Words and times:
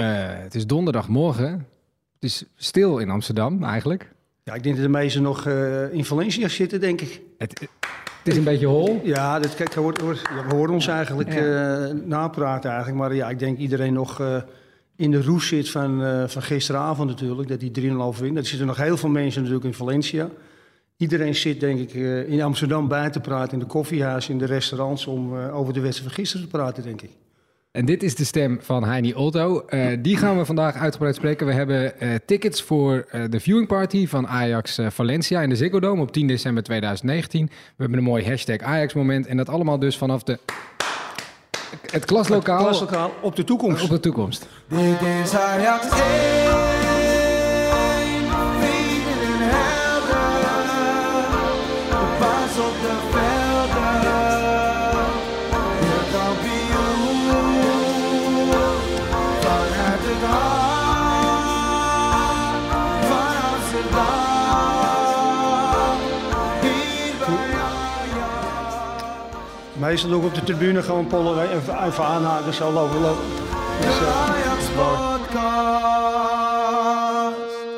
Eh, 0.00 0.42
het 0.42 0.54
is 0.54 0.66
donderdagmorgen. 0.66 1.50
Het 2.14 2.30
is 2.30 2.44
stil 2.56 2.98
in 2.98 3.10
Amsterdam 3.10 3.64
eigenlijk. 3.64 4.12
Ja, 4.44 4.54
ik 4.54 4.62
denk 4.62 4.74
dat 4.74 4.84
de 4.84 4.90
meesten 4.90 5.22
nog 5.22 5.46
eh, 5.46 5.92
in 5.92 6.04
Valencia 6.04 6.48
zitten, 6.48 6.80
denk 6.80 7.00
ik. 7.00 7.20
Het, 7.38 7.60
het 8.18 8.28
is 8.32 8.36
een 8.36 8.44
beetje 8.44 8.66
hol. 8.66 9.00
Ja, 9.04 9.38
dat, 9.38 9.54
kijk, 9.54 9.74
we 9.74 10.44
horen 10.48 10.74
ons 10.74 10.86
eigenlijk 10.86 11.32
Ja. 11.32 11.84
eh, 11.88 11.94
napraten 12.04 12.70
eigenlijk. 12.70 13.00
Maar 13.00 13.14
ja, 13.14 13.30
ik 13.30 13.38
denk 13.38 13.58
iedereen 13.58 13.92
nog 13.92 14.22
in 14.96 15.10
de 15.10 15.22
roes 15.22 15.46
zit 15.48 15.70
van, 15.70 16.02
van 16.28 16.42
gisteravond 16.42 17.08
natuurlijk. 17.08 17.48
Dat 17.48 17.60
die 17.60 17.92
3-0 17.92 17.94
overwint. 18.02 18.36
Er 18.36 18.46
zitten 18.46 18.66
nog 18.66 18.76
heel 18.76 18.96
veel 18.96 19.08
mensen 19.08 19.40
natuurlijk 19.40 19.68
in 19.68 19.74
Valencia. 19.74 20.28
Iedereen 20.96 21.34
zit 21.34 21.60
denk 21.60 21.78
ik 21.78 21.94
in 22.28 22.42
Amsterdam 22.42 22.88
bij 22.88 23.10
te 23.10 23.20
praten. 23.20 23.52
In 23.52 23.58
de 23.58 23.64
koffiehuizen, 23.66 24.32
in 24.32 24.38
de 24.38 24.44
restaurants. 24.44 25.06
Om 25.06 25.36
over 25.36 25.72
de 25.72 25.80
wedstrijd 25.80 26.12
van 26.12 26.18
gisteren 26.24 26.46
te 26.46 26.56
praten, 26.56 26.82
denk 26.82 27.02
ik. 27.02 27.10
En 27.70 27.84
dit 27.84 28.02
is 28.02 28.14
de 28.14 28.24
stem 28.24 28.58
van 28.62 28.84
Heini 28.84 29.14
Otto. 29.14 29.64
Eh, 29.66 29.86
die 29.98 30.16
gaan 30.16 30.38
we 30.38 30.44
vandaag 30.44 30.76
uitgebreid 30.76 31.14
spreken. 31.14 31.46
We 31.46 31.52
hebben 31.52 32.00
eh, 32.00 32.08
tickets 32.26 32.62
voor 32.62 33.06
eh, 33.10 33.22
de 33.28 33.40
viewing 33.40 33.66
party 33.66 34.06
van 34.06 34.28
Ajax 34.28 34.78
Valencia 34.88 35.42
in 35.42 35.48
de 35.48 35.56
Ziggo 35.56 35.80
Dome 35.80 36.02
op 36.02 36.12
10 36.12 36.26
december 36.26 36.62
2019. 36.62 37.46
We 37.46 37.52
hebben 37.76 37.98
een 37.98 38.04
mooi 38.04 38.24
hashtag 38.24 38.58
Ajax 38.58 38.94
moment. 38.94 39.26
En 39.26 39.36
dat 39.36 39.48
allemaal 39.48 39.78
dus 39.78 39.98
vanaf 39.98 40.22
de, 40.22 40.38
het 41.90 42.04
klaslokaal 42.04 42.62
Klaslokaal 42.62 43.12
op 43.20 43.36
de 43.36 43.44
toekomst. 43.44 43.82
op 43.82 43.90
de 43.90 44.00
toekomst. 44.00 44.46
Dit 44.68 45.00
is 45.22 45.34
Ajax 45.34 45.88
1, 45.88 46.89
Meestal 69.90 70.12
ook 70.12 70.24
op 70.24 70.34
de 70.34 70.42
tribune 70.42 70.82
gewoon 70.82 71.06
pollen 71.06 71.42
even, 71.42 71.84
even 71.86 72.04
aanhaken. 72.04 72.54
Zo 72.54 72.72
lopen 72.72 73.00
lopen. 73.00 73.22
Dus, 73.80 73.98
eh. 74.00 74.46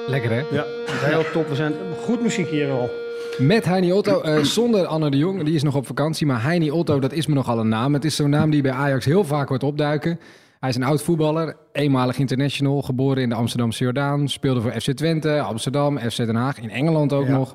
Lekker 0.06 0.30
hè? 0.30 0.42
ja, 0.50 0.64
heel 0.86 1.24
top. 1.32 1.48
We 1.48 1.54
zijn 1.54 1.72
goed 2.04 2.22
muziek 2.22 2.48
hier 2.48 2.70
al. 2.70 2.90
Met 3.38 3.64
Heini 3.64 3.92
Otto, 3.92 4.20
eh, 4.20 4.42
zonder 4.42 4.86
Anne 4.86 5.10
de 5.10 5.16
Jong, 5.16 5.42
die 5.44 5.54
is 5.54 5.62
nog 5.62 5.74
op 5.76 5.86
vakantie. 5.86 6.26
Maar 6.26 6.42
Heini 6.42 6.70
Otto, 6.70 6.98
dat 6.98 7.12
is 7.12 7.26
me 7.26 7.34
nogal 7.34 7.58
een 7.58 7.68
naam. 7.68 7.92
Het 7.94 8.04
is 8.04 8.16
zo'n 8.16 8.30
naam 8.30 8.50
die 8.50 8.62
bij 8.62 8.72
Ajax 8.72 9.04
heel 9.04 9.24
vaak 9.24 9.48
wordt 9.48 9.62
opduiken. 9.64 10.20
Hij 10.60 10.68
is 10.68 10.76
een 10.76 10.82
oud 10.84 11.02
voetballer, 11.02 11.56
eenmalig 11.72 12.18
international, 12.18 12.82
geboren 12.82 13.22
in 13.22 13.28
de 13.28 13.34
Amsterdamse 13.34 13.84
Jordaan. 13.84 14.28
Speelde 14.28 14.60
voor 14.60 14.70
FC 14.72 14.90
Twente, 14.90 15.40
Amsterdam, 15.40 15.98
FC 15.98 16.16
Den 16.16 16.34
Haag, 16.34 16.58
in 16.60 16.70
Engeland 16.70 17.12
ook 17.12 17.26
Ja. 17.26 17.32
nog. 17.32 17.54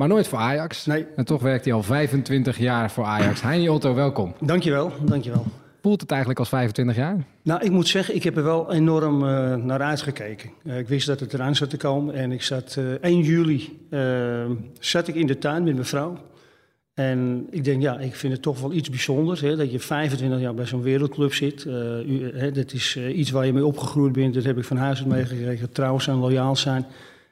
Maar 0.00 0.08
nooit 0.08 0.28
voor 0.28 0.38
Ajax. 0.38 0.86
Nee. 0.86 1.06
En 1.16 1.24
toch 1.24 1.42
werkt 1.42 1.64
hij 1.64 1.74
al 1.74 1.82
25 1.82 2.58
jaar 2.58 2.90
voor 2.90 3.04
Ajax. 3.04 3.42
Heini 3.50 3.68
Otto, 3.68 3.94
welkom. 3.94 4.34
Dankjewel, 4.40 4.92
dankjewel. 5.02 5.44
Voelt 5.82 6.00
het 6.00 6.10
eigenlijk 6.10 6.40
als 6.40 6.48
25 6.48 6.96
jaar? 6.96 7.16
Nou, 7.42 7.64
ik 7.64 7.70
moet 7.70 7.88
zeggen, 7.88 8.14
ik 8.14 8.22
heb 8.22 8.36
er 8.36 8.42
wel 8.42 8.72
enorm 8.72 9.26
eh, 9.26 9.54
naar 9.54 9.80
uitgekeken. 9.80 10.50
Eh, 10.64 10.78
ik 10.78 10.88
wist 10.88 11.06
dat 11.06 11.20
het 11.20 11.34
eraan 11.34 11.56
zat 11.56 11.70
te 11.70 11.76
komen 11.76 12.14
en 12.14 12.32
ik 12.32 12.42
zat 12.42 12.76
eh 12.78 12.84
1 13.10 13.20
juli 13.20 13.86
eh, 13.90 14.00
zat 14.78 15.08
ik 15.08 15.14
in 15.14 15.26
de 15.26 15.38
tuin 15.38 15.64
met 15.64 15.74
mijn 15.74 15.86
vrouw. 15.86 16.16
En 16.94 17.46
ik 17.50 17.64
denk, 17.64 17.82
ja, 17.82 17.98
ik 17.98 18.14
vind 18.14 18.32
het 18.32 18.42
toch 18.42 18.60
wel 18.60 18.72
iets 18.72 18.90
bijzonders 18.90 19.40
hè, 19.40 19.56
dat 19.56 19.72
je 19.72 19.80
25 19.80 20.40
jaar 20.40 20.54
bij 20.54 20.66
zo'n 20.66 20.82
wereldclub 20.82 21.34
zit. 21.34 21.64
U, 22.06 22.30
hè, 22.34 22.52
dat 22.52 22.72
is 22.72 22.96
iets 22.96 23.30
waar 23.30 23.46
je 23.46 23.52
mee 23.52 23.66
opgegroeid 23.66 24.12
bent, 24.12 24.34
dat 24.34 24.44
heb 24.44 24.58
ik 24.58 24.64
van 24.64 24.76
huis 24.76 24.98
uit 24.98 25.08
meegekregen. 25.08 25.72
Trouw 25.72 25.98
zijn, 25.98 26.16
loyaal 26.16 26.56
zijn. 26.56 26.86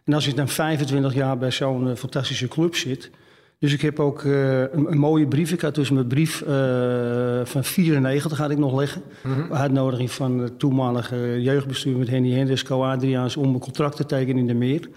En 0.08 0.14
als 0.14 0.24
je 0.24 0.34
dan 0.34 0.48
25 0.48 1.14
jaar 1.14 1.38
bij 1.38 1.50
zo'n 1.50 1.88
eh, 1.88 1.96
fantastische 1.96 2.48
club 2.48 2.76
zit. 2.76 3.10
Dus 3.58 3.72
ik 3.72 3.80
heb 3.80 4.00
ook 4.00 4.24
eh, 4.24 4.60
een, 4.60 4.90
een 4.90 4.98
mooie 4.98 5.26
brief. 5.26 5.52
Ik 5.52 5.60
had 5.60 5.74
dus 5.74 5.90
mijn 5.90 6.06
brief 6.06 6.42
eh, 6.42 7.40
van 7.44 7.64
94 7.64 8.38
had 8.38 8.50
ik 8.50 8.58
nog 8.58 8.78
leggen. 8.78 9.02
Uitnodiging 9.50 10.10
van 10.10 10.38
het 10.38 10.58
toenmalige 10.58 11.42
jeugdbestuur 11.42 11.96
met 11.96 12.08
Henny 12.08 12.32
Henders, 12.32 12.62
Co 12.62 12.84
Adriaans 12.84 13.36
om 13.36 13.54
een 13.54 13.60
contract 13.60 13.96
te 13.96 14.06
tekenen 14.06 14.36
in 14.36 14.46
de 14.46 14.54
meer. 14.54 14.88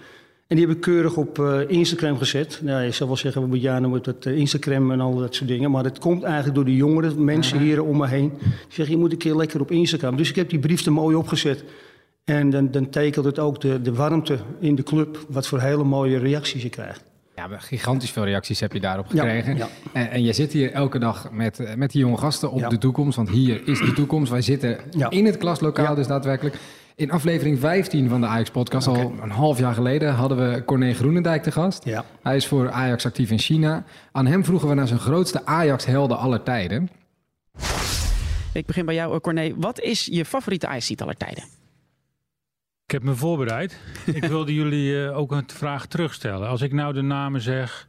En 0.46 0.56
die 0.56 0.66
heb 0.66 0.76
ik 0.76 0.80
keurig 0.80 1.16
op 1.16 1.38
Instagram 1.68 2.18
gezet. 2.18 2.60
Nou, 2.62 2.82
je 2.82 2.90
zou 2.90 3.08
wel 3.08 3.18
zeggen, 3.18 3.50
we 3.50 3.60
jaren 3.60 3.90
met 3.90 4.04
dat 4.04 4.26
Instagram 4.26 4.90
en 4.90 5.00
al 5.00 5.16
dat 5.16 5.34
soort 5.34 5.48
dingen. 5.48 5.70
Maar 5.70 5.84
het 5.84 5.98
komt 5.98 6.22
eigenlijk 6.22 6.54
door 6.54 6.64
de 6.64 6.76
jongere 6.76 7.14
mensen 7.14 7.58
hier 7.58 7.82
om 7.82 7.96
me 7.96 8.06
heen. 8.06 8.32
Die 8.38 8.48
zeggen, 8.68 8.94
je 8.94 9.00
moet 9.00 9.12
een 9.12 9.18
keer 9.18 9.36
lekker 9.36 9.60
op 9.60 9.70
Instagram. 9.70 10.16
Dus 10.16 10.28
ik 10.28 10.36
heb 10.36 10.50
die 10.50 10.58
brief 10.58 10.86
er 10.86 10.92
mooi 10.92 11.16
opgezet. 11.16 11.64
En 12.24 12.50
dan, 12.50 12.70
dan 12.70 12.90
tekent 12.90 13.24
het 13.24 13.38
ook 13.38 13.60
de, 13.60 13.80
de 13.82 13.92
warmte 13.94 14.38
in 14.60 14.74
de 14.74 14.82
club. 14.82 15.24
Wat 15.28 15.46
voor 15.46 15.60
hele 15.60 15.84
mooie 15.84 16.18
reacties 16.18 16.62
je 16.62 16.68
krijgt. 16.68 17.02
Ja, 17.36 17.48
gigantisch 17.58 18.10
veel 18.10 18.24
reacties 18.24 18.60
heb 18.60 18.72
je 18.72 18.80
daarop 18.80 19.06
gekregen. 19.08 19.56
ja. 19.56 19.68
En, 19.92 20.10
en 20.10 20.22
je 20.22 20.32
zit 20.32 20.52
hier 20.52 20.72
elke 20.72 20.98
dag 20.98 21.30
met, 21.30 21.60
eh, 21.60 21.74
met 21.74 21.90
die 21.92 22.00
jonge 22.00 22.16
gasten 22.16 22.50
op 22.50 22.58
Ja. 22.60 22.68
de 22.68 22.78
toekomst. 22.78 23.16
Want 23.16 23.28
hier 23.28 23.68
is 23.68 23.78
de 23.78 23.92
toekomst. 23.92 24.30
Wij 24.30 24.40
zitten 24.42 24.78
Ja. 24.90 25.10
in 25.10 25.24
het 25.26 25.36
klaslokaal 25.36 25.84
Ja. 25.84 25.94
dus 25.94 26.06
daadwerkelijk. 26.06 26.56
In 26.96 27.10
aflevering 27.10 27.58
15 27.58 28.08
van 28.08 28.20
de 28.20 28.26
Ajax-podcast, 28.26 28.86
al 28.86 29.12
een 29.22 29.30
half 29.30 29.58
jaar 29.58 29.74
geleden, 29.74 30.12
hadden 30.14 30.52
we 30.52 30.64
Corné 30.64 30.94
Groenendijk 30.94 31.42
te 31.42 31.50
gast. 31.52 31.84
Ja. 31.84 32.04
Hij 32.22 32.36
is 32.36 32.46
voor 32.46 32.70
Ajax 32.70 33.06
actief 33.06 33.30
in 33.30 33.38
China. 33.38 33.84
Aan 34.12 34.26
hem 34.26 34.44
vroegen 34.44 34.68
we 34.68 34.74
naar 34.74 34.86
zijn 34.88 35.00
grootste 35.00 35.46
Ajax-helden 35.46 36.18
aller 36.18 36.42
tijden. 36.42 36.88
Ik 38.52 38.66
begin 38.66 38.84
bij 38.86 38.94
jou, 38.94 39.14
eh, 39.14 39.20
Corné. 39.20 39.52
Wat 39.56 39.80
is 39.80 40.08
je 40.12 40.24
favoriete 40.24 40.66
ijstitel 40.66 41.04
aller 41.06 41.18
tijden? 41.18 41.44
Ik 42.92 42.98
heb 42.98 43.06
me 43.06 43.16
voorbereid. 43.16 43.78
ik 44.14 44.24
wilde 44.24 44.54
jullie 44.54 45.04
eh, 45.04 45.18
ook 45.18 45.32
een 45.32 45.44
vraag 45.46 45.86
terugstellen. 45.86 46.48
Als 46.48 46.60
ik 46.60 46.72
nou 46.72 46.92
de 46.92 47.02
namen 47.02 47.40
zeg... 47.40 47.88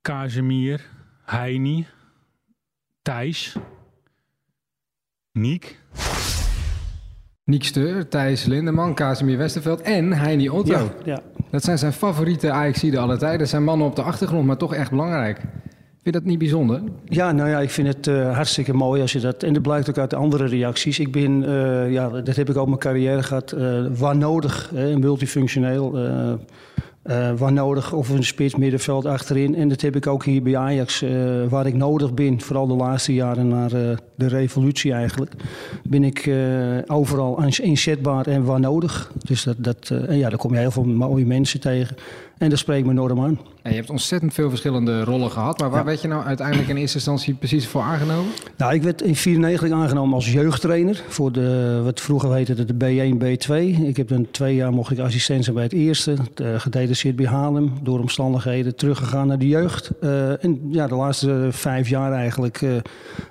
Kazemir, 0.00 0.80
Heini, 1.24 1.86
Thijs, 3.02 3.56
Niek. 5.32 5.80
Niek 7.44 7.64
Steur, 7.64 8.08
Thijs 8.08 8.44
Lindeman, 8.44 8.94
Casimir 8.94 9.38
Westerveld 9.38 9.80
en 9.80 10.12
Heini 10.12 10.48
Otto. 10.48 10.72
Ja, 10.72 10.92
ja. 11.04 11.22
Dat 11.50 11.64
zijn 11.64 11.78
zijn 11.78 11.92
favoriete 11.92 12.50
Ajax-iden 12.50 13.00
aller 13.00 13.18
tijden. 13.18 13.38
Dat 13.38 13.48
zijn 13.48 13.64
mannen 13.64 13.86
op 13.86 13.96
de 13.96 14.02
achtergrond, 14.02 14.46
maar 14.46 14.56
toch 14.56 14.74
echt 14.74 14.90
belangrijk. 14.90 15.40
Vind 16.10 16.22
je 16.22 16.28
dat 16.28 16.38
niet 16.38 16.50
bijzonder? 16.50 16.80
Ja, 17.04 17.32
nou 17.32 17.48
ja, 17.48 17.60
ik 17.60 17.70
vind 17.70 17.88
het 17.88 18.06
eh, 18.06 18.34
hartstikke 18.34 18.72
mooi 18.72 19.00
als 19.00 19.12
je 19.12 19.20
dat... 19.20 19.42
En 19.42 19.52
dat 19.52 19.62
blijkt 19.62 19.88
ook 19.88 19.98
uit 19.98 20.10
de 20.10 20.16
andere 20.16 20.46
reacties. 20.46 20.98
Ik 20.98 21.12
ben, 21.12 21.44
eh, 21.44 21.92
ja, 21.92 22.08
dat 22.08 22.36
heb 22.36 22.50
ik 22.50 22.56
ook 22.56 22.66
mijn 22.66 22.78
carrière 22.78 23.22
gehad, 23.22 23.52
eh, 23.52 23.80
waar 23.98 24.16
nodig, 24.16 24.70
hè, 24.74 24.98
multifunctioneel... 24.98 25.98
waar 27.36 27.52
nodig, 27.52 27.92
of 27.92 28.08
een 28.08 28.24
spits, 28.24 28.54
middenveld 28.54 29.06
achterin. 29.06 29.54
En 29.54 29.68
dat 29.68 29.80
heb 29.80 29.96
ik 29.96 30.06
ook 30.06 30.24
hier 30.24 30.42
bij 30.42 30.56
Ajax, 30.56 31.04
waar 31.48 31.66
ik 31.66 31.74
nodig 31.74 32.14
ben. 32.14 32.40
Vooral 32.40 32.66
de 32.66 32.74
laatste 32.74 33.14
jaren 33.14 33.48
na 33.48 33.68
de 34.14 34.28
revolutie 34.28 34.92
eigenlijk. 34.92 35.32
Ben 35.88 36.04
ik 36.04 36.30
overal 36.86 37.44
inzetbaar 37.62 38.26
en 38.26 38.44
waar 38.44 38.60
nodig. 38.60 39.12
Dus 39.24 39.42
dat, 39.42 39.56
dat, 39.58 39.90
en 40.06 40.16
ja, 40.16 40.28
daar 40.28 40.38
kom 40.38 40.52
je 40.52 40.58
heel 40.58 40.70
veel 40.70 40.84
mooie 40.84 41.26
mensen 41.26 41.60
tegen. 41.60 41.96
En 42.40 42.50
dat 42.50 42.58
spreekt 42.58 42.86
me 42.86 42.90
enorm 42.92 43.20
aan. 43.20 43.38
Ja, 43.62 43.70
je 43.70 43.76
hebt 43.76 43.90
ontzettend 43.90 44.34
veel 44.34 44.48
verschillende 44.48 45.04
rollen 45.04 45.30
gehad. 45.30 45.58
Maar 45.58 45.70
waar 45.70 45.78
Ja. 45.78 45.84
werd 45.84 46.00
je 46.00 46.08
nou 46.08 46.24
uiteindelijk 46.24 46.68
in 46.68 46.76
eerste 46.76 46.96
instantie 46.96 47.34
precies 47.34 47.66
voor 47.66 47.82
aangenomen? 47.82 48.32
Nou, 48.56 48.74
ik 48.74 48.82
werd 48.82 49.02
in 49.02 49.14
1994 49.14 49.72
aangenomen 49.72 50.14
als 50.14 50.32
jeugdtrainer 50.32 51.02
voor 51.08 51.32
de, 51.32 51.80
wat 51.84 52.00
vroeger 52.00 52.34
heette 52.34 52.64
de 52.64 52.74
B1, 52.74 53.16
B2. 53.22 53.80
Ik 53.86 53.96
heb 53.96 54.08
dan 54.08 54.26
twee 54.30 54.54
jaar 54.54 54.72
mocht 54.72 54.90
ik 54.90 54.98
assistent 54.98 55.42
zijn 55.44 55.54
bij 55.56 55.64
het 55.64 55.72
eerste, 55.72 56.16
uh, 56.42 56.60
gedetacheerd 56.60 57.16
bij 57.16 57.26
Haarlem, 57.26 57.72
door 57.82 58.00
omstandigheden 58.00 58.76
teruggegaan 58.76 59.26
naar 59.26 59.38
de 59.38 59.48
jeugd. 59.48 59.90
Uh, 60.00 60.44
en 60.44 60.60
ja, 60.70 60.86
de 60.86 60.94
laatste 60.94 61.48
vijf 61.50 61.88
jaar 61.88 62.12
eigenlijk, 62.12 62.60
uh, 62.60 62.76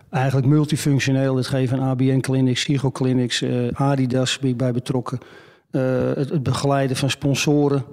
eigenlijk 0.09 0.47
multifunctioneel. 0.47 1.35
Het 1.35 1.47
geven 1.47 1.77
van 1.77 1.87
ABN 1.87 2.19
clinics, 2.19 2.61
Sigo 2.61 2.91
clinics, 2.91 3.41
uh, 3.41 3.67
Adidas 3.73 4.39
ben 4.39 4.49
ik 4.49 4.57
bij 4.57 4.71
betrokken. 4.71 5.19
Het, 5.71 6.29
het 6.29 6.43
begeleiden 6.43 6.97
van 6.97 7.09
sponsoren. 7.09 7.83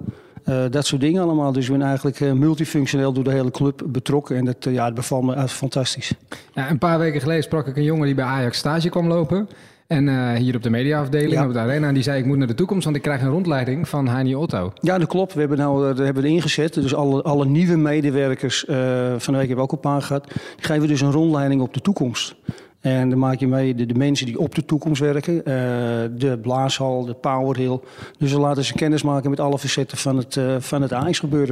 Uh, 0.49 0.63
dat 0.69 0.85
soort 0.85 1.01
dingen 1.01 1.21
allemaal. 1.21 1.51
Dus 1.51 1.65
ik 1.65 1.71
ben 1.71 1.81
eigenlijk 1.81 2.19
uh, 2.19 2.31
multifunctioneel 2.31 3.13
door 3.13 3.23
de 3.23 3.31
hele 3.31 3.51
club 3.51 3.83
betrokken. 3.85 4.35
En 4.35 4.45
dat, 4.45 4.65
uh, 4.65 4.73
ja, 4.73 4.85
het 4.85 4.93
bevalt 4.93 5.23
me 5.23 5.47
fantastisch. 5.47 6.13
Ja, 6.53 6.69
een 6.69 6.77
paar 6.77 6.99
weken 6.99 7.21
geleden 7.21 7.43
sprak 7.43 7.67
ik 7.67 7.77
een 7.77 7.83
jongen 7.83 8.05
die 8.05 8.15
bij 8.15 8.25
Ajax 8.25 8.57
stage 8.57 8.89
kwam 8.89 9.07
lopen. 9.07 9.49
En 9.87 10.35
hier 10.35 10.55
op 10.55 10.63
de 10.63 10.69
mediaafdeling, 10.69 11.31
ja. 11.31 11.45
op 11.45 11.53
de 11.53 11.59
arena. 11.59 11.87
En 11.87 11.93
die 11.93 12.03
zei, 12.03 12.19
ik 12.19 12.25
moet 12.25 12.37
naar 12.37 12.47
de 12.47 12.53
toekomst, 12.53 12.83
want 12.83 12.95
ik 12.95 13.01
krijg 13.01 13.21
een 13.21 13.29
rondleiding 13.29 13.87
van 13.87 14.07
Heini 14.07 14.35
Otto. 14.35 14.73
Ja, 14.81 14.97
dat 14.97 15.07
klopt. 15.07 15.33
We 15.33 15.39
hebben 15.39 15.57
nou 15.57 15.87
dat 15.87 15.97
hebben 15.97 16.23
we 16.23 16.29
ingezet. 16.29 16.73
Dus 16.73 16.95
alle, 16.95 17.21
alle 17.21 17.45
nieuwe 17.45 17.75
medewerkers, 17.77 18.63
van 19.17 19.33
de 19.33 19.39
week 19.39 19.47
hebben 19.47 19.55
we 19.55 19.61
ook 19.61 19.71
een 19.71 19.79
paar 19.79 20.01
gehad. 20.01 20.27
Die 20.27 20.65
geven 20.65 20.87
dus 20.87 21.01
een 21.01 21.11
rondleiding 21.11 21.61
op 21.61 21.73
de 21.73 21.81
toekomst. 21.81 22.35
En 22.87 23.09
dan 23.09 23.19
maak 23.19 23.39
je 23.39 23.47
mee 23.47 23.75
de, 23.75 23.93
mensen 23.93 24.25
die 24.25 24.39
op 24.39 24.55
de 24.55 24.65
toekomst 24.65 25.01
werken. 25.01 25.35
Uh, 25.35 25.43
de 26.19 26.39
blaashal, 26.41 27.05
de 27.05 27.13
powerhill. 27.13 27.79
Dus 28.17 28.31
we 28.31 28.39
laten 28.39 28.63
ze 28.63 28.73
kennis 28.73 29.03
maken 29.03 29.29
met 29.29 29.39
alle 29.39 29.59
facetten 29.59 29.97
van 29.97 30.17
het, 30.17 30.35
uh, 30.35 30.55
van 30.59 30.81
het. 30.81 30.91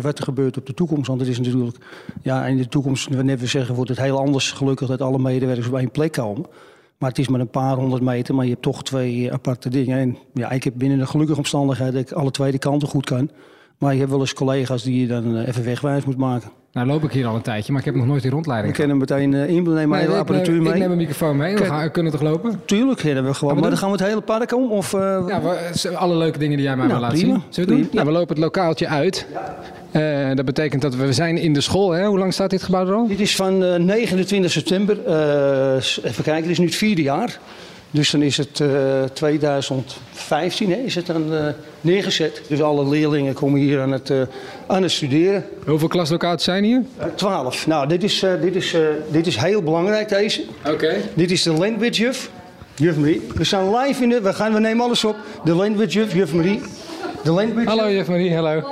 Wat 0.02 0.18
er 0.18 0.24
gebeurt 0.24 0.58
op 0.58 0.66
de 0.66 0.74
toekomst. 0.74 1.08
Want 1.08 1.20
het 1.20 1.30
is 1.30 1.40
natuurlijk, 1.40 1.78
ja, 2.22 2.46
in 2.46 2.58
de 2.58 2.68
toekomst, 2.68 3.16
wanneer 3.16 3.38
we 3.38 3.46
zeggen, 3.46 3.76
wordt 3.76 3.90
het 3.90 4.00
heel 4.00 4.20
anders 4.20 4.52
gelukkig 4.52 4.88
dat 4.88 5.02
alle 5.02 5.20
medewerkers 5.20 5.68
op 5.68 5.76
één 5.76 5.92
plek 5.92 6.12
komen. 6.12 6.46
Maar 6.98 7.10
het 7.10 7.20
is 7.20 7.28
maar 7.28 7.40
een 7.40 7.48
paar 7.48 7.76
honderd 7.76 8.02
meter, 8.02 8.36
maar 8.36 8.46
je 8.46 8.52
hebt 8.52 8.64
toch 8.64 8.84
twee 8.84 9.34
aparte 9.34 9.70
dingen. 9.70 9.98
En 9.98 10.18
ja, 10.34 10.52
ik 10.52 10.64
heb 10.64 10.74
binnen 10.78 10.98
de 10.98 11.06
gelukkige 11.06 11.38
omstandigheid 11.38 11.94
dat 11.94 12.02
ik 12.02 12.12
alle 12.12 12.32
twee 12.32 12.52
de 12.52 12.58
kanten 12.58 12.88
goed 12.88 13.06
kan. 13.06 13.30
Maar 13.78 13.94
je 13.94 14.00
hebt 14.00 14.12
wel 14.12 14.20
eens 14.20 14.34
collega's 14.34 14.84
die 14.84 15.02
je 15.02 15.08
dan 15.08 15.38
eh, 15.38 15.48
even 15.48 15.64
wegwijs 15.64 16.06
moet 16.06 16.18
maken. 16.18 16.50
Nou 16.72 16.88
loop 16.88 17.04
ik 17.04 17.12
hier 17.12 17.28
al 17.28 17.36
een 17.36 17.42
tijdje, 17.42 17.72
maar 17.72 17.82
ik 17.82 17.86
heb 17.88 17.96
nog 17.96 18.06
nooit 18.06 18.22
die 18.22 18.30
We 18.30 18.36
rondleiding 18.36 18.74
kunnen 18.74 18.98
meteen 18.98 19.32
uh, 19.32 19.50
in, 19.50 19.64
neem 19.64 19.74
maar 19.74 19.86
Nee, 19.88 20.00
hele 20.00 20.12
ik, 20.14 20.20
apparatuur 20.20 20.54
neem, 20.54 20.64
mee. 20.64 20.74
ik 20.74 20.80
neem 20.80 20.92
een 20.92 20.98
microfoon 20.98 21.38
mee. 21.38 21.56
We, 21.56 21.66
gaan, 21.66 21.84
we 21.84 21.90
kunnen 21.90 22.12
toch 22.12 22.22
lopen? 22.22 22.62
Tuurlijk, 22.66 23.02
ja, 23.02 23.14
dat 23.14 23.24
we 23.24 23.34
gewoon. 23.34 23.56
we 23.56 23.60
maar 23.62 23.70
dan 23.70 23.80
gaan 23.80 23.92
we 23.92 23.98
het 23.98 24.08
hele 24.08 24.22
park 24.22 24.54
om? 24.56 24.72
Of, 24.72 24.94
eh, 24.94 25.24
Ja, 25.28 25.42
we, 25.42 25.98
alle 25.98 26.16
leuke 26.16 26.38
dingen 26.38 26.58
die 26.58 26.66
jij 26.66 26.76
mij 26.76 26.88
Nou, 26.88 27.00
wil 27.00 27.10
laten 27.10 27.18
zien. 27.26 27.42
Zullen 27.50 27.70
we 27.70 27.76
doen? 27.76 27.90
Nou, 27.92 28.06
we 28.06 28.12
lopen 28.12 28.36
het 28.36 28.44
lokaaltje 28.44 28.88
uit. 28.88 29.26
Dat 30.36 30.46
betekent 30.46 30.82
dat 30.82 30.96
we, 30.96 31.06
we 31.06 31.14
zijn 31.14 31.38
in 31.38 31.54
de 31.54 31.62
school. 31.62 31.92
Hè? 31.92 32.06
Hoe 32.06 32.18
lang 32.18 32.34
staat 32.34 32.50
dit 32.50 32.64
gebouw 32.64 32.88
er 32.88 32.94
al? 32.94 33.08
Dit 33.08 33.20
is 33.20 33.36
van 33.36 33.64
eh, 33.64 33.80
29 33.80 34.52
september. 34.52 34.98
even 36.04 36.24
kijken, 36.24 36.42
dit 36.42 36.52
is 36.52 36.60
nu 36.60 36.66
het 36.66 36.76
vierde 36.76 37.02
jaar. 37.02 37.40
Dus 37.96 38.12
dan 38.12 38.22
is 38.22 38.38
het 38.38 38.60
eh, 38.60 39.04
2015 39.14 40.72
hè, 40.72 40.76
is 40.76 40.96
het 40.96 41.06
dan 41.06 41.34
eh, 41.34 41.48
neergezet. 41.82 42.42
Dus 42.48 42.62
alle 42.62 42.88
leerlingen 42.88 43.34
komen 43.34 43.60
hier 43.60 43.82
aan 43.82 43.92
het, 43.92 44.10
eh, 44.10 44.22
aan 44.68 44.82
het 44.82 44.92
studeren. 44.92 45.46
Hoeveel 45.66 45.88
klaslokaaltjes 45.88 46.44
zijn 46.44 46.64
hier? 46.64 46.82
Eh, 46.98 47.08
12. 47.16 47.68
Nou, 47.68 47.88
dit 47.88 48.04
is, 48.04 48.24
eh, 48.24 48.42
dit, 48.42 48.56
is, 48.56 48.74
eh, 48.74 48.82
dit 49.12 49.28
is 49.28 49.36
heel 49.36 49.62
belangrijk 49.62 50.10
deze. 50.10 50.44
Oké. 50.66 50.96
Dit 51.14 51.32
is 51.32 51.44
de 51.44 51.52
language 51.52 52.02
juf. 52.02 52.30
Juf 52.76 52.98
Marie. 52.98 53.22
We 53.36 53.44
zijn 53.44 53.76
live 53.76 54.04
in 54.04 54.10
de... 54.10 54.22
We, 54.22 54.34
gaan, 54.34 54.54
we 54.54 54.60
nemen 54.60 54.86
alles 54.86 55.04
op. 55.04 55.16
De 55.44 55.54
language 55.54 55.90
juf, 55.90 56.14
juf 56.14 56.34
Marie. 56.34 56.62
De 57.24 57.32
language 57.32 57.68
Hallo 57.68 57.92
juf 57.92 58.08
Marie, 58.08 58.36
hallo. 58.36 58.64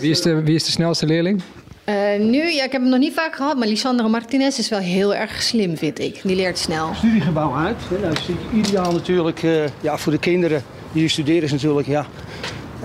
Wie 0.00 0.10
is 0.10 0.22
de, 0.22 0.42
wie 0.42 0.54
is 0.54 0.64
de 0.64 0.70
snelste 0.70 1.06
leerling? 1.06 1.42
Eh, 1.92 2.20
nu, 2.20 2.52
ja, 2.52 2.64
ik 2.64 2.72
heb 2.72 2.80
hem 2.80 2.90
nog 2.90 2.98
niet 2.98 3.12
vaak 3.12 3.34
gehad, 3.34 3.56
maar 3.56 3.68
Lisandro 3.68 4.08
Martinez 4.08 4.58
is 4.58 4.68
wel 4.68 4.78
heel 4.78 5.14
erg 5.14 5.42
slim, 5.42 5.76
vind 5.76 5.98
ik. 5.98 6.20
Die 6.22 6.36
leert 6.36 6.58
snel. 6.58 6.94
studiegebouw 6.94 7.54
uit. 7.54 7.76
hè. 7.88 7.98
Nou, 7.98 8.14
dat 8.14 8.22
is 8.28 8.66
ideaal 8.66 8.92
natuurlijk 8.92 9.42
eh, 9.42 9.64
ja, 9.80 9.98
voor 9.98 10.12
de 10.12 10.18
kinderen 10.18 10.62
die 10.92 11.00
hier 11.00 11.10
studeren 11.10 11.42
is 11.42 11.52
natuurlijk 11.52 11.86
ja, 11.86 12.06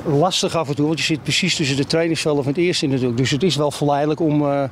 lastig 0.05 0.55
af 0.55 0.69
en 0.69 0.75
toe. 0.75 0.85
Want 0.85 0.99
je 0.99 1.05
zit 1.05 1.23
precies 1.23 1.55
tussen 1.55 1.77
de 1.77 1.85
trainingsvelden 1.85 2.43
van 2.43 2.53
het 2.53 2.61
eerste 2.61 2.87
natuurlijk. 2.87 3.17
Dus 3.17 3.31
het 3.31 3.43
is 3.43 3.55
wel 3.55 3.71
verleidelijk 3.71 4.19
om 4.19 4.41
eh, 4.41 4.63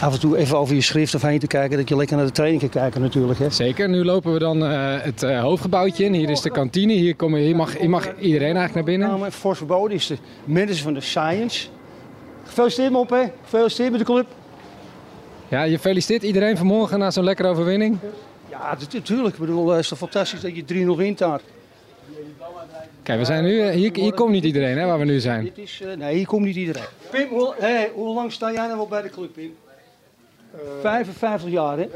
af 0.00 0.12
en 0.12 0.20
toe 0.20 0.36
even 0.36 0.58
over 0.58 0.74
je 0.74 0.80
schrift 0.80 1.14
of 1.14 1.22
heen 1.22 1.38
te 1.38 1.46
kijken. 1.46 1.78
Dat 1.78 1.88
je 1.88 1.96
lekker 1.96 2.16
naar 2.16 2.26
de 2.26 2.32
training 2.32 2.60
kan 2.60 2.70
kijken 2.70 3.00
natuurlijk. 3.00 3.38
Hè. 3.38 3.50
Zeker, 3.50 3.88
nu 3.88 4.04
lopen 4.04 4.32
we 4.32 4.38
dan 4.38 4.64
eh, 4.64 4.94
het 5.00 5.22
hoofdgebouwtje 5.22 6.04
in. 6.04 6.12
Hier 6.12 6.30
is 6.30 6.40
de 6.40 6.50
kantine. 6.50 6.92
Hier, 6.92 7.16
komen, 7.16 7.40
hier, 7.40 7.56
mag, 7.56 7.78
hier 7.78 7.90
mag 7.90 8.04
iedereen 8.18 8.56
eigenlijk 8.56 8.74
naar 8.74 8.84
binnen. 8.84 9.08
Nou, 9.08 9.32
voor 9.32 9.56
verboden 9.56 9.96
is 9.96 10.06
de 10.06 10.16
manager 10.44 10.76
van 10.76 10.94
de 10.94 11.00
Science. 11.00 11.68
Gefeliciteerd 12.54 13.10
hè. 13.10 13.24
Gefeliciteerd 13.42 13.90
met 13.90 13.98
de 13.98 14.06
club. 14.06 14.26
Ja, 15.48 15.62
je 15.62 15.78
feliciteert 15.78 16.22
iedereen 16.22 16.56
vanmorgen 16.56 16.98
na 16.98 17.10
zo'n 17.10 17.24
lekkere 17.24 17.48
overwinning. 17.48 17.98
Ja, 18.50 18.76
natuurlijk. 18.80 19.34
Ik 19.34 19.40
bedoel, 19.40 19.68
het 19.68 19.80
is 19.80 19.88
toch 19.88 19.98
fantastisch 19.98 20.40
dat 20.40 20.56
je 20.56 20.86
3-0 20.94 20.96
wint 20.96 21.18
daar. 21.18 21.40
Kijk, 23.02 23.18
we 23.18 23.24
zijn 23.24 23.44
nu, 23.44 23.60
eh, 23.60 23.74
hier, 23.74 23.96
hier 23.96 24.14
komt 24.14 24.30
niet 24.30 24.44
iedereen 24.44 24.78
hè, 24.78 24.86
waar 24.86 24.98
we 24.98 25.04
nu 25.04 25.20
zijn. 25.20 25.44
Dit 25.44 25.58
is, 25.58 25.80
eh, 25.80 25.96
nee, 25.96 26.14
hier 26.14 26.26
komt 26.26 26.44
niet 26.44 26.56
iedereen. 26.56 26.84
Pim, 27.10 27.28
hoe, 27.28 27.54
hoe 27.94 28.14
lang 28.14 28.32
sta 28.32 28.52
jij 28.52 28.66
nou 28.66 28.76
wel 28.76 28.88
bij 28.88 29.02
de 29.02 29.10
club, 29.10 29.32
Pim? 29.32 29.54
55 30.80 31.50
jaar, 31.50 31.78
hè? 31.78 31.86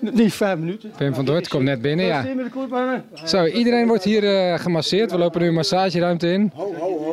Niet 0.00 0.32
vijf 0.32 0.58
minuten. 0.58 0.90
Pim 0.96 1.14
van 1.14 1.24
Dort 1.24 1.48
komt 1.48 1.64
net 1.64 1.82
binnen, 1.82 2.06
ja. 2.06 2.22
De 2.22 2.48
hè? 2.70 3.26
Zo, 3.26 3.44
iedereen 3.44 3.86
wordt 3.86 4.04
hier 4.04 4.24
eh, 4.24 4.58
gemasseerd. 4.58 5.10
We 5.10 5.18
lopen 5.18 5.40
nu 5.40 5.46
een 5.46 5.54
massageruimte 5.54 6.32
in. 6.32 6.52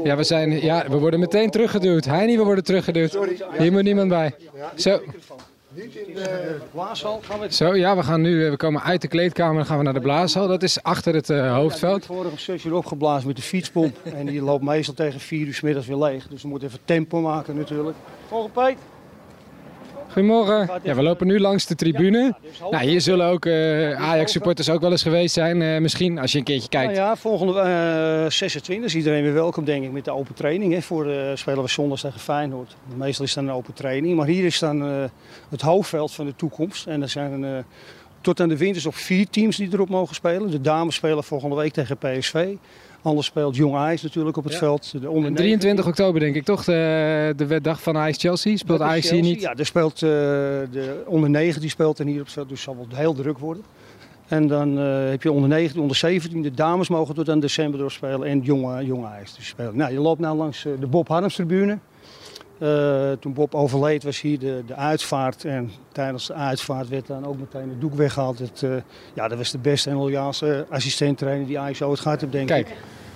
Ja, 0.03 0.15
we, 0.15 0.23
zijn, 0.23 0.61
ja, 0.61 0.85
we 0.89 0.97
worden 0.97 1.19
meteen 1.19 1.49
teruggeduwd. 1.49 2.05
Heini, 2.05 2.37
we 2.37 2.43
worden 2.43 2.63
teruggeduwd. 2.63 3.17
Hier 3.57 3.71
moet 3.71 3.83
niemand 3.83 4.09
bij. 4.09 4.35
Zo, 4.75 4.99
Blaashal, 6.71 7.19
gaan 7.23 7.39
we 7.39 7.53
zo 7.53 7.75
ja, 7.75 7.95
we, 7.95 8.03
gaan 8.03 8.21
nu, 8.21 8.45
eh, 8.45 8.49
we 8.49 8.57
komen 8.57 8.81
uit 8.81 9.01
de 9.01 9.07
kleedkamer 9.07 9.59
en 9.59 9.65
gaan 9.65 9.77
we 9.77 9.83
naar 9.83 9.93
de 9.93 9.99
blaashal. 9.99 10.47
Dat 10.47 10.63
is 10.63 10.83
achter 10.83 11.13
het 11.13 11.29
eh, 11.29 11.53
hoofdveld. 11.53 12.05
Vorige 12.05 12.37
sessie 12.37 12.75
opgeblazen 12.75 13.27
met 13.27 13.35
de 13.35 13.41
fietspomp. 13.41 13.97
en 14.03 14.25
die 14.25 14.41
loopt 14.41 14.63
meestal 14.63 14.93
tegen 14.93 15.19
4 15.19 15.47
uur 15.47 15.53
's 15.53 15.61
middags 15.61 15.87
weer 15.87 15.97
leeg. 15.97 16.27
Dus 16.27 16.41
we 16.41 16.47
moeten 16.47 16.67
even 16.67 16.79
tempo 16.85 17.21
maken 17.21 17.55
natuurlijk. 17.55 17.97
Volgende 18.27 18.61
Peet. 18.61 18.77
Goedemorgen. 20.11 20.69
Ja, 20.83 20.95
we 20.95 21.01
lopen 21.01 21.27
nu 21.27 21.39
langs 21.39 21.65
de 21.65 21.75
tribune. 21.75 22.33
Nou, 22.71 22.83
hier 22.85 23.01
zullen 23.01 23.27
ook 23.27 23.45
eh, 23.45 24.01
Ajax-supporters 24.01 24.69
ook 24.69 24.81
wel 24.81 24.91
eens 24.91 25.01
geweest 25.01 25.33
zijn. 25.33 25.61
eh, 25.61 25.77
misschien, 25.81 26.19
als 26.19 26.31
je 26.31 26.37
een 26.37 26.43
keertje 26.43 26.69
kijkt. 26.69 26.93
Nou 26.93 27.05
ja, 27.07 27.15
volgende 27.15 27.59
eh 27.59 28.29
26 28.29 28.85
is 28.85 28.95
iedereen 28.95 29.23
weer 29.23 29.33
welkom, 29.33 29.65
denk 29.65 29.83
ik, 29.83 29.91
met 29.91 30.05
de 30.05 30.11
open 30.11 30.35
training. 30.35 30.73
Hè, 30.73 30.81
voor 30.81 31.09
eh 31.09 31.35
spelen 31.35 31.63
we 31.63 31.69
zondags 31.69 32.01
tegen 32.01 32.19
Feyenoord. 32.19 32.75
Meestal 32.95 33.25
is 33.25 33.33
dan 33.33 33.47
een 33.47 33.53
open 33.53 33.73
training. 33.73 34.15
Maar 34.17 34.27
hier 34.27 34.45
is 34.45 34.59
dan 34.59 34.81
het 35.49 35.61
hoofdveld 35.61 36.11
van 36.11 36.25
de 36.25 36.35
toekomst. 36.35 36.87
En 36.87 37.01
er 37.01 37.09
zijn 37.09 37.65
tot 38.21 38.39
aan 38.39 38.49
de 38.49 38.57
winters 38.57 38.85
op 38.85 38.95
vier 38.95 39.29
teams 39.29 39.57
die 39.57 39.69
erop 39.73 39.89
mogen 39.89 40.15
spelen. 40.15 40.51
De 40.51 40.61
dames 40.61 40.95
spelen 40.95 41.23
volgende 41.23 41.55
week 41.55 41.73
tegen 41.73 41.97
PSV. 41.97 42.47
Anders 43.01 43.27
speelt 43.27 43.55
Jong 43.55 43.75
Ajax 43.75 44.01
natuurlijk 44.01 44.37
op 44.37 44.43
het 44.43 44.55
veld. 44.55 45.01
De 45.01 45.09
onder 45.09 45.35
23 45.35 45.87
oktober 45.87 46.19
denk 46.19 46.35
ik 46.35 46.43
toch, 46.43 46.63
de, 46.63 47.33
de 47.37 47.61
dag 47.61 47.81
van 47.81 47.97
Ajax-Chelsea. 47.97 48.57
Speelt 48.57 48.81
Ajax 48.81 49.09
hier 49.09 49.21
niet? 49.21 49.41
Ja, 49.41 49.55
er 49.55 49.65
speelt 49.65 49.93
eh, 49.93 49.99
de 49.99 51.03
onder 51.05 51.29
9 51.29 51.61
die 51.61 51.69
speelt 51.69 51.99
en 51.99 52.07
hier 52.07 52.19
op 52.19 52.25
het 52.25 52.33
veld, 52.33 52.49
dus 52.49 52.65
het 52.65 52.75
zal 52.75 52.87
wel 52.89 52.97
heel 52.97 53.13
druk 53.13 53.37
worden. 53.37 53.63
En 54.27 54.47
dan 54.47 54.79
eh, 54.79 55.09
heb 55.09 55.23
je 55.23 55.31
onder 55.31 55.49
19, 55.49 55.81
onder 55.81 55.95
17. 55.95 56.41
De 56.41 56.51
dames 56.51 56.89
mogen 56.89 57.15
tot 57.15 57.29
aan 57.29 57.39
december 57.39 57.79
doorspelen 57.79 58.27
en 58.27 58.39
jonge, 58.39 58.85
jonge 58.85 59.07
ijs 59.07 59.35
dus 59.35 59.47
spelen. 59.47 59.77
Nou, 59.77 59.91
je 59.91 59.99
loopt 59.99 60.19
nou 60.19 60.37
langs 60.37 60.65
eh, 60.65 60.71
de 60.79 60.87
Bob 60.87 61.07
Harms 61.07 61.35
tribune. 61.35 61.77
Eh, 62.59 63.11
toen 63.19 63.33
Bob 63.33 63.55
overleed 63.55 64.03
was 64.03 64.21
hier 64.21 64.39
de, 64.39 64.63
de 64.65 64.75
uitvaart 64.75 65.45
en 65.45 65.71
tijdens 65.91 66.27
de 66.27 66.33
uitvaart 66.33 66.89
werd 66.89 67.07
dan 67.07 67.25
ook 67.25 67.39
meteen 67.39 67.69
het 67.69 67.81
doek 67.81 67.93
weggehaald. 67.93 68.39
Het, 68.39 68.63
eh, 68.63 68.71
ja, 69.13 69.27
dat 69.27 69.37
was 69.37 69.51
de 69.51 69.57
beste 69.57 69.89
en 69.89 69.95
loyaalste 69.95 70.65
assistent-trainer 70.69 71.47
die 71.47 71.59
Ajax 71.59 71.81
ooit 71.81 71.99
gehad 71.99 72.21
heeft, 72.21 72.31
denk 72.33 72.49
ik. 72.49 72.55
Kijk, 72.55 72.67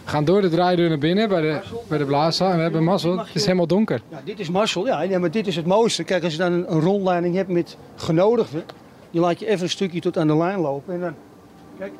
we 0.03 0.09
gaan 0.09 0.25
door 0.25 0.41
de 0.41 0.49
draaideur 0.49 0.89
naar 0.89 0.97
binnen 0.97 1.29
bij 1.29 1.41
de, 1.41 1.59
bij 1.87 1.97
de 1.97 2.05
blaaszaal. 2.05 2.49
En 2.49 2.55
we 2.55 2.61
hebben 2.61 2.83
mazzel. 2.83 3.17
Het 3.17 3.27
is 3.33 3.45
helemaal 3.45 3.67
donker. 3.67 4.01
Ja, 4.09 4.21
dit 4.25 4.39
is 4.39 4.49
Marcel. 4.49 4.85
Ja, 4.85 5.01
ja, 5.01 5.19
maar 5.19 5.31
dit 5.31 5.47
is 5.47 5.55
het 5.55 5.65
mooiste. 5.65 6.03
Kijk, 6.03 6.23
als 6.23 6.31
je 6.31 6.39
dan 6.39 6.51
een, 6.51 6.73
een 6.73 6.79
rondleiding 6.79 7.35
hebt 7.35 7.49
met 7.49 7.77
genodigden, 7.95 8.63
je 9.09 9.19
laat 9.19 9.39
je 9.39 9.47
even 9.47 9.63
een 9.63 9.69
stukje 9.69 9.99
tot 9.99 10.17
aan 10.17 10.27
de 10.27 10.37
lijn 10.37 10.59
lopen 10.59 10.93
en 10.93 10.99
dan, 10.99 11.13
kijk, 11.77 11.91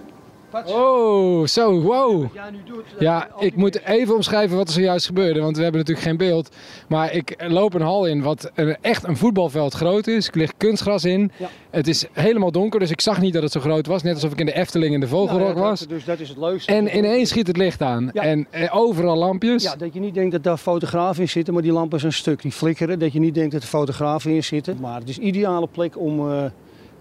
Oh, 0.65 1.45
zo, 1.47 1.81
wow. 1.81 2.21
Nu 2.51 2.57
doet. 2.65 2.83
Ja, 2.99 3.27
ik 3.39 3.55
moet 3.55 3.81
even 3.85 4.15
omschrijven 4.15 4.57
wat 4.57 4.67
er 4.67 4.73
zojuist 4.73 5.05
gebeurde, 5.05 5.39
want 5.41 5.55
we 5.57 5.61
hebben 5.63 5.79
natuurlijk 5.81 6.07
geen 6.07 6.17
beeld. 6.17 6.55
Maar 6.87 7.13
ik 7.13 7.43
loop 7.47 7.73
een 7.73 7.81
hal 7.81 8.05
in 8.05 8.21
wat 8.21 8.51
echt 8.81 9.03
een 9.03 9.17
voetbalveld 9.17 9.73
groot 9.73 10.07
is. 10.07 10.27
Er 10.27 10.37
ligt 10.37 10.53
kunstgras 10.57 11.05
in. 11.05 11.31
Ja. 11.37 11.49
Het 11.69 11.87
is 11.87 12.05
helemaal 12.11 12.51
donker, 12.51 12.79
dus 12.79 12.91
ik 12.91 13.01
zag 13.01 13.21
niet 13.21 13.33
dat 13.33 13.43
het 13.43 13.51
zo 13.51 13.59
groot 13.59 13.85
was. 13.87 14.03
Net 14.03 14.13
alsof 14.13 14.31
ik 14.31 14.39
in 14.39 14.45
de 14.45 14.53
Efteling 14.55 14.93
in 14.93 14.99
de 14.99 15.05
Nou 15.07 15.17
Vogelrok 15.19 15.47
ja, 15.47 15.53
dat- 15.53 15.63
was. 15.63 15.87
Dus 15.87 16.05
dat 16.05 16.19
is 16.19 16.29
het 16.29 16.37
leukste. 16.37 16.71
En 16.73 16.97
ineens 16.97 17.29
schiet 17.29 17.47
het 17.47 17.57
licht 17.57 17.81
aan. 17.81 18.09
Ja. 18.13 18.21
En 18.21 18.47
eh, 18.49 18.75
overal 18.77 19.17
lampjes. 19.17 19.63
Ja, 19.63 19.75
dat 19.75 19.93
je 19.93 19.99
niet 19.99 20.13
denkt 20.13 20.31
dat 20.31 20.43
daar 20.43 20.57
fotografen 20.57 21.21
in 21.21 21.29
zitten, 21.29 21.53
maar 21.53 21.63
die 21.63 21.71
lampen 21.71 21.99
zijn 21.99 22.13
stuk. 22.13 22.41
Die 22.41 22.51
flikkeren, 22.51 22.99
dat 22.99 23.13
je 23.13 23.19
niet 23.19 23.33
denkt 23.35 23.51
dat 23.51 23.61
er 23.61 23.67
fotografen 23.67 24.31
in 24.31 24.43
zitten. 24.43 24.77
Maar 24.81 24.99
het 24.99 25.09
is 25.09 25.17
een 25.17 25.27
ideale 25.27 25.67
plek 25.71 25.99
om 25.99 26.29
eh, 26.31 26.43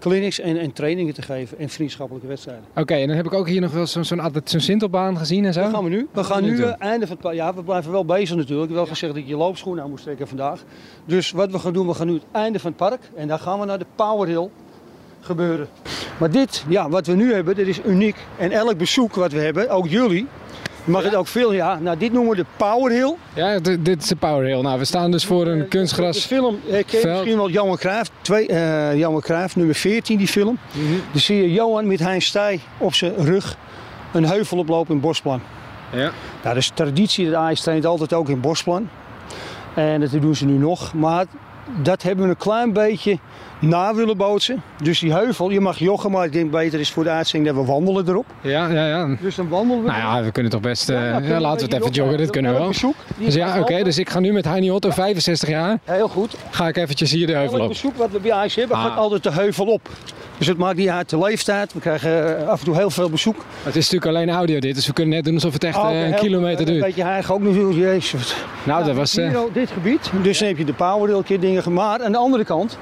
clinics 0.03 0.39
en, 0.39 0.57
en 0.57 0.73
trainingen 0.73 1.13
te 1.13 1.21
geven 1.21 1.59
en 1.59 1.69
vriendschappelijke 1.69 2.27
wedstrijden. 2.27 2.63
Oké, 2.75 2.93
en 2.93 3.07
dan 3.07 3.15
heb 3.15 3.25
ik 3.25 3.33
ook 3.33 3.47
hier 3.47 3.61
nog 3.61 3.71
wel 3.71 3.87
zo'n 3.87 4.03
zo'n 4.05 4.21
zo'n 4.43 4.59
Sintelbaan 4.61 5.17
gezien 5.17 5.45
en 5.45 5.53
zo. 5.53 5.61
Wat 5.61 5.73
gaan 5.73 5.83
we 5.83 5.89
nu? 5.89 6.07
We 6.11 6.23
gaan 6.23 6.43
we 6.43 6.49
nu 6.49 6.55
doen? 6.55 6.65
eh, 6.65 6.87
einde 6.87 7.07
van 7.07 7.17
het 7.21 7.35
Ja, 7.35 7.53
we 7.53 7.63
blijven 7.63 7.91
wel 7.91 8.05
bezig 8.05 8.35
natuurlijk. 8.35 8.69
Ik 8.69 8.75
heb 8.75 8.77
wel 8.85 8.93
gezegd 8.93 9.13
dat 9.13 9.23
je 9.23 9.29
je 9.29 9.37
loopschoenen 9.37 9.83
aan 9.83 9.89
moest 9.89 10.03
trekken 10.03 10.27
vandaag. 10.27 10.63
Dus 11.05 11.31
wat 11.31 11.51
we 11.51 11.59
gaan 11.59 11.73
doen, 11.73 11.87
we 11.87 11.93
gaan 11.93 12.07
nu 12.07 12.13
het 12.13 12.23
einde 12.31 12.59
van 12.59 12.69
het 12.69 12.79
park. 12.79 12.99
En 13.15 13.27
dan 13.27 13.39
gaan 13.39 13.59
we 13.59 13.65
naar 13.65 13.79
de 13.79 13.85
Power 13.95 14.27
Hill 14.27 14.49
gebeuren. 15.21 15.67
Maar 16.19 16.31
dit, 16.31 16.65
ja, 16.69 16.89
wat 16.89 17.07
we 17.07 17.13
nu 17.13 17.33
hebben, 17.33 17.55
dit 17.55 17.67
is 17.67 17.79
uniek. 17.85 18.15
En 18.37 18.51
elk 18.51 18.77
bezoek 18.77 19.15
wat 19.15 19.31
we 19.31 19.39
hebben, 19.39 19.69
ook 19.69 19.87
jullie, 19.87 20.27
mag 20.83 21.03
het 21.03 21.15
ook 21.15 21.27
veel, 21.27 21.53
ja. 21.53 21.79
Nou, 21.79 21.97
dit 21.97 22.11
noemen 22.11 22.31
we 22.31 22.37
de 22.37 22.45
Power 22.57 22.91
Hill. 22.91 23.15
Ja, 23.33 23.59
dit 23.79 24.01
is 24.01 24.07
de 24.07 24.15
Power 24.15 24.45
Hill. 24.45 24.61
Nou, 24.61 24.79
we 24.79 24.85
staan 24.85 25.11
dus 25.11 25.25
voor 25.25 25.47
een 25.47 25.59
De 25.59 25.65
kunstgras. 25.67 26.25
film, 26.25 26.59
eh, 26.69 26.79
je 26.79 27.07
misschien 27.07 27.35
wel 27.35 27.49
Johan 27.49 27.77
Cruijff. 27.77 28.09
Twee, 28.21 28.47
eh, 28.47 28.95
Johan 28.97 29.21
Cruijff, 29.21 29.55
nummer 29.55 29.75
14, 29.75 30.17
die 30.17 30.27
film. 30.27 30.57
Dan 31.11 31.21
zie 31.21 31.37
je 31.41 31.51
Johan 31.51 31.87
met 31.87 31.99
Hein 31.99 32.21
Stij 32.21 32.59
op 32.77 32.93
zijn 32.93 33.15
rug 33.15 33.57
een 34.13 34.25
heuvel 34.25 34.57
oplopen 34.57 34.95
in 34.95 35.01
Bosplan. 35.01 35.41
Ja. 35.91 35.97
Nou, 35.97 36.11
dat 36.41 36.55
is 36.55 36.71
traditie. 36.73 37.29
De 37.29 37.35
Ajax 37.35 37.61
traint 37.61 37.85
altijd 37.85 38.13
ook 38.13 38.29
in 38.29 38.39
Bosplan. 38.39 38.89
En 39.75 39.99
dat 39.99 40.11
doen 40.11 40.35
ze 40.35 40.45
nu 40.45 40.57
nog. 40.57 40.93
Maar 40.93 41.25
dat 41.81 42.01
hebben 42.03 42.23
we 42.25 42.29
een 42.29 42.37
klein 42.37 42.73
beetje 42.73 43.19
na 43.63 43.95
willen 43.95 44.17
bootsen. 44.17 44.61
Dus 44.83 44.99
die 44.99 45.13
heuvel, 45.13 45.49
je 45.49 45.59
mag 45.59 45.77
joggen, 45.77 46.11
maar 46.11 46.25
ik 46.25 46.31
denk 46.31 46.51
beter 46.51 46.79
is 46.79 46.91
voor 46.91 47.03
de 47.03 47.09
uitzending 47.09 47.55
dat 47.55 47.65
we 47.65 47.71
wandelen 47.71 48.07
erop. 48.07 48.25
Ja, 48.41 48.67
ja, 48.69 48.87
ja. 48.87 49.17
Dus 49.21 49.35
dan 49.35 49.49
wandelen 49.49 49.83
we. 49.83 49.89
Nou 49.89 49.99
ja, 49.99 50.23
we 50.23 50.31
kunnen 50.31 50.51
toch 50.51 50.61
best... 50.61 50.89
eh, 50.89 50.95
Ja, 50.95 51.03
ja, 51.03 51.11
kunnen 51.11 51.27
we 51.29 51.35
een 51.35 51.41
laten 51.41 51.67
we 51.69 51.73
het 51.75 51.81
even 51.83 51.93
joggen, 51.95 52.17
dit 52.17 52.29
kunnen 52.29 52.51
we 52.53 52.57
wel. 52.57 52.67
Bezoek, 52.67 52.95
Dus 53.17 53.33
ja, 53.33 53.59
oké, 53.59 53.83
dus 53.83 53.97
ik 53.97 54.09
ga 54.09 54.19
nu 54.19 54.33
met 54.33 54.45
Heini 54.45 54.71
Otto, 54.71 54.89
65 54.91 55.49
jaar, 55.49 55.77
Heel 55.83 56.07
goed. 56.07 56.35
ga 56.49 56.67
ik 56.67 56.77
eventjes 56.77 57.11
hier 57.11 57.27
de 57.27 57.33
heuvel 57.33 57.61
op. 57.61 57.67
bezoek 57.67 57.95
wat 57.95 58.11
we 58.11 58.19
bij 58.19 58.31
Ajax 58.33 58.55
hebben, 58.55 58.77
Ah. 58.77 58.83
gaat 58.83 58.97
altijd 58.97 59.23
de 59.23 59.31
heuvel 59.31 59.65
op. 59.65 59.89
Dus 60.37 60.47
het 60.47 60.57
maakt 60.57 60.77
niet 60.77 60.89
uit 60.89 61.09
de 61.09 61.17
leeftijd. 61.17 61.73
We 61.73 61.79
krijgen 61.79 62.39
eh, 62.39 62.47
af 62.47 62.59
en 62.59 62.65
toe 62.65 62.75
heel 62.75 62.89
veel 62.89 63.09
bezoek. 63.09 63.35
Het 63.63 63.75
is 63.75 63.89
natuurlijk 63.89 64.17
alleen 64.17 64.35
audio 64.35 64.59
dit, 64.59 64.75
dus 64.75 64.87
we 64.87 64.93
kunnen 64.93 65.13
net 65.15 65.23
doen 65.25 65.33
alsof 65.33 65.53
het 65.53 65.63
echt 65.63 65.77
Oh, 65.77 65.89
eh, 65.89 66.07
een 66.07 66.15
kilometer 66.15 66.57
goed. 66.57 66.65
duurt. 66.67 66.77
Een 66.79 66.85
beetje 66.87 67.03
heilig 67.03 67.31
ook 67.31 67.41
natuurlijk. 67.41 67.75
Jezus. 67.77 68.35
Nou, 68.63 68.83
dat 68.85 68.95
was... 68.95 69.17
eh, 69.17 69.27
Hier, 69.29 69.39
dit 69.53 69.69
gebied. 69.71 70.11
Dus 70.21 70.37
dan 70.39 70.47
heb 70.47 70.57
je 70.57 70.65
de 70.65 70.73
Power 70.73 71.23
keer 71.23 71.39
dingen 71.39 71.63
gemaakt. 71.63 72.03
Aan 72.03 72.11
de 72.11 72.17
andere 72.17 72.43
kant 72.45 72.77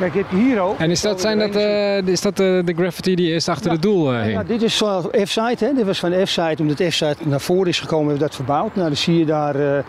Kijk, 0.00 0.14
heb 0.14 0.30
je 0.30 0.36
hier 0.36 0.60
ook. 0.60 0.78
En 0.78 0.90
is 0.90 1.00
dat, 1.00 1.20
zijn 1.20 1.38
dat, 1.38 1.54
eh, 1.56 2.06
is 2.06 2.20
dat 2.20 2.40
eh, 2.40 2.46
de 2.64 2.72
graffiti 2.76 3.14
die 3.14 3.32
eerst 3.32 3.48
achter 3.48 3.70
het 3.70 3.82
doel 3.82 4.12
eh, 4.12 4.20
hing? 4.20 4.32
Ja, 4.32 4.42
dit 4.42 4.62
is 4.62 4.76
van 4.76 5.02
F-site, 5.02 5.64
hè. 5.64 5.72
Dit 5.74 5.86
was 5.86 5.98
van 5.98 6.12
F-site. 6.26 6.62
Omdat 6.62 6.76
F-site 6.76 7.16
naar 7.18 7.40
voren 7.40 7.66
is 7.66 7.80
gekomen, 7.80 8.06
hebben 8.06 8.22
we 8.22 8.28
dat 8.28 8.34
verbouwd. 8.34 8.74
Nou, 8.74 8.86
dan 8.86 8.96
zie 8.96 9.18
je 9.18 9.24
daar, 9.24 9.84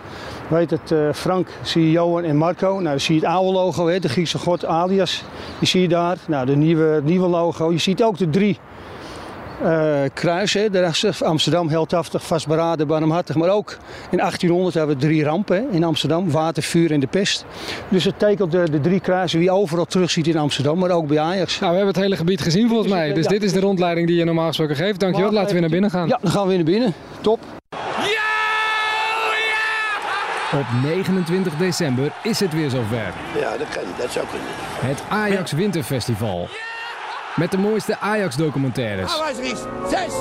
weet 0.48 0.70
het, 0.70 0.94
Frank, 1.14 1.48
zie 1.62 1.84
je 1.84 1.92
Johan 1.92 2.24
en 2.24 2.36
Marco. 2.36 2.72
Nou, 2.72 2.84
dan 2.84 3.00
zie 3.00 3.16
je 3.16 3.22
het 3.22 3.30
oude 3.30 3.52
logo, 3.52 3.88
hè, 3.88 4.00
de 4.00 4.10
Griekse 4.10 4.38
god 4.38 4.66
Alias. 4.66 5.24
Die 5.60 5.68
zie 5.68 5.82
je 5.82 5.88
daar. 5.88 6.18
Nou, 6.28 6.46
de 6.46 6.56
nieuwe, 6.56 6.84
het 6.84 7.06
nieuwe 7.06 7.28
logo. 7.28 7.72
Je 7.72 7.78
ziet 7.78 8.04
ook 8.04 8.18
de 8.18 8.30
drie 8.30 8.60
eh 9.64 10.10
kruisen. 10.14 10.72
Daarachter 10.72 11.18
Amsterdam, 11.24 11.70
heldhaftig, 11.70 12.24
vastberaden, 12.26 12.88
barmhartig. 12.88 13.36
Maar 13.36 13.50
ook 13.50 13.78
in 14.10 14.18
1800 14.18 14.76
hebben 14.76 14.96
we 14.96 15.02
drie 15.02 15.24
rampen 15.24 15.56
hè, 15.58 15.64
in 15.76 15.84
Amsterdam. 15.84 16.32
Water, 16.32 16.64
vuur 16.64 16.92
en 16.92 17.00
de 17.00 17.08
pest. 17.08 17.46
Dus 17.90 18.04
het 18.04 18.20
tekent 18.20 18.52
de, 18.52 18.70
de 18.72 18.80
drie 18.82 19.00
kruisen 19.00 19.40
die 19.40 19.48
je 19.48 19.54
overal 19.56 19.86
terugziet 19.86 20.28
in 20.28 20.38
Amsterdam. 20.38 20.80
Maar 20.80 20.90
ook 20.90 21.08
bij 21.08 21.20
Ajax. 21.20 21.60
Nou, 21.60 21.72
we 21.72 21.78
hebben 21.78 21.94
het 21.94 22.04
hele 22.04 22.16
gebied 22.16 22.42
gezien 22.42 22.68
volgens 22.68 22.90
mij. 22.90 23.14
Dus 23.14 23.24
Ja. 23.24 23.30
dit 23.30 23.44
is 23.44 23.54
de 23.54 23.60
rondleiding 23.60 24.08
die 24.08 24.16
je 24.18 24.24
normaal 24.26 24.48
gesproken 24.48 24.76
geeft. 24.76 25.00
Dankjewel, 25.00 25.32
laten 25.32 25.56
we 25.56 25.62
naar 25.62 25.70
binnen 25.70 25.90
gaan. 25.90 26.08
Ja, 26.08 26.18
dan 26.22 26.32
gaan 26.32 26.42
we 26.42 26.48
weer 26.48 26.58
naar 26.58 26.66
binnen. 26.74 26.94
Top. 27.22 27.40
Op 30.54 30.66
29 30.84 31.58
december 31.58 32.12
is 32.24 32.40
het 32.40 32.54
weer 32.54 32.70
zover. 32.70 33.14
Ja, 33.40 33.58
dat 33.58 33.70
kan. 33.70 33.84
Dat 33.98 34.12
zou 34.12 34.26
kunnen. 34.28 34.48
Het 34.80 35.04
Ajax 35.10 35.52
Winterfestival. 35.52 36.48
Met 37.36 37.52
de 37.52 37.58
mooiste 37.58 38.00
Ajax-documentaires. 38.00 39.18
Waar 39.18 39.30
is? 39.30 39.60
Zes. 39.90 40.14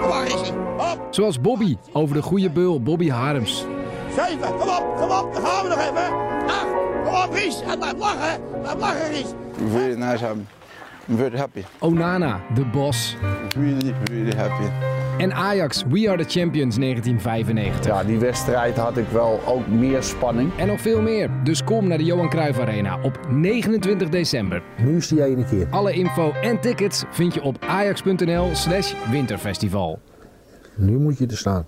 Waar 0.00 0.26
is 0.26 0.32
hij? 0.32 0.50
Op. 0.76 1.06
Zoals 1.10 1.40
Bobby 1.40 1.76
over 1.92 2.14
de 2.14 2.22
goede 2.22 2.50
beul 2.50 2.82
Bobby 2.82 3.08
Harms. 3.08 3.64
Zeven. 4.16 4.58
Kom 4.58 4.68
op. 4.68 4.96
Kom 4.96 5.10
op. 5.10 5.34
Dan 5.34 5.46
gaan 5.46 5.62
we 5.62 5.68
nog 5.68 5.78
even. 5.78 6.12
Acht. 6.46 6.66
Kom 7.04 7.14
op, 7.14 7.28
Ries. 7.32 7.60
En 7.60 7.78
blijf 7.78 7.98
lachen. 7.98 8.40
Blijf 8.62 8.78
lachen, 8.78 9.10
Ries. 9.10 9.32
Really 9.72 9.98
nice. 9.98 10.24
I'm 10.24 10.46
very 11.16 11.36
happy. 11.38 11.62
Onana, 11.78 12.40
de 12.54 12.64
Bos. 12.64 13.16
Really, 13.56 13.94
really 14.04 14.36
happy. 14.36 14.93
En 15.18 15.32
Ajax, 15.34 15.84
We 15.88 16.08
Are 16.10 16.24
The 16.24 16.38
Champions 16.38 16.76
1995. 16.76 17.86
Ja, 17.86 18.04
die 18.04 18.18
wedstrijd 18.18 18.76
had 18.76 18.96
ik 18.96 19.08
wel 19.08 19.40
ook 19.46 19.66
meer 19.66 20.02
spanning. 20.02 20.50
En 20.56 20.66
nog 20.66 20.80
veel 20.80 21.02
meer. 21.02 21.30
Dus 21.44 21.64
kom 21.64 21.88
naar 21.88 21.98
de 21.98 22.04
Johan 22.04 22.28
Cruijff 22.28 22.58
Arena 22.58 22.98
op 23.02 23.18
29 23.30 24.08
december. 24.08 24.62
Nu 24.84 24.96
is 24.96 25.08
die 25.08 25.24
ene 25.24 25.44
keer. 25.44 25.66
Alle 25.70 25.92
info 25.92 26.32
en 26.42 26.60
tickets 26.60 27.04
vind 27.10 27.34
je 27.34 27.42
op 27.42 27.56
ajax.nl 27.66 28.48
slash 28.52 28.94
winterfestival. 29.10 29.98
Nu 30.76 30.98
moet 30.98 31.18
je 31.18 31.26
er 31.26 31.36
staan. 31.36 31.66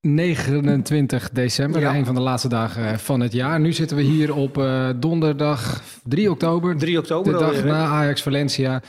29 0.00 1.30
december, 1.30 1.80
Ja. 1.80 1.94
een 1.94 2.04
van 2.06 2.14
de 2.14 2.20
laatste 2.20 2.48
dagen 2.48 2.98
van 2.98 3.20
het 3.20 3.32
jaar. 3.32 3.60
Nu 3.60 3.72
zitten 3.72 3.96
we 3.96 4.02
hier 4.02 4.34
op 4.34 4.58
eh, 4.58 4.88
donderdag 4.96 5.82
3 6.04 6.30
oktober. 6.30 6.76
3 6.76 6.98
oktober 6.98 7.32
De 7.32 7.38
dag 7.38 7.48
alweer, 7.48 7.64
na 7.66 7.84
Ajax 7.86 8.22
Valencia. 8.22 8.82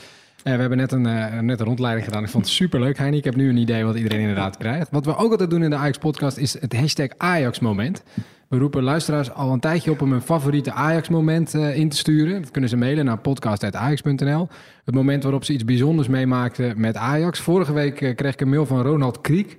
Eh, 0.48 0.54
we 0.54 0.60
hebben 0.60 0.78
net 0.78 0.92
een, 0.92 1.06
eh, 1.06 1.40
net 1.40 1.60
een 1.60 1.66
rondleiding 1.66 2.06
gedaan. 2.06 2.24
Ik 2.24 2.30
vond 2.30 2.46
het 2.46 2.54
superleuk, 2.54 2.98
Heini. 2.98 3.18
Ik 3.18 3.24
heb 3.24 3.36
nu 3.36 3.50
een 3.50 3.58
idee 3.58 3.84
wat 3.84 3.96
iedereen 3.96 4.20
inderdaad 4.20 4.58
krijgt. 4.58 4.88
Wat 4.92 5.06
we 5.06 5.16
ook 5.16 5.32
altijd 5.32 5.50
doen 5.50 5.64
in 5.64 5.70
de 5.70 5.76
Ajax-podcast 5.76 6.38
is 6.38 6.62
het 6.62 6.76
hashtag 6.76 7.08
Ajax-moment. 7.18 8.04
We 8.50 8.58
roepen 8.58 8.84
luisteraars 8.84 9.32
al 9.32 9.52
een 9.54 9.60
tijdje 9.60 9.92
op 9.92 10.02
om 10.02 10.12
hun 10.12 10.22
favoriete 10.22 10.72
Ajax-moment 10.72 11.54
eh, 11.54 11.78
in 11.78 11.90
te 11.90 11.98
sturen. 11.98 12.42
Dat 12.42 12.52
kunnen 12.52 12.70
ze 12.70 12.78
mailen 12.78 13.06
naar 13.06 13.18
podcast.ajax.nl. 13.18 14.48
Het 14.86 14.96
moment 14.96 15.24
waarop 15.24 15.44
ze 15.44 15.54
iets 15.54 15.66
bijzonders 15.66 16.08
meemaakten 16.08 16.80
met 16.80 16.96
Ajax. 16.96 17.40
Vorige 17.40 17.74
week 17.74 17.96
kreeg 18.16 18.34
ik 18.34 18.42
een 18.42 18.50
mail 18.50 18.66
van 18.66 18.82
Ronald 18.82 19.22
Kriek. 19.22 19.58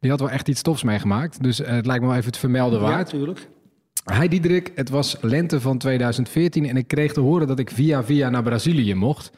Die 0.00 0.10
had 0.10 0.20
wel 0.20 0.30
echt 0.30 0.48
iets 0.48 0.62
tofs 0.62 0.82
meegemaakt. 0.82 1.42
Dus 1.42 1.58
het 1.58 1.86
lijkt 1.86 2.00
me 2.02 2.08
wel 2.08 2.16
even 2.16 2.30
het 2.30 2.38
vermelden 2.38 2.80
Ja, 2.80 2.84
waard. 2.84 3.12
natuurlijk. 3.12 3.48
Hij 4.04 4.28
Diederik, 4.28 4.72
het 4.74 4.90
was 4.90 5.16
lente 5.20 5.60
van 5.60 5.78
2014 5.78 6.68
en 6.68 6.76
ik 6.76 6.88
kreeg 6.88 7.12
te 7.12 7.20
horen 7.20 7.46
dat 7.46 7.58
ik 7.58 7.70
via 7.70 8.04
via 8.04 8.30
naar 8.30 8.42
Brazilië 8.42 8.94
mocht. 8.94 9.30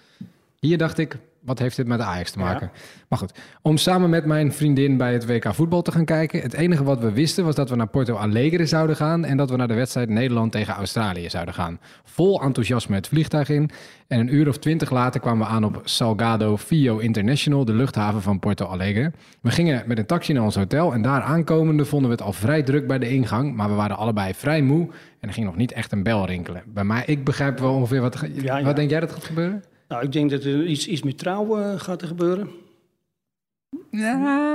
Hier 0.60 0.78
dacht 0.78 0.98
ik, 0.98 1.16
wat 1.40 1.58
heeft 1.58 1.76
dit 1.76 1.86
met 1.86 2.00
Ajax 2.00 2.30
te 2.30 2.38
maken? 2.38 2.70
Maar 3.08 3.18
goed, 3.18 3.32
om 3.62 3.76
samen 3.76 4.10
met 4.10 4.24
mijn 4.24 4.52
vriendin 4.52 4.96
bij 4.96 5.12
het 5.12 5.26
WK 5.26 5.54
voetbal 5.54 5.82
te 5.82 5.92
gaan 5.92 6.04
kijken. 6.04 6.40
Het 6.40 6.52
enige 6.52 6.84
wat 6.84 7.00
we 7.00 7.12
wisten 7.12 7.44
was 7.44 7.54
dat 7.54 7.70
we 7.70 7.76
naar 7.76 7.86
Porto 7.86 8.16
Alegre 8.16 8.66
zouden 8.66 8.96
gaan 8.96 9.24
en 9.24 9.36
dat 9.36 9.50
we 9.50 9.56
naar 9.56 9.68
de 9.68 9.74
wedstrijd 9.74 10.08
Nederland 10.08 10.52
tegen 10.52 10.74
Australië 10.74 11.30
zouden 11.30 11.54
gaan. 11.54 11.80
Vol 12.04 12.42
enthousiasme 12.42 12.94
het 12.94 13.08
vliegtuig 13.08 13.48
in 13.48 13.70
en 14.06 14.20
een 14.20 14.34
uur 14.34 14.48
of 14.48 14.58
twintig 14.58 14.90
later 14.90 15.20
kwamen 15.20 15.46
we 15.46 15.52
aan 15.52 15.64
op 15.64 15.80
Salgado 15.84 16.56
Fio 16.56 16.98
International, 16.98 17.64
de 17.64 17.74
luchthaven 17.74 18.22
van 18.22 18.38
Porto 18.38 18.66
Alegre. 18.66 19.12
We 19.40 19.50
gingen 19.50 19.82
met 19.86 19.98
een 19.98 20.06
taxi 20.06 20.32
naar 20.32 20.44
ons 20.44 20.56
hotel 20.56 20.92
en 20.92 21.02
daar 21.02 21.22
aankomende 21.22 21.84
vonden 21.84 22.10
we 22.10 22.16
het 22.16 22.24
al 22.24 22.32
vrij 22.32 22.62
druk 22.62 22.86
bij 22.86 22.98
de 22.98 23.08
ingang, 23.08 23.56
maar 23.56 23.68
we 23.68 23.74
waren 23.74 23.96
allebei 23.96 24.34
vrij 24.34 24.62
moe 24.62 24.88
en 25.20 25.28
er 25.28 25.34
ging 25.34 25.46
nog 25.46 25.56
niet 25.56 25.72
echt 25.72 25.92
een 25.92 26.02
bel 26.02 26.26
rinkelen. 26.26 26.62
Bij 26.66 26.84
mij, 26.84 27.02
ik 27.06 27.24
begrijp 27.24 27.58
wel 27.58 27.74
ongeveer 27.74 28.00
wat, 28.00 28.20
Ja, 28.34 28.58
ja. 28.58 28.64
wat 28.64 28.76
denk 28.76 28.90
jij 28.90 29.00
dat 29.00 29.12
gaat 29.12 29.24
gebeuren? 29.24 29.62
Nou, 29.90 30.02
ik 30.04 30.12
denk 30.12 30.30
dat 30.30 30.44
er 30.44 30.66
iets, 30.66 30.86
iets 30.86 31.02
met 31.02 31.18
trouw 31.18 31.58
eh, 31.58 31.80
gaat 31.80 32.02
er 32.02 32.08
gebeuren. 32.08 32.48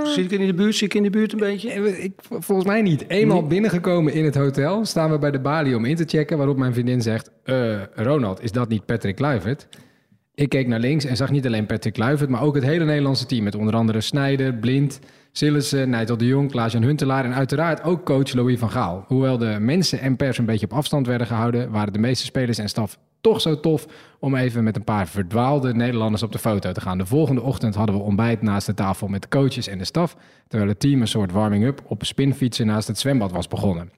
Zit 0.03 0.31
ik 0.31 0.39
in 0.39 0.47
de 0.47 0.53
buurt? 0.53 0.75
Zit 0.75 0.89
ik 0.89 0.93
in 0.93 1.03
de 1.03 1.09
buurt 1.09 1.33
een 1.33 1.39
beetje? 1.39 1.69
Ik, 2.03 2.13
volgens 2.29 2.67
mij 2.67 2.81
niet. 2.81 3.05
Eenmaal 3.07 3.47
binnengekomen 3.47 4.13
in 4.13 4.25
het 4.25 4.35
hotel 4.35 4.85
staan 4.85 5.11
we 5.11 5.19
bij 5.19 5.31
de 5.31 5.39
balie 5.39 5.75
om 5.75 5.85
in 5.85 5.95
te 5.95 6.03
checken. 6.07 6.37
Waarop 6.37 6.57
mijn 6.57 6.73
vriendin 6.73 7.01
zegt: 7.01 7.31
"Eh, 7.43 7.81
Ronald, 7.93 8.43
is 8.43 8.51
dat 8.51 8.69
niet 8.69 8.85
Patrick 8.85 9.15
Kluivert? 9.15 9.67
Ik 10.35 10.49
keek 10.49 10.67
naar 10.67 10.79
links 10.79 11.05
en 11.05 11.15
zag 11.15 11.31
niet 11.31 11.45
alleen 11.45 11.65
Patrick 11.65 11.93
Kluivert, 11.93 12.29
maar 12.29 12.41
ook 12.41 12.55
het 12.55 12.63
hele 12.63 12.85
Nederlandse 12.85 13.25
team. 13.25 13.43
Met 13.43 13.55
onder 13.55 13.75
andere 13.75 14.01
Snijder, 14.01 14.53
Blind, 14.53 14.99
Sillissen, 15.31 15.89
Nigel 15.89 16.17
de 16.17 16.25
Jong, 16.25 16.51
Klaas-Jan 16.51 16.83
Huntelaar 16.83 17.25
en 17.25 17.33
uiteraard 17.33 17.83
ook 17.83 18.05
coach 18.05 18.33
Louis 18.33 18.59
van 18.59 18.71
Gaal. 18.71 19.05
Hoewel 19.07 19.37
de 19.37 19.57
mensen 19.59 19.99
en 19.99 20.15
pers 20.15 20.37
een 20.37 20.45
beetje 20.45 20.65
op 20.65 20.73
afstand 20.73 21.07
werden 21.07 21.27
gehouden, 21.27 21.71
waren 21.71 21.93
de 21.93 21.99
meeste 21.99 22.25
spelers 22.25 22.57
en 22.57 22.69
staf 22.69 22.97
toch 23.25 23.41
zo 23.41 23.59
tof 23.59 23.87
om 24.19 24.35
even 24.35 24.63
met 24.63 24.75
een 24.75 24.83
paar 24.83 25.07
verdwaalde 25.07 25.73
Nederlanders 25.73 26.23
op 26.23 26.31
de 26.31 26.39
foto 26.39 26.71
te 26.71 26.81
gaan. 26.81 26.97
De 26.97 27.05
volgende 27.05 27.41
ochtend 27.41 27.75
hadden 27.75 27.95
we 27.95 28.01
ontbijt 28.01 28.41
naast 28.41 28.65
de 28.65 28.73
tafel 28.73 29.07
met 29.07 29.21
de 29.21 29.27
coaches 29.27 29.67
en 29.67 29.77
de 29.77 29.85
staf, 29.85 30.15
terwijl 30.47 30.69
het 30.69 30.79
team 30.79 31.01
een 31.01 31.07
soort 31.07 31.31
warming-up 31.31 31.81
op 31.87 32.03
spinfietsen 32.03 32.65
naast 32.65 32.87
het 32.87 32.99
zwembad 32.99 33.31
was 33.31 33.47
begonnen. 33.47 33.91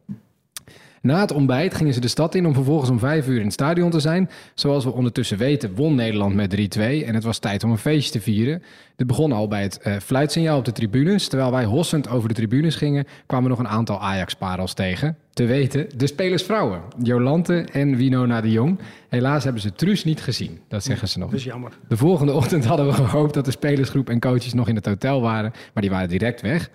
Na 1.08 1.20
het 1.20 1.32
ontbijt 1.32 1.76
gingen 1.76 1.94
ze 1.94 2.00
de 2.00 2.08
stad 2.08 2.36
in 2.36 2.46
om 2.46 2.54
vervolgens 2.54 2.90
om 2.90 3.00
vijf 3.00 3.28
uur 3.28 3.38
in 3.38 3.44
het 3.44 3.54
stadion 3.54 3.90
te 3.90 4.00
zijn. 4.00 4.30
Zoals 4.54 4.84
we 4.84 4.92
ondertussen 4.92 5.38
weten 5.38 5.76
won 5.76 5.96
Nederland 5.96 6.36
met 6.36 6.78
3-2 6.78 6.80
en 6.80 7.14
het 7.14 7.24
was 7.24 7.40
tijd 7.40 7.64
om 7.64 7.72
een 7.72 7.78
feestje 7.78 8.12
te 8.12 8.22
vieren. 8.22 8.64
Dit 8.96 9.08
begon 9.08 9.32
al 9.32 9.48
bij 9.48 9.62
het 9.62 9.80
eh, 9.80 9.96
fluitsignaal 9.98 10.58
op 10.58 10.66
de 10.66 10.72
tribunes. 10.72 11.28
Terwijl 11.28 11.52
wij 11.52 11.64
hossend 11.64 12.10
over 12.10 12.28
de 12.28 12.36
tribunes 12.36 12.76
gingen, 12.76 13.08
kwamen 13.26 13.50
nog 13.50 13.60
een 13.60 13.68
aantal 13.68 14.02
Ajax-parels 14.02 14.74
tegen. 14.74 15.18
Te 15.34 15.46
weten, 15.46 15.88
de 15.98 16.08
spelersvrouwen, 16.08 16.82
Jolante 17.04 17.68
en 17.72 17.96
Winona 17.96 18.42
de 18.42 18.52
Jong. 18.52 18.80
Helaas 19.10 19.44
hebben 19.44 19.62
ze 19.62 19.74
Truus 19.74 20.04
niet 20.04 20.22
gezien, 20.22 20.60
dat 20.68 20.84
zeggen 20.84 21.08
ze 21.08 21.20
nog. 21.20 21.30
Dat 21.30 21.40
is 21.40 21.46
jammer. 21.46 21.72
De 21.88 21.98
volgende 21.98 22.34
ochtend 22.34 22.66
hadden 22.66 22.86
we 22.86 22.94
gehoopt 22.94 23.34
dat 23.34 23.46
de 23.46 23.52
spelersgroep 23.52 24.10
en 24.10 24.20
coaches 24.20 24.54
nog 24.54 24.68
in 24.68 24.76
het 24.76 24.86
hotel 24.86 25.22
waren, 25.22 25.52
maar 25.74 25.84
die 25.84 25.92
waren 25.92 26.10
direct 26.10 26.42
weg. 26.42 26.70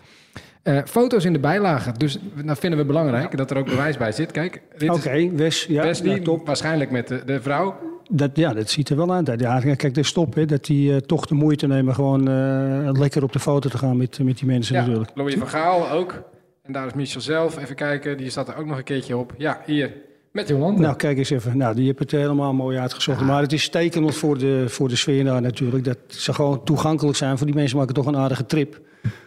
Eh, 0.62 0.78
foto's 0.84 1.24
in 1.24 1.32
de 1.32 1.38
bijlage, 1.38 1.92
dus 1.96 2.18
dat 2.44 2.58
vinden 2.58 2.78
we 2.78 2.84
belangrijk, 2.84 3.36
dat 3.36 3.50
er 3.50 3.56
ook 3.56 3.66
bewijs 3.66 3.96
bij 3.96 4.12
zit. 4.12 4.30
Kijk, 4.30 4.62
dit 4.78 4.90
Oké, 4.90 5.10
is 5.10 5.30
Wes. 5.32 5.64
Ja, 5.64 5.82
Wesley, 5.82 6.16
ja, 6.16 6.22
top. 6.22 6.46
waarschijnlijk 6.46 6.90
met 6.90 7.08
de, 7.08 7.22
de 7.24 7.42
vrouw. 7.42 7.76
Dat, 8.10 8.30
ja, 8.34 8.52
dat 8.52 8.70
ziet 8.70 8.88
er 8.88 8.96
wel 8.96 9.12
uit. 9.12 9.40
Ja, 9.40 9.60
kijk, 9.60 9.94
de 9.94 10.02
stop, 10.02 10.34
hè, 10.34 10.44
dat 10.44 10.64
die 10.64 10.92
eh, 10.94 10.96
toch 10.96 11.26
de 11.26 11.34
moeite 11.34 11.66
nemen 11.66 11.94
gewoon 11.94 12.28
eh, 12.28 12.88
lekker 12.92 13.22
op 13.22 13.32
de 13.32 13.38
foto 13.38 13.68
te 13.68 13.78
gaan 13.78 13.96
met, 13.96 14.18
met 14.22 14.38
die 14.38 14.46
mensen 14.46 14.74
Ja, 14.74 14.80
natuurlijk. 14.80 15.10
Louis 15.14 15.34
van 15.34 15.48
Gaal 15.48 15.90
ook. 15.90 16.22
En 16.62 16.72
daar 16.72 16.86
is 16.86 16.94
Michel 16.94 17.20
zelf. 17.20 17.58
Even 17.58 17.74
kijken, 17.74 18.16
die 18.16 18.30
staat 18.30 18.48
er 18.48 18.56
ook 18.56 18.66
nog 18.66 18.76
een 18.76 18.84
keertje 18.84 19.16
op. 19.16 19.34
Ja, 19.36 19.60
hier, 19.66 19.92
met 20.32 20.48
Jolande. 20.48 20.80
Nou, 20.80 20.96
kijk 20.96 21.18
eens 21.18 21.30
even. 21.30 21.56
Nou, 21.56 21.74
die 21.74 21.86
hebben 21.86 22.02
het 22.02 22.12
helemaal 22.12 22.52
mooi 22.54 22.78
uitgezocht. 22.78 23.20
Maar 23.20 23.42
het 23.42 23.52
is 23.52 23.68
tekenend 23.68 24.14
voor 24.14 24.38
de, 24.38 24.64
voor 24.68 24.88
de 24.88 24.96
sfeer 24.96 25.24
daar 25.24 25.40
natuurlijk. 25.40 25.84
Dat 25.84 25.98
ze 26.06 26.34
gewoon 26.34 26.64
toegankelijk 26.64 27.16
zijn. 27.16 27.36
Voor 27.38 27.46
die 27.46 27.54
mensen 27.54 27.78
maken 27.78 27.94
toch 27.94 28.06
een 28.06 28.16
aardige 28.16 28.46
trip. 28.46 28.80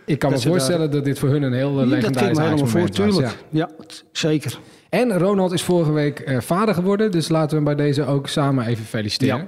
Ik 0.06 0.20
kan 0.20 0.30
me 0.30 0.36
dat 0.36 0.46
voorstellen 0.46 0.92
dat 0.92 1.06
dit 1.06 1.20
voor 1.20 1.30
hun 1.30 1.44
een 1.44 1.54
heel 1.54 1.78
ging 1.78 1.90
legendarisch 1.90 2.38
me 2.38 2.44
helemaal 2.44 2.68
voor, 2.68 2.90
tuurlijk. 2.90 3.36
Ja, 3.50 3.70
zeker. 4.12 4.60
En 4.90 5.18
Ronald 5.18 5.52
is 5.52 5.64
vorige 5.64 5.92
week 5.92 6.20
eh, 6.20 6.40
vader 6.40 6.74
geworden. 6.74 7.12
Dus 7.12 7.30
laten 7.30 7.50
we 7.50 7.56
hem 7.56 7.76
bij 7.76 7.86
deze 7.86 8.06
ook 8.06 8.28
samen 8.28 8.66
even 8.66 8.86
feliciteren. 8.86 9.48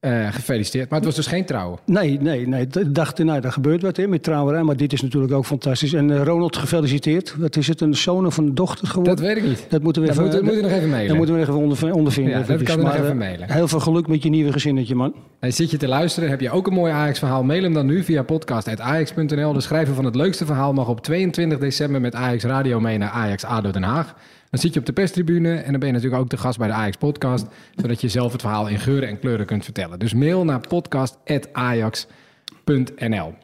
Eh, 0.00 0.32
gefeliciteerd. 0.32 0.88
Maar 0.88 0.98
het 0.98 1.06
was 1.06 1.16
dus 1.16 1.26
geen 1.26 1.44
trouwen. 1.44 1.78
Nee, 1.84 2.20
nee, 2.20 2.48
nee. 2.48 2.66
Ik 2.66 2.94
dacht, 2.94 3.18
nou, 3.18 3.40
daar 3.40 3.52
gebeurt 3.52 3.82
wat 3.82 3.96
hè, 3.96 4.06
met 4.06 4.22
trouwerij. 4.22 4.62
Maar 4.62 4.76
dit 4.76 4.92
is 4.92 5.02
natuurlijk 5.02 5.32
ook 5.32 5.44
fantastisch. 5.44 5.92
En 5.92 6.10
eh, 6.10 6.22
Ronald, 6.22 6.56
gefeliciteerd. 6.56 7.34
Wat 7.38 7.56
is 7.56 7.66
het, 7.66 7.80
een 7.80 7.94
zoon 7.94 8.26
of 8.26 8.36
een 8.36 8.54
dochter 8.54 8.86
geworden? 8.86 9.16
Dat 9.16 9.24
weet 9.24 9.36
ik 9.36 9.42
niet. 9.42 9.66
Dat 9.68 9.82
moeten 9.82 10.02
we 10.02 10.08
Dat 10.08 10.16
even, 10.16 10.28
moeten, 10.28 10.44
moeten 10.44 10.62
we 10.62 10.68
nog 10.68 10.78
even 10.78 10.90
mailen. 10.90 11.08
dat 11.08 11.16
moeten 11.16 11.34
we 11.34 11.40
even 11.40 11.54
onder, 11.54 11.92
ondervinden. 11.92 12.38
Ja, 12.38 12.42
dat 12.46 12.62
kan 12.62 12.78
nog 12.78 12.94
even 12.94 13.08
eh, 13.08 13.14
mailen. 13.14 13.52
Heel 13.52 13.68
veel 13.68 13.80
geluk 13.80 14.06
met 14.06 14.22
je 14.22 14.28
nieuwe 14.28 14.52
gezinnetje, 14.52 14.94
man. 14.94 15.14
En 15.40 15.52
zit 15.52 15.70
je 15.70 15.76
te 15.76 15.88
luisteren, 15.88 16.28
heb 16.28 16.40
je 16.40 16.50
ook 16.50 16.66
een 16.66 16.72
mooi 16.72 16.92
Ajax-verhaal? 16.92 17.44
Mail 17.44 17.62
hem 17.62 17.74
dan 17.74 17.86
nu 17.86 18.02
via 18.02 18.22
podcast.ajax.nl. 18.22 19.52
De 19.52 19.60
schrijver 19.60 19.94
van 19.94 20.04
het 20.04 20.14
leukste 20.14 20.46
verhaal 20.46 20.72
mag 20.72 20.88
op 20.88 21.00
22 21.00 21.58
december 21.58 22.00
met 22.00 22.14
Ajax 22.14 22.44
Radio 22.44 22.80
mee 22.80 22.98
naar 22.98 23.10
Ajax 23.10 23.44
ADO 23.44 23.70
Den 23.70 23.82
Haag. 23.82 24.14
Dan 24.56 24.64
zit 24.64 24.74
je 24.74 24.80
op 24.80 24.86
de 24.86 24.92
perstribune 24.92 25.54
en 25.56 25.70
dan 25.70 25.78
ben 25.80 25.88
je 25.88 25.94
natuurlijk 25.94 26.22
ook 26.22 26.30
de 26.30 26.36
gast 26.36 26.58
bij 26.58 26.68
de 26.68 26.74
Ajax-podcast, 26.74 27.46
zodat 27.74 28.00
je 28.00 28.08
zelf 28.08 28.32
het 28.32 28.40
verhaal 28.40 28.68
in 28.68 28.78
geuren 28.78 29.08
en 29.08 29.18
kleuren 29.18 29.46
kunt 29.46 29.64
vertellen. 29.64 29.98
Dus 29.98 30.14
mail 30.14 30.44
naar 30.44 30.60
podcast.ajax.nl. 30.68 33.34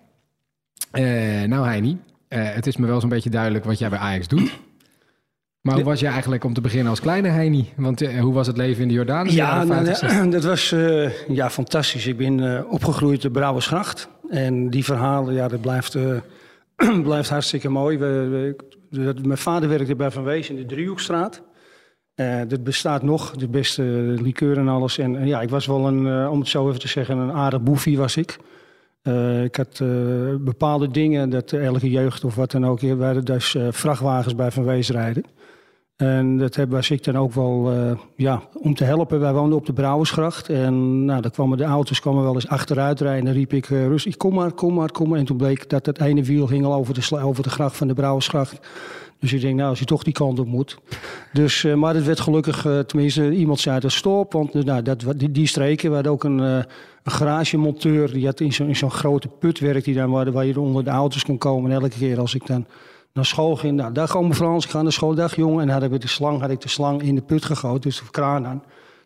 Eh 0.91 1.43
nou 1.43 1.67
Heini, 1.67 1.99
eh, 2.29 2.55
het 2.55 2.67
is 2.67 2.77
me 2.77 2.87
wel 2.87 3.01
zo'n 3.01 3.09
beetje 3.09 3.31
duidelijk 3.31 3.65
wat 3.65 3.79
jij 3.79 3.89
bij 3.89 3.99
Ajax 3.99 4.29
doet. 4.29 4.59
Maar 5.61 5.75
hoe 5.75 5.85
was 5.85 6.01
je 6.01 6.07
eigenlijk 6.07 6.45
om 6.45 6.55
te 6.55 6.61
beginnen 6.61 6.91
als 6.91 7.01
kleine 7.01 7.29
Heini? 7.29 7.73
Want 7.77 8.01
eh, 8.01 8.21
hoe 8.21 8.35
was 8.35 8.47
het 8.47 8.57
leven 8.57 8.83
in 8.83 8.89
de 8.89 8.95
Jordaan? 8.95 9.29
Ja, 9.29 9.65
nou, 9.65 9.85
50, 9.85 10.09
60? 10.09 10.31
dat 10.31 10.45
was 10.45 10.75
ja, 11.29 11.51
fantastisch. 11.51 12.07
Ik 12.07 12.17
ben 12.17 12.69
opgegroeid 12.71 13.25
in 13.25 13.33
Brouwersgracht. 13.33 14.09
En 14.31 14.71
die 14.71 14.85
verhalen, 14.85 15.35
ja, 15.35 15.49
dat 15.49 15.61
blijft, 15.61 15.97
blijft 17.03 17.29
hartstikke 17.29 17.69
mooi. 17.69 17.99
We, 17.99 18.07
we- 18.07 18.81
mijn 19.23 19.39
vader 19.39 19.69
werkte 19.69 19.97
bij 19.97 20.11
Van 20.11 20.25
Wees 20.25 20.51
in 20.51 20.57
de 20.57 20.67
Driehoekstraat. 20.67 21.43
Eh, 22.15 22.41
dat 22.49 22.65
bestaat 22.65 23.03
nog, 23.03 23.31
de 23.31 23.49
beste 23.49 23.83
liqueur 24.23 24.59
en 24.59 24.69
alles. 24.69 24.99
En, 24.99 25.17
en 25.17 25.27
ja, 25.27 25.41
ik 25.41 25.51
was 25.51 25.67
wel 25.67 25.87
een, 25.87 26.07
eh, 26.07 26.31
om 26.31 26.39
het 26.39 26.49
zo 26.49 26.69
even 26.69 26.81
te 26.81 26.89
zeggen, 26.89 27.19
een 27.19 27.33
aardig 27.33 27.63
boefie 27.63 27.99
was 27.99 28.17
ik. 28.17 28.39
Eh, 29.03 29.45
ik 29.45 29.57
had 29.57 29.81
eh, 29.81 29.89
bepaalde 30.41 30.91
dingen, 30.91 31.31
dat 31.31 31.53
elke 31.53 31.91
jeugd 31.91 32.25
of 32.25 32.35
wat 32.35 32.51
dan 32.51 32.67
ook, 32.67 32.81
waren 32.81 33.25
dus 33.25 33.55
eh, 33.55 33.67
vrachtwagens 33.71 34.35
bij 34.35 34.51
Van 34.51 34.65
Wees 34.65 34.91
rijden. 34.91 35.25
En 36.03 36.39
dat 36.39 36.57
was 36.69 36.91
ik 36.91 37.05
dan 37.05 37.17
ook 37.17 37.33
wel 37.33 37.73
eh, 37.73 37.99
ja, 38.17 38.43
om 38.53 38.75
te 38.75 38.85
helpen. 38.85 39.21
Wij 39.21 39.33
woonden 39.33 39.59
op 39.59 39.67
de 39.67 39.73
Brouwersgracht. 39.73 40.49
En 40.49 41.05
nou, 41.05 41.21
dan 41.21 41.31
kwamen 41.31 41.59
de 41.59 41.65
auto's 41.65 42.01
kwamen 42.01 42.23
wel 42.23 42.35
eens 42.35 42.49
achteruit 42.49 43.01
rijden. 43.01 43.19
En 43.19 43.25
dan 43.25 43.35
riep 43.35 43.53
ik 43.53 43.71
eh, 43.71 43.87
rustig, 43.87 44.17
kom 44.17 44.35
maar, 44.35 44.53
kom 44.53 44.75
maar, 44.75 44.91
kom 44.91 45.09
maar. 45.09 45.19
En 45.19 45.25
toen 45.25 45.37
bleek 45.37 45.69
dat 45.69 45.87
het 45.87 46.01
ene 46.01 46.23
wiel 46.23 46.47
ging 46.47 46.65
al 46.65 46.75
over 46.75 46.95
de, 46.95 47.21
over 47.23 47.43
de 47.43 47.51
gracht 47.51 47.77
van 47.77 47.89
de 47.89 47.95
Brouwersgracht. 47.95 48.59
Dus 49.19 49.33
ik 49.33 49.41
denk, 49.41 49.57
nou, 49.57 49.69
als 49.69 49.79
je 49.79 49.85
toch 49.85 50.03
die 50.03 50.13
kant 50.13 50.39
op 50.39 50.47
moet. 50.47 50.79
Dus, 51.33 51.65
eh, 51.65 51.75
maar 51.75 51.95
het 51.95 52.05
werd 52.05 52.21
gelukkig, 52.21 52.67
tenminste, 52.87 53.31
iemand 53.31 53.61
zei 53.61 53.81
dat 53.81 53.93
stop. 53.93 54.33
Want 54.33 54.65
nou, 54.65 54.83
dat, 54.83 55.05
die, 55.17 55.31
die 55.31 55.47
streken, 55.47 56.03
we 56.03 56.09
ook 56.09 56.25
een, 56.25 56.39
een 56.39 56.65
garagemonteur. 57.03 58.13
Die 58.13 58.27
had 58.27 58.41
in 58.41 58.77
zo'n 58.77 58.91
grote 58.91 59.29
put 59.29 59.59
werk 59.59 59.85
die 59.85 59.95
dan 59.95 60.11
waar, 60.11 60.33
waar 60.33 60.47
je 60.47 60.61
onder 60.61 60.85
de 60.85 60.91
auto's 60.91 61.25
kon 61.25 61.39
komen. 61.39 61.71
En 61.71 61.77
elke 61.77 61.99
keer 61.99 62.21
als 62.21 62.35
ik 62.35 62.47
dan 62.47 62.67
naar 63.13 63.25
school 63.25 63.57
ging, 63.57 63.77
nou, 63.77 63.93
dag 63.93 64.17
ome 64.17 64.35
Frans, 64.35 64.65
ik 64.65 64.71
ga 64.71 64.83
naar 64.83 64.93
school, 64.93 65.15
dag 65.15 65.37
jongen. 65.37 65.61
En 65.61 65.67
dan 65.67 65.71
hadden 65.71 65.91
we 65.91 65.99
de 65.99 66.09
slang, 66.09 66.41
had 66.41 66.51
ik 66.51 66.61
de 66.61 66.69
slang 66.69 67.03
in 67.03 67.15
de 67.15 67.23
put 67.23 67.45
gegooid, 67.45 67.83
dus 67.83 67.99
de 67.99 68.11
kraan 68.11 68.47
aan. 68.47 68.63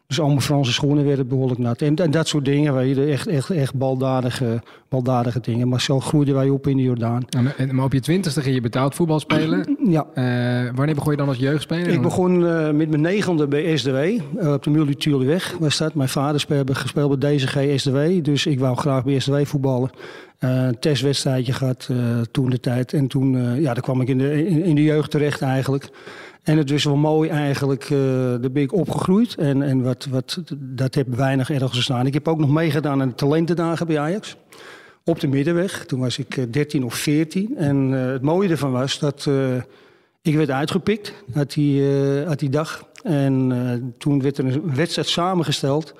Dus 0.06 0.20
ome 0.20 0.40
Franse 0.40 0.72
schoenen 0.72 1.04
werden 1.04 1.28
behoorlijk 1.28 1.60
nat. 1.60 1.82
En, 1.82 1.96
en 1.96 2.10
dat 2.10 2.28
soort 2.28 2.44
dingen, 2.44 2.74
weet 2.74 2.96
je, 2.96 3.04
echt, 3.04 3.26
echt, 3.26 3.50
echt 3.50 3.74
baldadige, 3.74 4.62
baldadige 4.88 5.40
dingen. 5.40 5.68
Maar 5.68 5.80
zo 5.80 6.00
groeiden 6.00 6.34
wij 6.34 6.48
op 6.48 6.66
in 6.66 6.76
de 6.76 6.82
Jordaan. 6.82 7.24
Maar 7.72 7.84
op 7.84 7.92
je 7.92 8.00
twintigste 8.00 8.40
ging 8.40 8.54
je 8.54 8.60
betaald 8.60 8.94
voetbal 8.94 9.20
spelen. 9.20 9.64
Ja. 9.88 10.06
Eh, 10.14 10.74
wanneer 10.74 10.94
begon 10.94 11.10
je 11.10 11.16
dan 11.16 11.28
als 11.28 11.38
jeugdspeler? 11.38 11.88
Ik 11.88 12.02
begon 12.02 12.46
eh, 12.46 12.70
met 12.70 12.88
mijn 12.88 13.00
negende 13.00 13.46
bij 13.46 13.76
SDW, 13.76 13.96
eh, 13.96 14.52
op 14.52 14.62
de 14.62 14.70
Multituurweg 14.70 15.56
was 15.58 15.78
dat. 15.78 15.94
Mijn 15.94 16.08
vader 16.08 16.40
speelde, 16.40 16.74
gespeeld 16.74 17.18
bij 17.18 17.36
DCG 17.36 17.80
SDW, 17.80 18.24
dus 18.24 18.46
ik 18.46 18.58
wou 18.58 18.76
graag 18.76 19.04
bij 19.04 19.18
SDW 19.18 19.44
voetballen. 19.44 19.90
Eh, 20.38 20.66
een 20.66 20.78
testwedstrijdje 20.78 21.52
gehad 21.52 21.88
eh, 21.90 22.20
toen 22.30 22.50
de 22.50 22.60
tijd. 22.60 22.92
En 22.92 23.06
toen 23.06 23.36
eh, 23.36 23.60
ja, 23.60 23.74
dan 23.74 23.82
kwam 23.82 24.00
ik 24.00 24.08
in 24.08 24.18
de, 24.18 24.46
in, 24.46 24.74
de 24.74 24.82
jeugd 24.82 25.10
terecht 25.10 25.42
eigenlijk. 25.42 25.88
En 26.42 26.58
het 26.58 26.70
was 26.70 26.84
wel 26.84 26.96
mooi 26.96 27.30
eigenlijk, 27.30 27.82
eh 27.82 27.98
daar 28.40 28.52
ben 28.52 28.62
ik 28.62 28.72
opgegroeid. 28.72 29.34
En, 29.34 29.62
en 29.62 29.82
wat, 29.82 30.06
wat, 30.10 30.42
dat 30.58 30.94
heb 30.94 31.14
weinig 31.14 31.50
ergens 31.50 31.76
gestaan. 31.76 32.06
Ik 32.06 32.14
heb 32.14 32.28
ook 32.28 32.38
nog 32.38 32.50
meegedaan 32.50 33.00
aan 33.00 33.08
de 33.08 33.14
talentendagen 33.14 33.86
bij 33.86 33.98
Ajax. 33.98 34.36
Op 35.04 35.20
de 35.20 35.26
Middenweg. 35.26 35.86
Toen 35.86 36.00
was 36.00 36.18
ik 36.18 36.36
eh, 36.36 36.44
13 36.50 36.84
of 36.84 36.94
14. 36.94 37.56
En 37.56 37.94
eh, 37.94 38.12
het 38.12 38.22
mooie 38.22 38.48
ervan 38.48 38.72
was 38.72 38.98
dat 38.98 39.26
eh, 39.28 39.56
ik 40.22 40.34
werd 40.34 40.50
uitgepikt 40.50 41.12
uit 41.34 41.54
die, 41.54 41.80
eh, 41.80 42.28
uit 42.28 42.38
die 42.38 42.48
dag. 42.48 42.85
En 43.06 43.52
eh, 43.52 43.88
toen 43.98 44.22
werd 44.22 44.38
er 44.38 44.44
een 44.44 44.74
wedstrijd 44.74 45.08
samengesteld. 45.08 45.94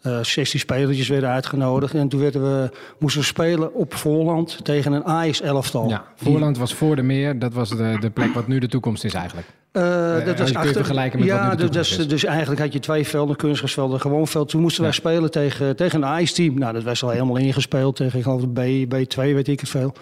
Eh 0.00 0.22
16 0.22 0.60
spelertjes 0.60 1.08
werden 1.08 1.28
uitgenodigd. 1.28 1.94
En 1.94 2.08
toen 2.08 2.20
werden 2.20 2.42
we, 2.42 2.70
moesten 2.98 3.20
we 3.20 3.26
spelen 3.26 3.74
op 3.74 3.94
voorland 3.94 4.64
tegen 4.64 4.92
een 4.92 5.04
Ajax-elftal. 5.04 5.88
Ja, 5.88 6.04
Voorland 6.16 6.58
was 6.58 6.74
voor 6.74 6.96
de 6.96 7.02
meer. 7.02 7.38
Dat 7.38 7.52
was 7.52 7.68
de, 7.68 7.96
de 8.00 8.10
plek 8.10 8.34
wat 8.34 8.46
nu 8.46 8.58
de 8.58 8.68
toekomst 8.68 9.04
is 9.04 9.14
eigenlijk. 9.14 9.46
Eh, 9.72 10.24
dat 10.24 10.38
was 10.38 10.54
achter, 10.54 10.94
met 10.94 11.24
ja, 11.24 11.48
wat 11.48 11.58
nu 11.58 11.64
de 11.64 11.70
dus, 11.70 11.88
dus, 11.88 11.98
is. 11.98 12.08
dus 12.08 12.24
eigenlijk 12.24 12.60
had 12.60 12.72
je 12.72 12.78
twee 12.78 13.06
velden, 13.06 13.36
kunstgrasvelden, 13.36 13.94
en 13.94 14.00
gewoon 14.00 14.26
veld. 14.26 14.48
Toen 14.48 14.60
moesten 14.60 14.82
wij 14.82 14.92
spelen 14.92 15.30
tegen, 15.30 15.76
tegen 15.76 16.02
een 16.02 16.08
Ajax-team. 16.08 16.58
Nou, 16.58 16.72
dat 16.72 16.82
was 16.82 17.02
al 17.02 17.10
helemaal 17.10 17.36
ingespeeld 17.36 17.96
tegen, 17.96 18.18
ik 18.18 18.24
geloof, 18.24 18.40
de 18.40 18.86
B, 18.86 18.94
B2, 18.94 19.16
weet 19.16 19.48
ik 19.48 19.60
het 19.60 19.68
veel. 19.68 19.92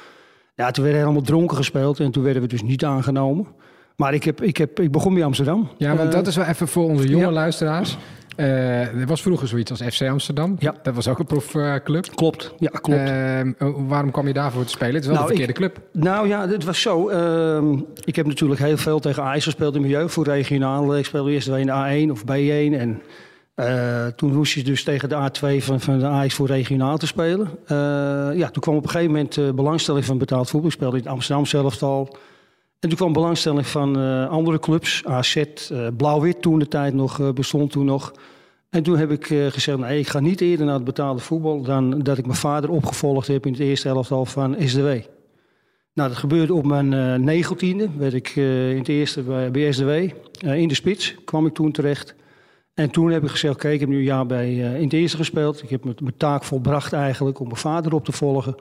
Ja, 0.54 0.70
toen 0.70 0.84
werden 0.84 1.02
helemaal 1.02 1.22
dronken 1.22 1.56
gespeeld 1.56 2.00
en 2.00 2.10
toen 2.10 2.22
werden 2.22 2.42
we 2.42 2.48
dus 2.48 2.62
niet 2.62 2.84
aangenomen. 2.84 3.46
Maar 3.98 4.14
ik, 4.14 4.24
heb, 4.24 4.42
ik, 4.42 4.56
heb, 4.56 4.80
ik 4.80 4.90
begon 4.90 5.14
bij 5.14 5.24
Amsterdam. 5.24 5.68
Ja, 5.78 5.96
want 5.96 6.08
Eh, 6.08 6.14
dat 6.14 6.26
is 6.26 6.36
wel 6.36 6.44
even 6.44 6.68
voor 6.68 6.84
onze 6.84 7.08
jonge 7.08 7.24
ja. 7.24 7.30
luisteraars. 7.32 7.96
Eh, 8.36 8.80
er 9.00 9.06
was 9.06 9.22
vroeger 9.22 9.48
zoiets 9.48 9.70
als 9.70 9.82
FC 9.94 10.02
Amsterdam. 10.02 10.56
Ja. 10.58 10.74
Dat 10.82 10.94
was 10.94 11.08
ook 11.08 11.18
een 11.18 11.26
profclub. 11.26 12.06
Klopt, 12.14 12.54
ja, 12.58 12.70
klopt. 12.70 13.00
Eh, 13.00 13.40
waarom 13.88 14.10
kwam 14.10 14.26
je 14.26 14.32
daarvoor 14.32 14.64
te 14.64 14.70
spelen? 14.70 14.94
Het 14.94 15.02
is 15.02 15.08
wel 15.08 15.16
Nou, 15.16 15.28
de 15.28 15.36
verkeerde 15.36 15.60
club. 15.60 15.80
Nou 15.92 16.28
ja, 16.28 16.48
het 16.48 16.64
was 16.64 16.80
zo. 16.80 17.08
ehm, 17.08 17.78
ik 18.04 18.16
heb 18.16 18.26
natuurlijk 18.26 18.60
heel 18.60 18.76
veel 18.76 19.00
tegen 19.00 19.22
Ajax 19.22 19.44
gespeeld 19.44 19.74
in 19.74 19.80
mijn 19.80 19.92
jeugd 19.92 20.14
voor 20.14 20.24
regionaal. 20.24 20.96
Ik 20.96 21.04
speelde 21.04 21.30
eerst 21.30 21.48
in 21.48 21.66
de 21.66 22.06
A1 22.06 22.10
of 22.10 22.22
B1. 22.24 22.74
En 22.78 23.02
toen 24.16 24.34
moest 24.34 24.54
je 24.54 24.62
dus 24.62 24.84
tegen 24.84 25.08
de 25.08 25.14
A2 25.30 25.64
van, 25.64 25.80
van 25.80 25.98
de 25.98 26.06
Ajax 26.06 26.34
voor 26.34 26.46
regionaal 26.46 26.98
te 26.98 27.06
spelen. 27.06 27.48
Ja, 28.38 28.48
toen 28.50 28.62
kwam 28.62 28.76
op 28.76 28.84
een 28.84 28.90
gegeven 28.90 29.12
moment 29.12 29.56
belangstelling 29.56 30.04
van 30.04 30.18
betaald 30.18 30.50
voetbal. 30.50 30.70
Ik 30.70 30.76
speelde 30.76 30.96
in 30.96 31.02
het 31.02 31.12
Amsterdam 31.12 31.46
zelf 31.46 31.82
al. 31.82 32.16
En 32.80 32.88
toen 32.88 32.98
kwam 32.98 33.12
belangstelling 33.12 33.66
van 33.66 33.98
eh, 33.98 34.28
andere 34.28 34.58
clubs. 34.58 35.04
AZ, 35.04 35.36
eh, 35.36 35.86
Blauw-Wit 35.96 36.42
toen 36.42 36.58
de 36.58 36.68
tijd 36.68 36.94
nog, 36.94 37.20
eh, 37.20 37.30
bestond 37.30 37.70
toen 37.70 37.84
nog. 37.84 38.12
En 38.70 38.82
toen 38.82 38.96
heb 38.96 39.10
ik 39.10 39.26
gezegd, 39.26 39.78
nee, 39.78 39.98
ik 39.98 40.08
ga 40.08 40.20
niet 40.20 40.40
eerder 40.40 40.66
naar 40.66 40.74
het 40.74 40.84
betaalde 40.84 41.20
voetbal... 41.20 41.62
dan 41.62 41.98
dat 41.98 42.18
ik 42.18 42.26
mijn 42.26 42.38
vader 42.38 42.70
opgevolgd 42.70 43.26
heb 43.26 43.46
in 43.46 43.52
het 43.52 43.60
eerste 43.60 43.88
elftal 43.88 44.24
van 44.24 44.56
SDW. 44.58 44.86
Nou, 45.94 46.08
dat 46.08 46.16
gebeurde 46.16 46.54
op 46.54 46.66
mijn 46.66 47.24
negentiende. 47.24 47.88
werd 47.96 48.14
ik 48.14 48.36
in 48.36 48.78
het 48.78 48.88
eerste 48.88 49.22
bij, 49.22 49.50
bij 49.50 49.72
SDW. 49.72 49.90
In 50.46 50.68
de 50.68 50.74
spits 50.74 51.14
kwam 51.24 51.46
ik 51.46 51.54
toen 51.54 51.72
terecht. 51.72 52.14
En 52.74 52.90
toen 52.90 53.10
heb 53.10 53.22
ik 53.22 53.30
gezegd, 53.30 53.54
oké, 53.54 53.68
ik 53.68 53.80
heb 53.80 53.88
nu 53.88 53.96
een 53.96 54.02
jaar 54.02 54.26
bij, 54.26 54.54
in 54.54 54.84
het 54.84 54.92
eerste 54.92 55.16
gespeeld. 55.16 55.62
Ik 55.62 55.70
heb 55.70 55.84
mijn 55.84 56.16
taak 56.16 56.44
volbracht 56.44 56.92
eigenlijk 56.92 57.40
om 57.40 57.46
mijn 57.46 57.58
vader 57.58 57.94
op 57.94 58.04
te 58.04 58.12
volgen. 58.12 58.56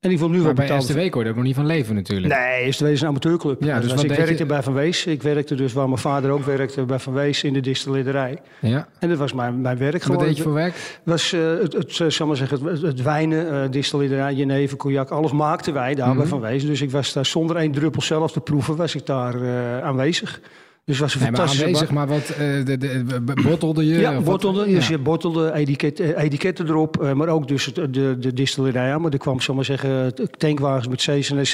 En 0.00 0.10
ik 0.10 0.18
wil 0.18 0.28
nu 0.28 0.34
Maar 0.34 0.44
wel 0.44 0.54
bij 0.54 0.64
betaald... 0.66 0.82
STW 0.84 0.98
kon 1.10 1.20
je 1.20 1.24
er 1.24 1.28
ook 1.28 1.34
nog 1.36 1.44
niet 1.44 1.54
van 1.54 1.66
leven 1.66 1.94
natuurlijk. 1.94 2.34
Nee, 2.34 2.72
STW 2.72 2.84
is 2.86 3.00
een 3.00 3.06
amateurclub. 3.08 3.62
Ja, 3.62 3.74
dus 3.74 3.82
Dus 3.84 3.94
wat 3.94 4.04
ik 4.04 4.10
werkte 4.16 4.36
je? 4.38 4.46
bij 4.46 4.62
Van 4.62 4.74
Wees. 4.74 5.06
Ik 5.06 5.22
werkte 5.22 5.54
dus 5.54 5.72
waar 5.72 5.86
mijn 5.88 5.98
vader 6.00 6.30
ook 6.30 6.44
werkte, 6.44 6.84
bij 6.84 6.98
Van 6.98 7.12
Wees 7.12 7.44
in 7.44 7.52
de 7.52 7.60
distillerij. 7.60 8.38
Ja. 8.60 8.88
En 8.98 9.08
dat 9.08 9.18
was 9.18 9.32
mijn, 9.32 9.60
mijn 9.60 9.78
werk 9.78 9.92
Wat 9.92 10.02
gewoon. 10.02 10.24
deed 10.24 10.36
je 10.36 10.42
voor 10.42 10.52
werk? 10.52 10.98
was 11.04 11.32
eh, 11.32 11.40
het, 11.40 11.72
het, 11.72 12.00
eh, 12.00 12.08
zal 12.08 12.26
maar 12.26 12.36
zeggen, 12.36 12.64
het, 12.64 12.82
het 12.82 13.02
wijnen, 13.02 13.50
eh 13.62 13.70
distillerij, 13.70 14.34
jenever, 14.34 14.76
cognac, 14.76 15.10
alles 15.10 15.32
maakten 15.32 15.72
wij 15.72 15.94
daar 15.94 16.08
Mhm. 16.08 16.16
bij 16.18 16.26
Van 16.26 16.40
Wees. 16.40 16.66
Dus 16.66 16.80
ik 16.80 16.90
was 16.90 17.12
daar 17.12 17.26
zonder 17.26 17.56
één 17.56 17.72
druppel 17.72 18.02
zelf 18.02 18.32
te 18.32 18.40
proeven, 18.40 18.76
was 18.76 18.94
ik 18.94 19.06
daar 19.06 19.34
aanwezig. 19.82 20.40
Dus 20.86 20.98
was 20.98 21.14
een 21.14 21.20
Nee, 21.20 21.30
maar 21.30 21.40
aanwezig, 21.40 21.90
wat 21.90 22.28
eh, 22.28 22.64
de, 22.64 22.76
de, 22.78 23.04
b- 23.24 23.42
bottelde 23.42 23.86
je? 23.86 23.98
Ja, 23.98 24.14
wat? 24.14 24.24
bottelde, 24.24 24.64
dus 24.64 24.86
Ja. 24.88 24.96
je 24.96 24.98
bottelde 25.02 25.52
etiket, 25.52 26.00
eh, 26.00 26.22
etiketten 26.22 26.66
erop, 26.68 27.02
eh, 27.02 27.12
maar 27.12 27.28
ook 27.28 27.48
dus 27.48 27.64
de, 27.74 28.16
de 28.18 28.32
distillerij 28.34 28.92
aan. 28.92 29.00
Maar 29.00 29.12
er 29.12 29.18
kwam, 29.18 29.40
zal 29.40 29.54
maar 29.54 29.64
zeggen, 29.64 30.14
tankwagens 30.36 30.88
met 30.88 31.00
96, 31.02 31.48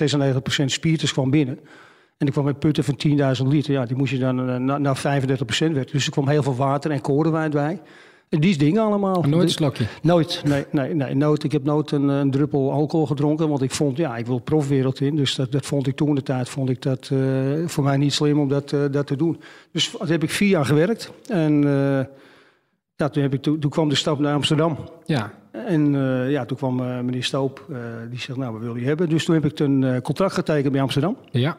96% 0.63 0.65
spiritus 0.73 1.13
kwam 1.13 1.31
binnen. 1.31 1.59
En 2.19 2.27
er 2.27 2.33
kwam 2.33 2.47
een 2.47 2.59
putten 2.59 2.85
van 2.85 2.97
10.000 2.97 3.47
liter. 3.49 3.73
Ja, 3.73 3.85
die 3.85 3.97
moest 3.97 4.13
je 4.13 4.19
dan 4.19 4.49
eh, 4.51 4.57
naar 4.57 4.81
naar 4.81 4.97
35% 4.97 5.73
werd. 5.73 5.93
Dus 5.93 6.05
er 6.07 6.13
kwam 6.13 6.29
heel 6.29 6.43
veel 6.43 6.57
water 6.57 6.91
en 6.91 7.01
korenwijn 7.01 7.51
bij. 7.51 7.81
Die 8.41 8.57
dingen 8.59 8.83
allemaal. 8.83 9.23
Nooit 9.23 9.51
slokje. 9.51 9.85
Nooit, 10.03 10.43
nee, 10.45 10.65
nee, 10.71 10.95
nee 10.95 11.15
nooit. 11.15 11.45
Ik 11.45 11.53
heb 11.53 11.65
nooit 11.65 11.91
een, 11.91 12.09
een 12.09 12.31
druppel 12.31 12.73
alcohol 12.73 13.07
gedronken, 13.07 13.49
want 13.49 13.63
ik 13.63 13.71
vond, 13.71 13.97
ja, 13.97 14.17
ik 14.17 14.27
wil 14.27 14.39
profwereld 14.39 15.01
in. 15.01 15.17
Dus 15.17 15.35
dat, 15.35 15.53
dat 15.53 15.67
vond 15.67 15.87
ik 15.87 15.97
toen 15.97 16.15
de 16.15 16.23
tijd, 16.23 16.49
vond 16.49 16.69
ik 16.71 16.83
dat 16.83 17.09
eh, 17.13 17.19
voor 17.67 17.85
mij 17.85 17.97
niet 17.97 18.13
slim 18.13 18.41
om 18.41 18.49
dat, 18.49 18.73
eh, 18.73 18.81
dat 18.91 19.07
te 19.07 19.17
doen. 19.17 19.41
Dus 19.73 19.95
dat 19.99 20.09
heb 20.09 20.23
ik 20.23 20.31
vier 20.31 20.49
jaar 20.49 20.65
gewerkt. 20.65 21.13
En 21.29 21.65
eh, 21.65 22.05
ja, 22.97 23.09
toen, 23.09 23.23
heb 23.23 23.35
ik, 23.35 23.43
toen, 23.43 23.59
toen 23.59 23.71
kwam 23.71 23.89
de 23.89 23.95
stap 23.95 24.19
naar 24.19 24.35
Amsterdam. 24.35 24.79
Ja. 25.05 25.33
En 25.53 25.93
ja, 26.29 26.45
toen 26.45 26.57
kwam 26.57 26.77
meneer 26.77 27.25
Stoop, 27.25 27.65
die 28.11 28.21
zegt, 28.21 28.39
nou, 28.39 28.53
wat 28.53 28.63
wil 28.63 28.77
je 28.77 28.87
hebben? 28.87 29.09
Dus 29.09 29.25
toen 29.25 29.35
heb 29.35 29.45
ik 29.45 29.59
een 29.59 30.01
contract 30.03 30.35
getekend 30.35 30.73
bij 30.73 30.81
Amsterdam. 30.83 31.17
Ja. 31.31 31.57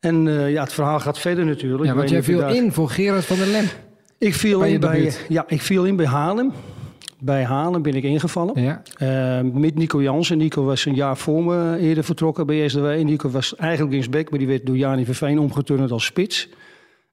En 0.00 0.22
ja, 0.50 0.62
het 0.62 0.72
verhaal 0.72 1.00
gaat 1.00 1.18
verder 1.18 1.44
natuurlijk. 1.44 1.84
ja, 1.84 1.94
want 1.94 2.10
jij 2.10 2.22
viel 2.22 2.38
daar- 2.38 2.54
in 2.54 2.72
voor 2.72 2.90
Gerard 2.90 3.24
van 3.24 3.36
der 3.36 3.46
Lem. 3.46 3.64
Ik 4.18 4.34
viel, 4.34 4.64
in 4.64 4.80
bij, 4.80 5.12
ja, 5.28 5.44
ik 5.48 5.62
viel 5.62 5.84
in 5.84 5.96
bij 5.96 6.06
Haarlem. 6.06 6.52
Bij 7.18 7.44
Haarlem 7.44 7.82
ben 7.82 7.94
ik 7.94 8.02
ingevallen. 8.02 8.62
Ja. 8.62 8.82
Eh, 8.96 9.50
met 9.52 9.74
Nico 9.74 10.02
Jansen. 10.02 10.38
Nico 10.38 10.64
was 10.64 10.84
een 10.84 10.94
jaar 10.94 11.16
voor 11.16 11.44
me 11.44 11.76
eerder 11.78 12.04
vertrokken 12.04 12.46
bij 12.46 12.68
SDW. 12.68 12.86
Nico 13.02 13.30
was 13.30 13.56
eigenlijk 13.56 13.92
linksback, 13.92 14.30
maar 14.30 14.38
die 14.38 14.48
werd 14.48 14.66
door 14.66 14.76
Jani 14.76 15.04
Verveen 15.04 15.38
omgeturnd 15.38 15.90
als 15.90 16.04
spits. 16.04 16.48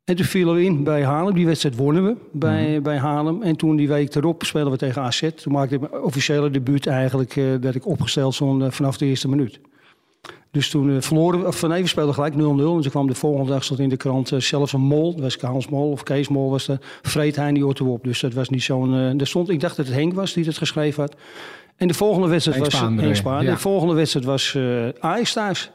En 0.04 0.15
toen 0.15 0.26
vielen 0.26 0.56
we 0.56 0.63
in 0.63 0.84
bij 0.84 1.04
Haarlem. 1.04 1.34
Die 1.34 1.46
wedstrijd 1.46 1.76
wonnen 1.76 2.04
we 2.06 2.15
bij, 2.32 2.72
Mhm. 2.72 2.82
bij 2.82 2.98
Haarlem. 2.98 3.41
En 3.41 3.56
toen 3.56 3.76
die 3.76 3.88
week 3.88 4.15
erop 4.15 4.44
speelden 4.44 4.72
we 4.72 4.78
tegen 4.78 5.02
AZ. 5.02 5.30
Toen 5.36 5.54
maakte 5.54 5.76
ik 5.76 5.82
mijn 5.82 6.02
officiële 6.02 6.50
debuut 6.50 6.88
eigenlijk 6.88 7.36
eh, 7.36 7.46
dat 7.60 7.76
ik 7.76 7.88
opgesteld 7.88 8.34
stond 8.34 8.62
eh, 8.63 8.72
vanaf 8.72 8.98
de 8.98 9.06
eerste 9.06 9.28
minuut. 9.30 9.60
Dus 10.56 10.70
toen 10.70 10.96
eh, 10.96 11.02
verloren 11.02 11.39
we, 11.39 11.48
of 11.48 11.68
nee, 11.68 11.82
we 11.82 11.88
speelden 11.88 12.13
gelijk 12.13 12.34
0-0. 12.34 12.38
En 12.38 12.58
toen 12.58 12.82
kwam 12.82 13.08
de 13.08 13.15
volgende 13.15 13.52
dag 13.52 13.63
stond 13.63 13.80
in 13.80 13.89
de 13.89 13.98
krant 13.98 14.32
eh, 14.32 14.39
zelfs 14.39 14.74
een 14.74 14.82
mol. 14.82 15.12
Dat 15.12 15.22
was 15.22 15.38
Hans 15.38 15.68
Mol 15.68 15.91
of 15.91 16.04
Kees 16.04 16.28
Mol 16.28 16.50
was 16.50 16.65
de 16.65 16.78
vreet 17.02 17.36
hij 17.36 17.52
die 17.52 17.68
op. 17.68 18.04
Dus 18.04 18.20
dat 18.20 18.34
was 18.34 18.50
niet 18.50 18.63
zo'n... 18.63 19.20
eh 19.20 19.26
stond, 19.26 19.50
ik 19.50 19.60
dacht 19.60 19.76
dat 19.76 19.86
het 19.86 19.96
Henk 19.96 20.13
was 20.13 20.34
die 20.34 20.44
dat 20.44 20.58
geschreven 20.58 21.04
had. 21.04 21.15
En 21.76 21.88
de 21.88 21.94
volgende 21.94 22.28
wedstrijd 22.28 22.60
was... 22.60 22.80
Henk 22.80 23.02
je? 23.02 23.15
Spaan. 23.15 23.44
Ja. 23.44 23.52
De 23.52 23.58
volgende 23.58 23.94
wedstrijd 23.94 24.26
was 24.26 24.56
eh 24.56 24.89
Ajax 25.00 25.34
thuis. 25.34 25.72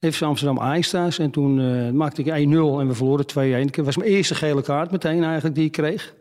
FC 0.00 0.22
Amsterdam 0.22 0.58
Ajax. 0.58 1.18
En 1.18 1.30
toen 1.30 1.60
eh, 1.60 1.90
maakte 1.90 2.22
ik 2.22 2.26
1-0 2.26 2.30
en 2.30 2.86
we 2.86 2.94
verloren 2.94 3.66
2-1. 3.68 3.70
Dat 3.70 3.84
was 3.84 3.96
mijn 3.96 4.10
eerste 4.10 4.34
gele 4.34 4.62
kaart 4.62 4.90
meteen 4.90 5.24
eigenlijk 5.24 5.54
die 5.54 5.64
ik 5.64 5.72
kreeg. 5.72 6.14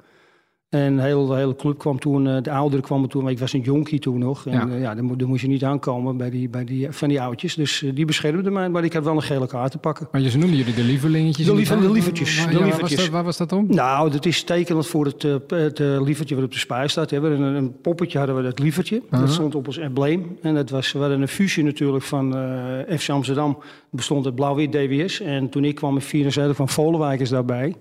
En 0.69 0.95
de 0.95 1.01
hele, 1.01 1.27
de 1.27 1.34
hele 1.36 1.55
club 1.55 1.77
kwam 1.77 1.99
toen, 1.99 2.27
eh, 2.27 2.41
de 2.41 2.51
ouderen 2.51 2.86
kwamen 2.86 3.10
toen, 3.10 3.23
maar 3.23 3.32
ik 3.32 3.39
was 3.39 3.53
een 3.53 3.62
jonkie 3.62 3.99
toen 3.99 4.19
nog. 4.19 4.45
En 4.45 4.51
Ja. 4.53 4.67
ja, 4.69 4.75
ja 4.75 4.95
daar, 4.95 5.03
mo- 5.03 5.15
daar 5.15 5.27
moest 5.27 5.41
je 5.41 5.47
niet 5.47 5.63
aankomen 5.63 6.17
bij 6.17 6.29
die, 6.29 6.49
bij 6.49 6.63
die, 6.63 6.88
van 6.91 7.10
die 7.10 7.21
oudjes. 7.21 7.55
Dus 7.55 7.84
eh, 7.84 7.95
die 7.95 8.05
beschermden 8.05 8.53
mij, 8.53 8.69
maar 8.69 8.84
ik 8.84 8.93
had 8.93 9.03
wel 9.03 9.15
een 9.15 9.21
gele 9.21 9.47
kaart 9.47 9.71
te 9.71 9.77
pakken. 9.77 10.08
Maar 10.12 10.21
je, 10.21 10.29
ze 10.29 10.38
noemden 10.38 10.58
jullie 10.58 10.73
de 10.73 10.84
lievelingetjes. 10.84 11.45
De 11.45 11.53
tijd. 11.63 11.82
de 11.82 11.91
lievertjes, 11.91 12.38
Waar, 12.38 12.45
de 12.47 12.51
ja, 12.53 12.58
waar 12.60 12.67
lievertjes. 12.67 12.95
was 12.97 13.05
dat, 13.05 13.13
waar 13.13 13.23
was 13.23 13.38
dat 13.38 13.51
om? 13.51 13.65
Nou, 13.67 14.12
dat 14.12 14.25
is 14.25 14.43
tekenend 14.43 14.88
voor 14.88 15.05
het, 15.05 15.23
eh, 15.23 15.36
het 15.47 15.79
eh, 15.79 16.01
lievertje 16.01 16.36
wat 16.36 16.43
op 16.43 16.51
de 16.51 16.60
spui 16.60 16.88
staat. 16.89 17.10
We 17.12 17.15
hebben 17.17 17.41
een, 17.41 17.55
een 17.55 17.82
poppetje 17.82 18.17
hadden 18.17 18.36
we 18.36 18.41
dat 18.41 18.60
lievertje. 18.60 19.01
Dat 19.10 19.32
stond 19.32 19.55
op 19.55 19.67
ons 19.67 19.77
embleem. 19.77 20.38
En 20.41 20.55
dat 20.55 20.69
was, 20.69 20.91
we 20.91 20.99
hadden 20.99 21.21
een 21.21 21.27
fusie 21.27 21.63
natuurlijk 21.63 22.03
van 22.03 22.36
eh, 22.38 22.97
FC 22.97 23.10
Amsterdam. 23.10 23.58
bestond 23.89 24.25
het 24.25 24.36
blauw-wit 24.36 24.71
DWS. 24.71 25.21
En 25.21 25.49
toen 25.49 25.63
ik 25.65 25.75
kwam 25.75 25.95
in 25.95 26.01
74 26.01 26.55
van 26.55 26.69
Volenwijk 26.69 27.19
is 27.19 27.29
daarbij. 27.29 27.75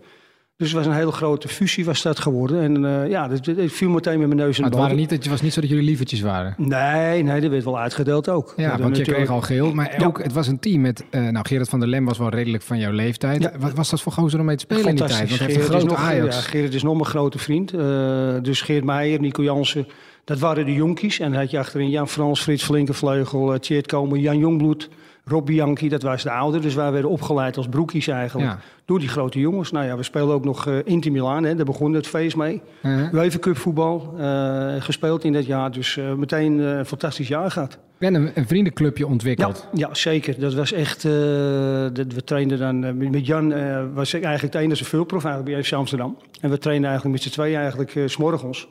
Dus 0.59 0.69
het 0.73 0.77
was 0.77 0.87
een 0.87 0.99
hele 0.99 1.13
grote 1.13 1.49
fusie 1.49 1.85
was 1.85 2.03
dat 2.03 2.19
geworden. 2.19 2.63
En 2.63 2.85
eh, 3.03 3.11
ja, 3.11 3.29
dat, 3.29 3.45
dat 3.45 3.57
viel 3.67 3.91
meteen 3.91 4.19
met 4.19 4.27
mijn 4.29 4.41
neus 4.41 4.57
in 4.57 4.63
Maar 4.63 4.71
de 4.71 4.77
het, 4.77 4.85
waren 4.87 5.01
niet, 5.01 5.11
het 5.11 5.27
was 5.29 5.41
niet 5.41 5.53
zo 5.53 5.61
dat 5.61 5.71
jullie 5.71 5.85
lievertjes 5.85 6.21
waren. 6.21 6.55
Nee, 6.57 7.23
nee, 7.23 7.41
dat 7.41 7.51
werd 7.51 7.65
wel 7.65 7.79
uitgedeeld 7.79 8.29
ook. 8.29 8.55
Ja, 8.57 8.69
want 8.69 8.79
je 8.79 8.85
natuurlijk- 8.89 9.17
kreeg 9.17 9.31
al 9.31 9.41
geel. 9.41 9.75
Maar 9.75 9.95
Ja. 10.01 10.07
ook, 10.07 10.23
het 10.23 10.33
was 10.33 10.47
een 10.47 10.59
team 10.59 10.81
met... 10.81 11.05
eh, 11.11 11.29
nou, 11.29 11.47
Gerard 11.49 11.69
van 11.69 11.79
der 11.81 11.89
Lem 11.89 12.05
was 12.05 12.19
wel 12.19 12.29
redelijk 12.29 12.63
van 12.63 12.79
jouw 12.79 12.93
leeftijd. 12.93 13.43
Ja. 13.43 13.53
Wat 13.59 13.73
was 13.73 13.91
dat 13.91 14.01
voor 14.01 14.13
gozer 14.13 14.41
om 14.41 14.47
mee 14.47 14.57
te 14.57 14.63
spelen 14.63 14.89
in 14.89 14.95
die 14.97 15.05
tijd? 15.05 15.29
Want 15.29 15.41
Gerrit 15.41 15.57
is 15.59 15.65
grote 15.65 15.85
nog, 15.87 15.97
Ajax. 15.97 16.35
Ja, 16.37 16.41
Gerrit 16.43 16.75
is 16.75 16.83
nog 16.83 16.95
mijn 16.95 17.07
grote 17.07 17.39
vriend. 17.39 17.73
Eh, 17.73 18.35
dus 18.43 18.61
Geert 18.61 18.85
Meijer, 18.85 19.21
Nico 19.21 19.43
Jansen, 19.43 19.87
dat 20.25 20.39
waren 20.39 20.65
de 20.65 20.73
jonkies. 20.75 21.19
En 21.19 21.31
dan 21.31 21.41
had 21.41 21.51
je 21.51 21.59
achterin 21.59 21.91
Jan 21.91 22.09
Frans, 22.09 22.41
Frits 22.41 22.65
Flinkenvleugel, 22.65 23.59
Tjeerd 23.59 23.87
Komen, 23.87 24.21
Jan 24.21 24.39
Jongbloed, 24.39 24.89
Rob 25.29 25.47
Bianchi. 25.47 25.89
Dat 25.89 26.03
was 26.03 26.23
de 26.23 26.31
ouder. 26.31 26.61
Dus 26.61 26.75
wij 26.75 26.93
werden 26.93 27.11
opgeleid 27.11 27.57
als 27.57 27.69
broekies 27.69 28.09
eigenlijk. 28.09 28.49
Ja. 28.49 28.59
Door 28.85 28.99
die 28.99 29.09
grote 29.09 29.39
jongens. 29.39 29.71
Nou 29.71 29.87
ja, 29.87 29.97
we 29.97 30.03
speelden 30.03 30.35
ook 30.35 30.45
nog 30.45 30.67
eh, 30.67 30.75
Inter 30.85 31.13
Milaan. 31.13 31.45
Hè. 31.45 31.55
Daar 31.55 31.65
begon 31.65 31.93
het 31.93 32.07
feest 32.07 32.37
mee. 32.37 32.63
Uh-huh. 32.83 33.13
UEFA 33.13 33.39
Cup 33.39 33.57
voetbal 33.57 34.15
eh, 34.19 34.75
gespeeld 34.79 35.25
in 35.25 35.33
dat 35.33 35.47
jaar. 35.47 35.71
Dus 35.71 35.97
eh, 35.97 36.13
meteen 36.13 36.59
een 36.59 36.87
fantastisch 36.87 37.29
jaar 37.29 37.51
gehad. 37.51 37.79
En 37.99 38.15
een, 38.15 38.31
een 38.35 38.47
vriendenclubje 38.47 39.07
ontwikkeld. 39.07 39.69
ja, 39.73 39.95
zeker. 39.95 40.41
Dat 40.41 40.55
was 40.55 40.73
echt. 40.73 41.03
dat, 41.03 42.13
we 42.13 42.23
trainden 42.25 42.59
dan. 42.59 43.11
met 43.11 43.27
Jan 43.27 43.55
was 43.95 44.15
ik 44.15 44.23
eigenlijk 44.23 44.53
de 44.55 44.59
enige 44.59 44.85
veelprof 44.85 45.25
eigenlijk 45.25 45.55
bij 45.55 45.65
FC 45.65 45.73
Amsterdam. 45.73 46.17
En 46.41 46.51
we 46.51 46.59
trainden 46.59 46.91
eigenlijk 46.91 47.21
met 47.21 47.33
z'n 47.33 47.35
tweeën 47.35 47.59
eigenlijk 47.59 47.95
eh, 47.95 48.07
's 48.07 48.17
morgens. 48.17 48.69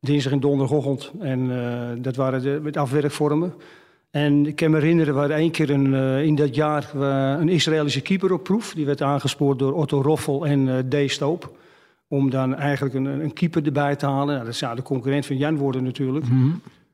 Dinsdag 0.00 0.32
en 0.32 0.40
donderdagochtend. 0.40 1.12
En 1.20 1.48
dat 2.02 2.16
waren 2.16 2.42
de, 2.42 2.60
met 2.62 2.76
afwerkvormen. 2.76 3.54
En 4.10 4.46
ik 4.46 4.56
kan 4.56 4.70
me 4.70 4.78
herinneren, 4.78 5.14
we 5.14 5.20
hadden 5.20 5.36
één 5.36 5.50
keer 5.50 5.70
een, 5.70 5.94
eh, 5.94 6.22
in 6.22 6.34
dat 6.34 6.54
jaar 6.54 6.94
een 6.94 7.48
Israëlische 7.48 8.00
keeper 8.00 8.32
op 8.32 8.44
proef. 8.44 8.74
Die 8.74 8.86
werd 8.86 9.02
aangespoord 9.02 9.58
door 9.58 9.72
Otto 9.72 10.02
Roffel 10.02 10.46
en 10.46 10.68
eh 10.68 11.06
D. 11.06 11.10
Stoop. 11.10 11.58
Om 12.08 12.30
dan 12.30 12.54
eigenlijk 12.54 12.94
een, 12.94 13.04
een 13.04 13.32
keeper 13.32 13.64
erbij 13.64 13.96
te 13.96 14.06
halen. 14.06 14.34
Nou, 14.34 14.46
dat 14.46 14.54
zou 14.54 14.76
de 14.76 14.82
concurrent 14.82 15.26
van 15.26 15.36
Jan 15.36 15.56
worden 15.56 15.82
natuurlijk. 15.82 16.26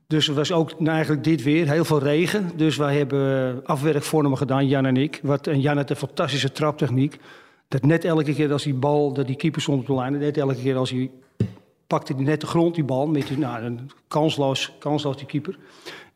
Dus 0.07 0.27
er 0.27 0.33
was 0.33 0.51
ook 0.51 0.79
nou, 0.79 0.91
eigenlijk 0.95 1.23
dit 1.23 1.43
weer, 1.43 1.69
heel 1.69 1.85
veel 1.85 1.99
regen. 1.99 2.51
Dus 2.55 2.77
wij 2.77 2.97
hebben 2.97 3.61
afwerkvormen 3.65 4.37
gedaan, 4.37 4.67
Jan 4.67 4.85
en 4.85 4.97
ik. 4.97 5.19
Wat, 5.23 5.47
en 5.47 5.61
Jan 5.61 5.77
had 5.77 5.89
een 5.89 5.95
fantastische 5.95 6.51
traptechniek. 6.51 7.17
Dat 7.67 7.85
net 7.85 8.05
elke 8.05 8.33
keer 8.33 8.51
als 8.51 8.63
die 8.63 8.73
bal, 8.73 9.13
dat 9.13 9.27
die 9.27 9.35
keeper 9.35 9.61
stond 9.61 9.79
op 9.79 9.87
de 9.87 9.93
lijn... 9.93 10.17
net 10.17 10.37
elke 10.37 10.55
keer 10.55 10.75
als 10.75 10.89
hij 10.89 11.11
pakte 11.87 12.13
hij 12.13 12.23
net 12.23 12.41
de 12.41 12.47
grond, 12.47 12.75
die 12.75 12.83
bal. 12.83 13.07
Met 13.07 13.27
die, 13.27 13.37
nou, 13.37 13.63
een 13.63 13.91
kansloos, 14.07 14.73
kansloos 14.79 15.17
die 15.17 15.25
keeper. 15.25 15.57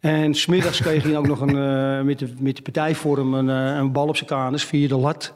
En 0.02 0.34
smiddags 0.34 0.82
kreeg 0.82 1.04
hij 1.04 1.18
ook 1.18 1.28
nog 1.28 1.42
een, 1.42 1.58
eh, 1.58 2.02
met, 2.02 2.20
de, 2.20 2.34
met 2.40 2.56
de 2.56 2.62
partijvorm 2.62 3.34
een, 3.34 3.48
een 3.48 3.92
bal 3.92 4.08
op 4.08 4.16
zijn 4.16 4.30
kanus 4.30 4.64
via 4.64 4.88
de 4.88 4.98
lat. 4.98 5.34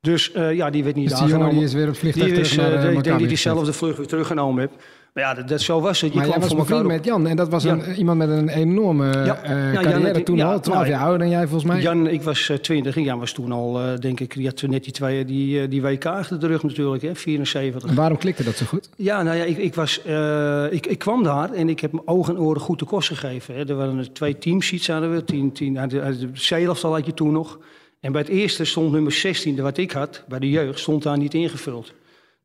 Dus 0.00 0.32
eh, 0.32 0.54
ja, 0.54 0.70
die 0.70 0.84
werd 0.84 0.96
niet 0.96 1.08
Dus 1.08 1.18
die 1.18 1.28
jongen 1.28 1.42
aangenomen. 1.46 1.58
die 1.58 1.68
is 1.68 1.74
weer 1.74 1.88
op 1.88 1.96
vliegtuig 1.96 2.32
Die 2.32 2.40
is, 2.40 2.56
naar 2.56 2.66
Ik 2.66 2.72
denk 2.72 2.84
dat 2.84 2.94
Maccabi 2.94 3.26
hij 3.26 3.36
zelf 3.36 3.64
de 3.64 3.72
vlucht 3.72 3.96
weer 3.96 4.06
teruggenomen 4.06 4.60
heeft. 4.60 4.84
Maar 5.14 5.24
ja, 5.24 5.34
dat, 5.34 5.48
dat 5.48 5.60
zo 5.60 5.80
was 5.80 6.00
het. 6.00 6.10
Je 6.12 6.16
Maar 6.18 6.26
jij 6.28 6.36
kwam 6.36 6.48
was 6.48 6.58
bevriend 6.58 6.84
op. 6.84 6.90
met 6.90 7.04
Jan. 7.04 7.26
En 7.26 7.36
dat 7.36 7.48
was 7.48 7.64
een, 7.64 7.78
Ja. 7.86 7.94
iemand 7.94 8.18
met 8.18 8.28
een 8.28 8.48
enorme 8.48 9.06
Ja. 9.24 9.42
eh, 9.42 9.72
Ja, 9.72 9.80
carrière 9.82 10.22
toen 10.22 10.36
ja, 10.36 10.52
al. 10.52 10.60
12 10.60 10.78
nou, 10.78 10.90
jaar 10.90 11.00
ouder 11.00 11.18
dan 11.18 11.28
jij 11.28 11.42
volgens 11.46 11.64
mij. 11.72 11.80
Jan, 11.80 12.06
ik 12.06 12.22
was 12.22 12.48
eh, 12.48 12.56
20 12.56 12.96
en 12.96 13.02
Jan 13.02 13.18
was 13.18 13.32
toen 13.32 13.52
al, 13.52 13.80
eh, 13.80 13.98
denk 13.98 14.20
ik, 14.20 14.34
die 14.34 14.46
had 14.46 14.62
net 14.62 14.84
die, 14.84 14.92
twee, 14.92 15.24
die, 15.24 15.60
eh, 15.62 15.70
die 15.70 15.82
WK 15.82 16.06
achter 16.06 16.40
de 16.40 16.46
rug 16.46 16.62
natuurlijk, 16.62 17.02
hè, 17.02 17.14
74. 17.14 17.90
En 17.90 17.96
waarom 17.96 18.18
klikte 18.18 18.44
dat 18.44 18.56
zo 18.56 18.66
goed? 18.66 18.88
Ja, 18.96 19.22
nou 19.22 19.36
ja, 19.36 19.44
ik, 19.44 19.56
ik, 19.58 19.74
was, 19.74 20.02
eh, 20.02 20.64
ik, 20.70 20.86
ik 20.86 20.98
kwam 20.98 21.22
daar 21.22 21.52
en 21.52 21.68
ik 21.68 21.80
heb 21.80 21.92
mijn 21.92 22.06
ogen 22.08 22.34
en 22.34 22.40
oren 22.40 22.60
goed 22.60 22.78
de 22.78 22.84
kost 22.84 23.08
gegeven. 23.08 23.54
Hè. 23.54 23.68
Er 23.68 23.74
waren 23.76 24.12
twee 24.12 24.38
teamsheets 24.38 24.86
hadden 24.88 25.14
we, 25.14 25.24
tien, 25.24 25.52
tien, 25.52 25.78
uit 25.78 25.90
de, 25.90 26.00
uit 26.00 26.20
de 26.20 26.28
C-elftal 26.48 26.92
had 26.94 27.06
je 27.06 27.14
toen 27.14 27.32
nog. 27.32 27.58
En 28.00 28.12
bij 28.12 28.20
het 28.20 28.30
eerste 28.30 28.64
stond 28.64 28.92
nummer 28.92 29.12
16, 29.12 29.60
wat 29.62 29.76
ik 29.76 29.90
had, 29.90 30.24
bij 30.28 30.38
de 30.38 30.50
jeugd, 30.50 30.78
stond 30.78 31.02
daar 31.02 31.18
niet 31.18 31.34
ingevuld. 31.34 31.92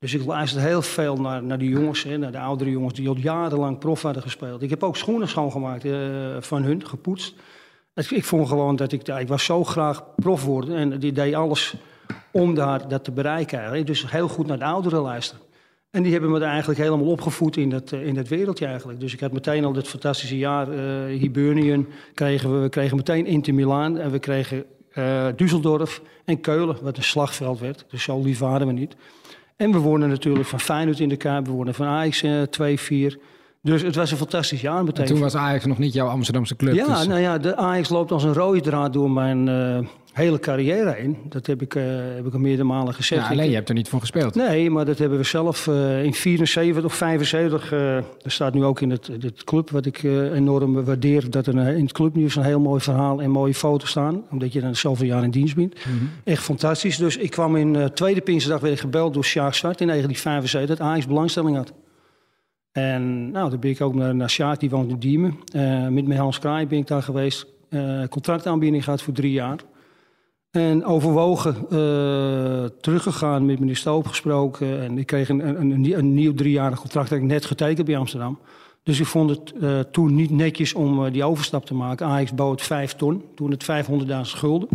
Dus 0.06 0.14
ik 0.14 0.26
luisterde 0.26 0.68
heel 0.68 0.82
veel 0.82 1.16
naar, 1.16 1.44
naar 1.44 1.58
die 1.58 1.70
jongens, 1.70 2.06
naar 2.06 2.32
de 2.32 2.40
oudere 2.40 2.70
jongens 2.72 2.94
die 2.94 3.08
al 3.10 3.16
jarenlang 3.18 3.78
prof 3.78 4.02
hadden 4.02 4.22
gespeeld. 4.22 4.62
Ik 4.62 4.70
heb 4.70 4.84
ook 4.84 4.98
schoenen 4.98 5.28
schoongemaakt 5.28 5.86
eh, 5.86 5.92
van 6.40 6.64
hun, 6.64 6.88
gepoetst. 6.88 7.34
Het- 7.94 8.12
Ik 8.12 8.24
vond 8.26 8.48
gewoon 8.48 8.76
dat 8.76 8.92
ik, 8.92 9.08
ik 9.08 9.28
was 9.28 9.46
zo 9.46 9.64
graag 9.64 10.04
prof 10.16 10.44
worden 10.46 10.76
en 10.76 11.00
die 11.00 11.12
deed 11.12 11.34
alles 11.34 11.76
om 12.32 12.54
daar, 12.56 12.88
dat 12.88 13.04
te 13.04 13.12
bereiken. 13.12 13.86
Dus 13.86 14.12
heel 14.12 14.28
goed 14.28 14.48
naar 14.48 14.60
de 14.60 14.66
ouderen 14.66 15.02
luisteren. 15.02 15.42
En 15.92 16.04
die 16.04 16.12
hebben 16.12 16.32
me 16.32 16.40
eigenlijk 16.44 16.80
helemaal 16.80 17.06
opgevoed 17.08 17.58
in 17.58 17.70
dat, 17.70 17.92
eh, 17.92 18.06
in 18.08 18.14
dat 18.14 18.28
wereldje 18.28 18.66
eigenlijk. 18.66 19.00
Dus 19.00 19.14
ik 19.14 19.20
had 19.20 19.32
meteen 19.32 19.66
al 19.66 19.74
dit 19.74 19.88
fantastische 19.88 20.38
jaar, 20.38 20.72
eh 20.72 21.20
Hibernian, 21.20 21.88
kregen 22.14 22.54
we, 22.54 22.60
we 22.60 22.70
kregen 22.70 22.98
meteen 22.98 23.26
Inter 23.26 23.54
Milaan 23.54 23.98
en 23.98 24.12
we 24.12 24.20
kregen 24.20 24.64
Düsseldorf 25.44 26.02
en 26.26 26.42
Keulen, 26.42 26.78
wat 26.82 26.98
een 26.98 27.04
slagveld 27.04 27.60
werd. 27.60 27.86
Dus 27.90 28.04
zo 28.04 28.22
lief 28.22 28.40
waren 28.40 28.68
we 28.68 28.74
niet. 28.74 28.96
En 29.56 29.72
we 29.72 29.78
wonnen 29.78 30.10
natuurlijk 30.10 30.46
van 30.46 30.60
Feyenoord 30.60 31.00
in 31.00 31.10
de 31.10 31.16
Kuip, 31.16 31.46
we 31.46 31.52
wonnen 31.52 31.74
van 31.74 31.88
Ajax 31.88 32.24
eh, 32.24 33.12
2-4. 33.12 33.16
Dus 33.62 33.82
het 33.82 33.96
was 33.96 34.12
een 34.12 34.18
fantastisch 34.18 34.62
jaar 34.62 34.84
meteen. 34.84 35.06
En 35.06 35.12
toen 35.12 35.20
was 35.20 35.36
Ajax 35.36 35.66
nog 35.66 35.78
niet 35.78 35.94
jouw 35.94 36.08
Amsterdamse 36.08 36.56
club. 36.56 36.74
Ja, 36.74 36.98
dus- 36.98 37.08
nou 37.08 37.20
ja, 37.20 37.38
de 37.38 37.56
Ajax 37.56 37.90
loopt 37.90 38.12
als 38.12 38.24
een 38.24 38.34
rode 38.34 38.62
draad 38.62 38.94
door 38.94 39.12
mijn 39.12 39.48
eh, 39.48 39.88
hele 40.16 40.40
carrière 40.40 40.94
heen. 40.94 41.18
Dat 41.30 41.46
heb 41.46 41.62
ik, 41.62 41.76
eh, 41.76 41.84
heb 42.16 42.26
ik 42.26 42.34
al 42.34 42.40
meerdere 42.40 42.68
malen 42.68 42.94
gezegd. 42.94 43.22
ja, 43.22 43.30
alleen 43.30 43.50
je 43.50 43.56
hebt 43.56 43.70
er 43.70 43.76
niet 43.76 43.90
voor 43.90 44.00
gespeeld. 44.00 44.36
Nee, 44.36 44.70
maar 44.70 44.86
dat 44.86 44.98
hebben 44.98 45.18
we 45.18 45.24
zelf 45.24 45.68
eh, 45.68 46.04
in 46.04 46.14
74 46.14 46.84
of 46.84 46.94
75. 46.94 47.72
eh 47.72 47.96
er 47.96 48.32
staat 48.32 48.54
nu 48.54 48.64
ook 48.64 48.82
in 48.82 48.90
het, 48.90 49.08
het 49.08 49.44
club, 49.44 49.70
wat 49.70 49.86
ik 49.86 50.04
eh, 50.04 50.32
enorm 50.32 50.84
waardeer, 50.84 51.30
dat 51.30 51.48
er 51.48 51.56
in 51.56 51.84
het 51.84 51.92
clubnieuws 51.92 52.36
een 52.36 52.44
heel 52.44 52.60
mooi 52.60 52.82
verhaal 52.82 53.22
en 53.22 53.30
mooie 53.30 53.54
foto's 53.54 53.90
staan. 53.90 54.24
Omdat 54.32 54.54
je 54.54 54.62
dan 54.62 54.76
zoveel 54.76 55.06
jaar 55.06 55.24
in 55.24 55.32
dienst 55.32 55.56
bent. 55.56 55.76
Echt 56.24 56.44
fantastisch. 56.44 56.98
Dus 56.98 57.18
ik 57.18 57.32
kwam 57.32 57.56
in 57.56 57.94
tweede 57.94 58.22
Pinksterdag 58.22 58.62
werd 58.62 58.74
ik 58.74 58.80
gebeld 58.80 59.14
door 59.14 59.24
Sjaak 59.24 59.54
Zwart 59.54 59.82
in 59.82 59.88
1975 59.88 60.78
dat 60.78 60.88
Ajax 60.88 61.08
belangstelling 61.08 61.56
had. 61.56 61.74
En 62.72 63.32
nou, 63.32 63.50
dan 63.50 63.60
ben 63.60 63.70
ik 63.70 63.82
ook 63.82 63.96
naar, 63.96 64.16
naar 64.16 64.30
Sjaak, 64.30 64.60
die 64.60 64.70
woont 64.70 64.92
in 64.92 65.00
Diemen. 65.00 65.38
Met 65.94 66.08
mijn 66.08 66.20
Hans 66.20 66.40
Kraai 66.40 66.68
ben 66.68 66.78
ik 66.78 66.88
daar 66.88 67.04
geweest. 67.04 67.48
Contractaanbieding 68.10 68.84
gehad 68.84 69.02
voor 69.02 69.14
drie 69.14 69.32
jaar. 69.32 69.60
En 70.56 70.86
overwogen, 70.86 71.56
eh, 71.56 72.70
teruggegaan, 72.82 73.46
met 73.46 73.60
meneer 73.60 73.76
Stoop 73.76 74.08
gesproken. 74.08 74.82
En 74.82 74.98
ik 74.98 75.06
kreeg 75.06 75.30
een, 75.30 75.48
een, 75.48 75.72
een, 75.72 75.98
een 75.98 76.14
nieuw 76.14 76.34
driejarig 76.34 76.80
contract 76.80 77.10
dat 77.10 77.18
ik 77.18 77.24
net 77.24 77.46
getekend 77.46 77.86
bij 77.86 77.98
Amsterdam. 77.98 78.40
Dus 78.84 79.00
ik 79.00 79.06
vond 79.06 79.30
het 79.30 79.54
eh, 79.62 79.80
toen 79.80 80.16
niet 80.16 80.30
netjes 80.30 80.74
om 80.74 81.06
eh, 81.06 81.12
die 81.12 81.24
overstap 81.24 81.66
te 81.66 81.74
maken. 81.74 82.06
Ajax 82.06 82.34
bood 82.34 82.62
5 82.62 82.94
ton, 82.94 83.24
toen 83.36 83.52
het 83.52 83.64
500.000 83.64 84.22
gulden. 84.22 84.70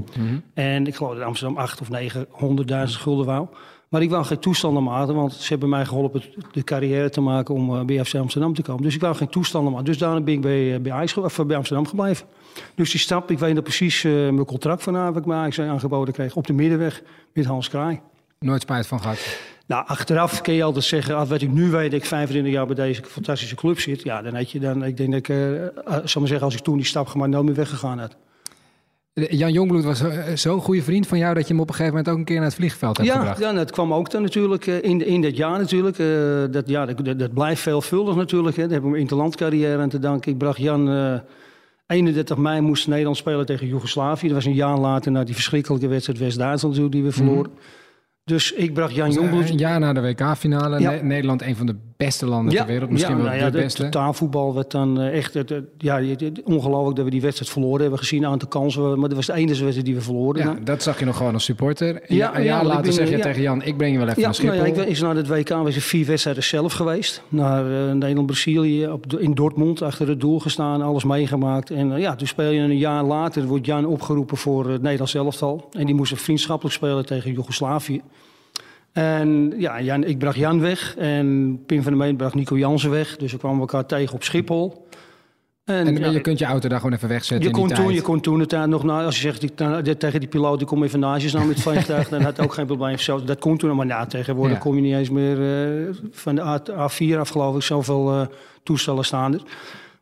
En 0.54 0.86
ik 0.86 0.94
geloof 0.94 1.14
dat 1.14 1.24
Amsterdam 1.24 1.56
8 1.56 1.80
of 1.80 1.88
900.000 1.88 3.00
gulden 3.00 3.26
wou. 3.26 3.46
Maar 3.90 4.02
ik 4.02 4.10
wou 4.10 4.24
geen 4.24 4.38
toestanden 4.38 4.82
maken, 4.82 5.14
want 5.14 5.32
ze 5.32 5.48
hebben 5.48 5.68
mij 5.68 5.84
geholpen 5.84 6.22
de 6.52 6.64
carrière 6.64 7.10
te 7.10 7.20
maken 7.20 7.54
om 7.54 7.76
eh, 7.76 7.84
bij 7.84 8.04
FC 8.04 8.14
Amsterdam 8.14 8.54
te 8.54 8.62
komen. 8.62 8.82
Dus 8.82 8.94
ik 8.94 9.00
wou 9.00 9.14
geen 9.14 9.28
toestanden 9.28 9.70
maken. 9.70 9.86
Dus 9.86 9.98
daarom 9.98 10.24
ben 10.24 10.34
ik 10.34 10.40
bij, 10.40 10.74
eh, 10.74 10.80
bij, 10.80 11.08
of 11.16 11.46
bij 11.46 11.56
Amsterdam 11.56 11.86
gebleven. 11.86 12.26
Dus 12.74 12.90
die 12.90 13.00
stap, 13.00 13.30
ik 13.30 13.38
weet 13.38 13.54
nog 13.54 13.62
precies 13.62 14.04
eh, 14.04 14.12
mijn 14.12 14.44
contract 14.44 14.82
vanavond 14.82 15.16
ik 15.16 15.24
bij 15.24 15.36
Ajax 15.36 15.60
aangeboden 15.60 16.14
kreeg. 16.14 16.36
Op 16.36 16.46
de 16.46 16.52
middenweg 16.52 17.02
met 17.32 17.44
Hans 17.44 17.68
Kraai. 17.68 18.00
Nooit 18.38 18.62
spijt 18.62 18.86
van 18.86 19.00
gehad. 19.00 19.38
Nou, 19.66 19.86
achteraf 19.86 20.40
kun 20.40 20.54
je 20.54 20.62
altijd 20.62 20.84
zeggen, 20.84 21.16
ah, 21.16 21.28
wat 21.28 21.42
ik 21.42 21.50
nu 21.50 21.70
weet 21.70 21.90
dat 21.90 22.00
ik 22.00 22.06
25 22.06 22.52
jaar 22.52 22.66
bij 22.66 22.74
deze 22.74 23.02
fantastische 23.04 23.54
club 23.54 23.80
zit. 23.80 24.02
Ja, 24.02 24.22
dan 24.22 24.34
had 24.34 24.50
je 24.50 24.60
dan, 24.60 24.84
ik 24.84 24.96
denk 24.96 25.10
dat 25.10 25.18
ik, 25.18 25.28
eh, 25.28 25.64
eh, 25.64 25.70
zal 25.84 26.20
maar 26.20 26.28
zeggen, 26.28 26.46
als 26.46 26.54
ik 26.54 26.60
toen 26.60 26.76
die 26.76 26.84
stap 26.86 27.06
gemaakt, 27.06 27.30
nooit 27.30 27.44
meer 27.44 27.54
weggegaan 27.54 27.98
had. 27.98 28.16
Jan 29.28 29.52
Jongbloed 29.52 29.84
was 29.84 30.00
eh, 30.00 30.34
zo'n 30.34 30.60
goede 30.60 30.82
vriend 30.82 31.06
van 31.06 31.18
jou 31.18 31.34
dat 31.34 31.46
je 31.46 31.52
hem 31.52 31.62
op 31.62 31.68
een 31.68 31.74
gegeven 31.74 31.96
moment 31.96 32.12
ook 32.12 32.18
een 32.18 32.24
keer 32.24 32.36
naar 32.36 32.44
het 32.44 32.54
vliegveld 32.54 32.96
hebt 32.96 33.08
Ja, 33.08 33.16
gebracht. 33.18 33.40
ja, 33.40 33.52
dat 33.52 33.70
kwam 33.70 33.94
ook 33.94 34.10
dan 34.10 34.22
natuurlijk 34.22 34.66
eh, 34.66 34.82
in, 34.82 35.06
in 35.06 35.22
dat 35.22 35.36
jaar 35.36 35.58
natuurlijk. 35.58 35.98
Eh, 35.98 36.06
dat, 36.50 36.68
ja, 36.68 36.86
dat, 36.86 37.18
dat, 37.18 37.34
blijft 37.34 37.62
veelvuldig 37.62 38.14
natuurlijk. 38.14 38.56
Hè. 38.56 38.62
Daar 38.62 38.72
heb 38.72 38.82
ik 38.82 38.88
mijn 38.88 39.00
interlandcarrière 39.00 39.82
aan 39.82 39.88
te 39.88 39.98
danken. 39.98 40.32
Ik 40.32 40.38
bracht 40.38 40.58
Jan... 40.58 40.88
eh 40.88 41.18
31 41.90 42.36
mei 42.36 42.60
moest 42.60 42.88
Nederland 42.88 43.16
spelen 43.16 43.46
tegen 43.46 43.66
Joegoslavië. 43.66 44.26
Dat 44.26 44.36
was 44.36 44.44
een 44.44 44.54
jaar 44.54 44.78
later 44.78 45.12
na 45.12 45.24
die 45.24 45.34
verschrikkelijke 45.34 45.88
wedstrijd 45.88 46.18
West-Duitsland 46.18 46.92
die 46.92 47.02
we 47.02 47.12
verloren. 47.12 47.50
Dus 48.30 48.52
ik 48.52 48.74
bracht 48.74 48.94
Jan 48.94 49.10
Jongbloed. 49.10 49.50
Een 49.50 49.56
jaar 49.58 49.80
na 49.80 49.92
de 49.92 50.00
WK-finale. 50.00 50.80
Ja. 50.80 50.98
Nederland 51.02 51.42
een 51.42 51.56
van 51.56 51.66
de 51.66 51.76
beste 51.96 52.26
landen 52.26 52.54
ter 52.56 52.66
wereld. 52.66 52.90
Misschien 52.90 53.16
wel 53.16 53.24
nou 53.26 53.50
de 53.50 53.50
beste. 53.50 53.82
Het 53.82 53.92
totaalvoetbal 53.92 54.54
werd 54.54 54.70
dan 54.70 55.00
eh, 55.00 55.16
echt... 55.16 55.34
Het, 55.34 55.48
het- 55.48 55.64
ja, 55.78 56.02
het- 56.02 56.42
ongelooflijk 56.44 56.96
dat 56.96 57.04
we 57.04 57.10
die 57.10 57.20
wedstrijd 57.20 57.50
verloren 57.52 57.80
hebben 57.80 57.98
gezien. 57.98 58.22
Een 58.22 58.30
aantal 58.30 58.48
kansen, 58.48 58.98
maar 58.98 59.08
dat 59.08 59.16
was 59.16 59.26
de 59.26 59.32
enige 59.32 59.60
wedstrijd 59.60 59.84
die 59.84 59.94
we 59.94 60.00
verloren. 60.00 60.40
Ja, 60.42 60.46
dan. 60.54 60.64
dat 60.64 60.82
zag 60.82 60.98
je 60.98 61.04
nog 61.04 61.16
gewoon 61.16 61.32
als 61.34 61.44
supporter. 61.44 62.02
Ja, 62.06 62.36
een 62.36 62.42
ja, 62.44 62.64
later 62.64 62.82
ben, 62.82 62.92
zeg 62.92 63.10
je 63.10 63.18
tegen 63.18 63.42
Jan, 63.42 63.62
ik 63.62 63.76
breng 63.76 63.92
je 63.92 63.98
wel 63.98 64.08
even 64.08 64.22
naar 64.22 64.34
Schiphol. 64.34 64.54
nou 64.56 64.66
ja, 64.68 64.72
ik 64.74 64.78
ben- 64.80 64.88
is 64.88 65.00
naar 65.00 65.16
het 65.16 65.28
WK 65.28 65.48
was 65.48 65.74
er 65.74 65.80
vier 65.80 66.06
wedstrijden 66.06 66.42
zelf 66.42 66.72
geweest. 66.72 67.22
Naar 67.28 67.64
eh, 67.86 67.92
Nederland-Brazilië, 67.92 68.88
in 69.18 69.34
Dortmund 69.34 69.82
achter 69.82 70.08
het 70.08 70.20
doel 70.20 70.38
gestaan, 70.38 70.82
alles 70.82 71.04
meegemaakt. 71.04 71.70
En 71.70 71.92
eh, 71.92 72.00
ja, 72.00 72.14
toen 72.16 72.26
speel 72.26 72.50
je 72.50 72.60
een 72.60 72.78
jaar 72.78 73.04
later, 73.04 73.44
wordt 73.46 73.66
Jan 73.66 73.86
opgeroepen 73.86 74.36
voor 74.36 74.70
het 74.70 74.82
Nederlands 74.82 75.14
elftal. 75.14 75.68
En 75.72 75.86
die 75.86 75.94
moesten 75.94 76.16
vriendschappelijk 76.16 76.74
spelen 76.76 77.06
tegen 77.06 77.32
Joegoslavië. 77.32 78.00
En 78.92 79.52
ja, 79.56 79.80
Jan, 79.80 80.04
ik 80.04 80.18
bracht 80.18 80.36
Jan 80.36 80.60
weg 80.60 80.96
en 80.96 81.58
Pim 81.66 81.82
van 81.82 81.92
der 81.92 82.00
Meen 82.00 82.16
bracht 82.16 82.34
Nico 82.34 82.58
Jansen 82.58 82.90
weg. 82.90 83.16
Dus 83.16 83.32
we 83.32 83.38
kwamen 83.38 83.60
elkaar 83.60 83.86
tegen 83.86 84.14
op 84.14 84.22
Schiphol. 84.22 84.88
En 85.64 85.96
ja, 85.96 86.10
je 86.10 86.20
kunt 86.20 86.38
je 86.38 86.44
auto 86.44 86.68
daar 86.68 86.78
gewoon 86.78 86.94
even 86.94 87.08
wegzetten 87.08 87.48
je 87.48 87.54
die 87.54 87.62
kon, 87.62 87.74
toen, 87.74 87.84
tijd. 87.84 87.96
je 87.96 88.02
kon 88.02 88.20
toen 88.20 88.46
tijd 88.46 88.68
nog, 88.68 88.82
nou, 88.82 89.04
als 89.04 89.20
je 89.20 89.20
zegt 89.20 89.58
nou, 89.58 89.96
tegen 89.96 90.20
die 90.20 90.28
piloot, 90.28 90.60
ik 90.60 90.66
kom 90.66 90.82
even 90.82 91.00
naast 91.00 91.24
je 91.24 91.32
nou 91.32 91.46
met 91.46 91.54
het 91.56 91.64
vliegtuig, 91.68 92.08
dan 92.08 92.22
had 92.22 92.40
ook 92.40 92.54
geen 92.54 92.66
probleem. 92.66 92.98
Zo, 92.98 93.24
dat 93.24 93.38
kon 93.38 93.56
toen, 93.56 93.76
maar 93.76 93.86
ja, 93.86 94.06
tegenwoordig 94.06 94.56
Ja. 94.56 94.62
kom 94.62 94.74
je 94.74 94.80
niet 94.80 94.94
eens 94.94 95.10
meer 95.10 95.36
eh, 95.88 95.94
van 96.10 96.34
de 96.34 96.42
A, 96.42 96.62
A4 96.62 97.18
af, 97.18 97.28
geloof 97.28 97.56
ik, 97.56 97.62
zoveel 97.62 98.12
eh, 98.12 98.26
toestellen 98.62 99.04
staan 99.04 99.34
er. 99.34 99.42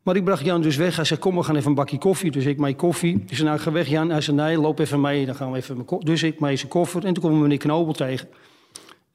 Maar 0.03 0.17
ik 0.17 0.25
bracht 0.25 0.45
Jan 0.45 0.63
dus 0.63 0.77
weg. 0.77 0.97
Hij 0.97 1.05
zei, 1.05 1.21
kom, 1.21 1.37
we 1.37 1.43
gaan 1.43 1.57
even 1.57 1.69
een 1.69 1.75
bakje 1.75 1.99
koffie. 1.99 2.31
Dus 2.31 2.45
ik 2.45 2.59
mee 2.59 2.75
koffie. 2.75 3.25
Ik 3.27 3.37
zei, 3.37 3.49
nou, 3.49 3.61
ga 3.61 3.73
weg 3.73 3.89
Jan. 3.89 4.11
Hij 4.11 4.21
zei, 4.21 4.37
nee, 4.37 4.59
loop 4.59 4.79
even 4.79 5.01
mee. 5.01 5.27
Dan 5.27 5.35
gaan 5.35 5.51
we 5.51 5.57
even 5.57 5.77
mijn 5.77 6.01
Dus 6.01 6.23
ik 6.23 6.41
mee 6.41 6.57
zijn 6.57 6.69
koffer. 6.69 7.05
En 7.05 7.15
toen 7.15 7.23
kwam 7.23 7.41
meneer 7.41 7.59
Knobel 7.59 7.93
tegen. 7.93 8.29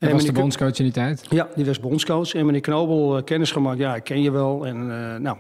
En 0.08 0.12
was 0.12 0.26
de 0.26 0.32
bondscoach 0.32 0.78
in 0.78 0.84
die 0.84 0.94
tijd? 0.94 1.26
ja, 1.30 1.50
die 1.56 1.66
was 1.66 1.80
bondscoach. 1.80 2.34
En 2.34 2.46
meneer 2.46 2.62
Knobel 2.62 3.18
eh, 3.18 3.24
kennis 3.24 3.52
gemaakt. 3.52 3.80
Ja, 3.80 3.96
ik 3.96 4.04
ken 4.04 4.22
je 4.22 4.32
wel. 4.32 4.66
En 4.66 4.76
eh, 4.76 5.20
nou, 5.20 5.38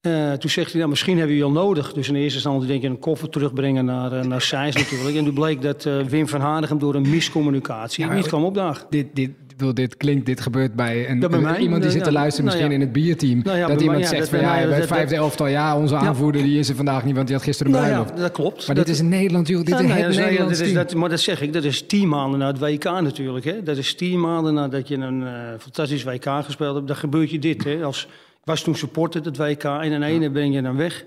eh, 0.00 0.32
toen 0.32 0.50
zegt 0.50 0.68
hij, 0.68 0.78
nou, 0.78 0.90
misschien 0.90 1.16
hebben 1.16 1.34
we 1.34 1.40
je 1.40 1.46
al 1.46 1.52
nodig. 1.52 1.92
Dus 1.92 2.08
in 2.08 2.14
eerste 2.14 2.34
instantie 2.34 2.68
denk 2.68 2.82
je 2.82 2.88
een 2.88 2.98
koffer 2.98 3.28
terugbrengen 3.28 3.84
naar, 3.84 4.12
eh 4.12 4.24
naar 4.24 4.48
natuurlijk. 4.52 5.16
En 5.16 5.24
toen 5.24 5.34
bleek 5.34 5.62
dat 5.62 5.82
Wim 5.82 6.28
van 6.28 6.40
Hanegem 6.40 6.78
door 6.78 6.94
een 6.94 7.10
miscommunicatie 7.10 8.06
Ja, 8.06 8.12
niet 8.12 8.26
kwam 8.26 8.44
opdagen. 8.44 8.86
Dit, 8.90 9.06
dit, 9.12 9.30
bedoel, 9.60 9.74
dit 9.74 9.96
klinkt, 9.96 10.26
dit 10.26 10.40
gebeurt 10.40 10.74
bij, 10.74 11.10
een, 11.10 11.18
bij 11.20 11.38
mij. 11.38 11.58
iemand 11.58 11.82
die 11.82 11.90
zit 11.90 12.04
te 12.04 12.12
luisteren, 12.12 12.44
Nou 12.44 12.56
misschien 12.56 12.80
in 12.80 12.86
het 12.86 12.92
bierteam. 12.92 13.40
Nou 13.44 13.66
dat 13.72 13.80
iemand 13.80 14.06
zegt 14.06 14.28
van 14.28 14.38
ja, 14.40 14.66
bij 14.66 14.76
het 14.78 14.86
vijfde 14.86 15.14
elftal, 15.14 15.46
ja, 15.46 15.76
onze 15.78 15.96
aanvoerder 15.96 16.42
die 16.42 16.58
is 16.58 16.68
er 16.68 16.74
vandaag 16.76 17.04
niet, 17.04 17.14
want 17.14 17.26
die 17.26 17.36
had 17.36 17.44
gisteren 17.44 17.72
een 17.72 17.78
Nou 17.78 17.92
bruiloft. 17.92 18.20
dat 18.20 18.32
klopt. 18.32 18.66
Maar 18.66 18.76
Dat- 18.76 18.86
dit 18.86 18.94
is 18.94 19.00
in 19.00 19.08
Nederland, 19.08 19.48
joh. 19.48 19.58
Dit 19.64 19.68
is 19.68 19.86
het 19.86 20.16
Nederlands 20.16 20.94
maar 20.94 21.08
dat 21.08 21.20
zeg 21.20 21.40
ik, 21.42 21.52
dat 21.52 21.64
is 21.64 21.86
tien 21.86 22.08
maanden 22.08 22.38
na 22.38 22.46
het 22.46 22.58
WK 22.58 22.84
natuurlijk. 22.84 23.44
Hè. 23.44 23.62
Dat 23.62 23.76
is 23.76 23.94
tien 23.94 24.20
maanden 24.20 24.54
nadat 24.54 24.88
je 24.88 24.96
een 24.96 25.22
eh, 25.26 25.32
fantastisch 25.58 26.02
WK 26.04 26.24
gespeeld 26.44 26.74
hebt. 26.74 26.86
Dan 26.86 26.96
gebeurt 26.96 27.30
je 27.30 27.38
dit. 27.38 27.64
Hè. 27.64 27.82
Als, 27.82 28.02
ik 28.30 28.40
was 28.44 28.62
toen 28.62 28.74
supporter 28.74 29.22
het 29.24 29.36
WK 29.36 29.64
en 29.64 29.92
in 29.92 30.02
ene 30.02 30.30
ben 30.30 30.52
je 30.52 30.62
dan 30.62 30.76
weg. 30.76 31.04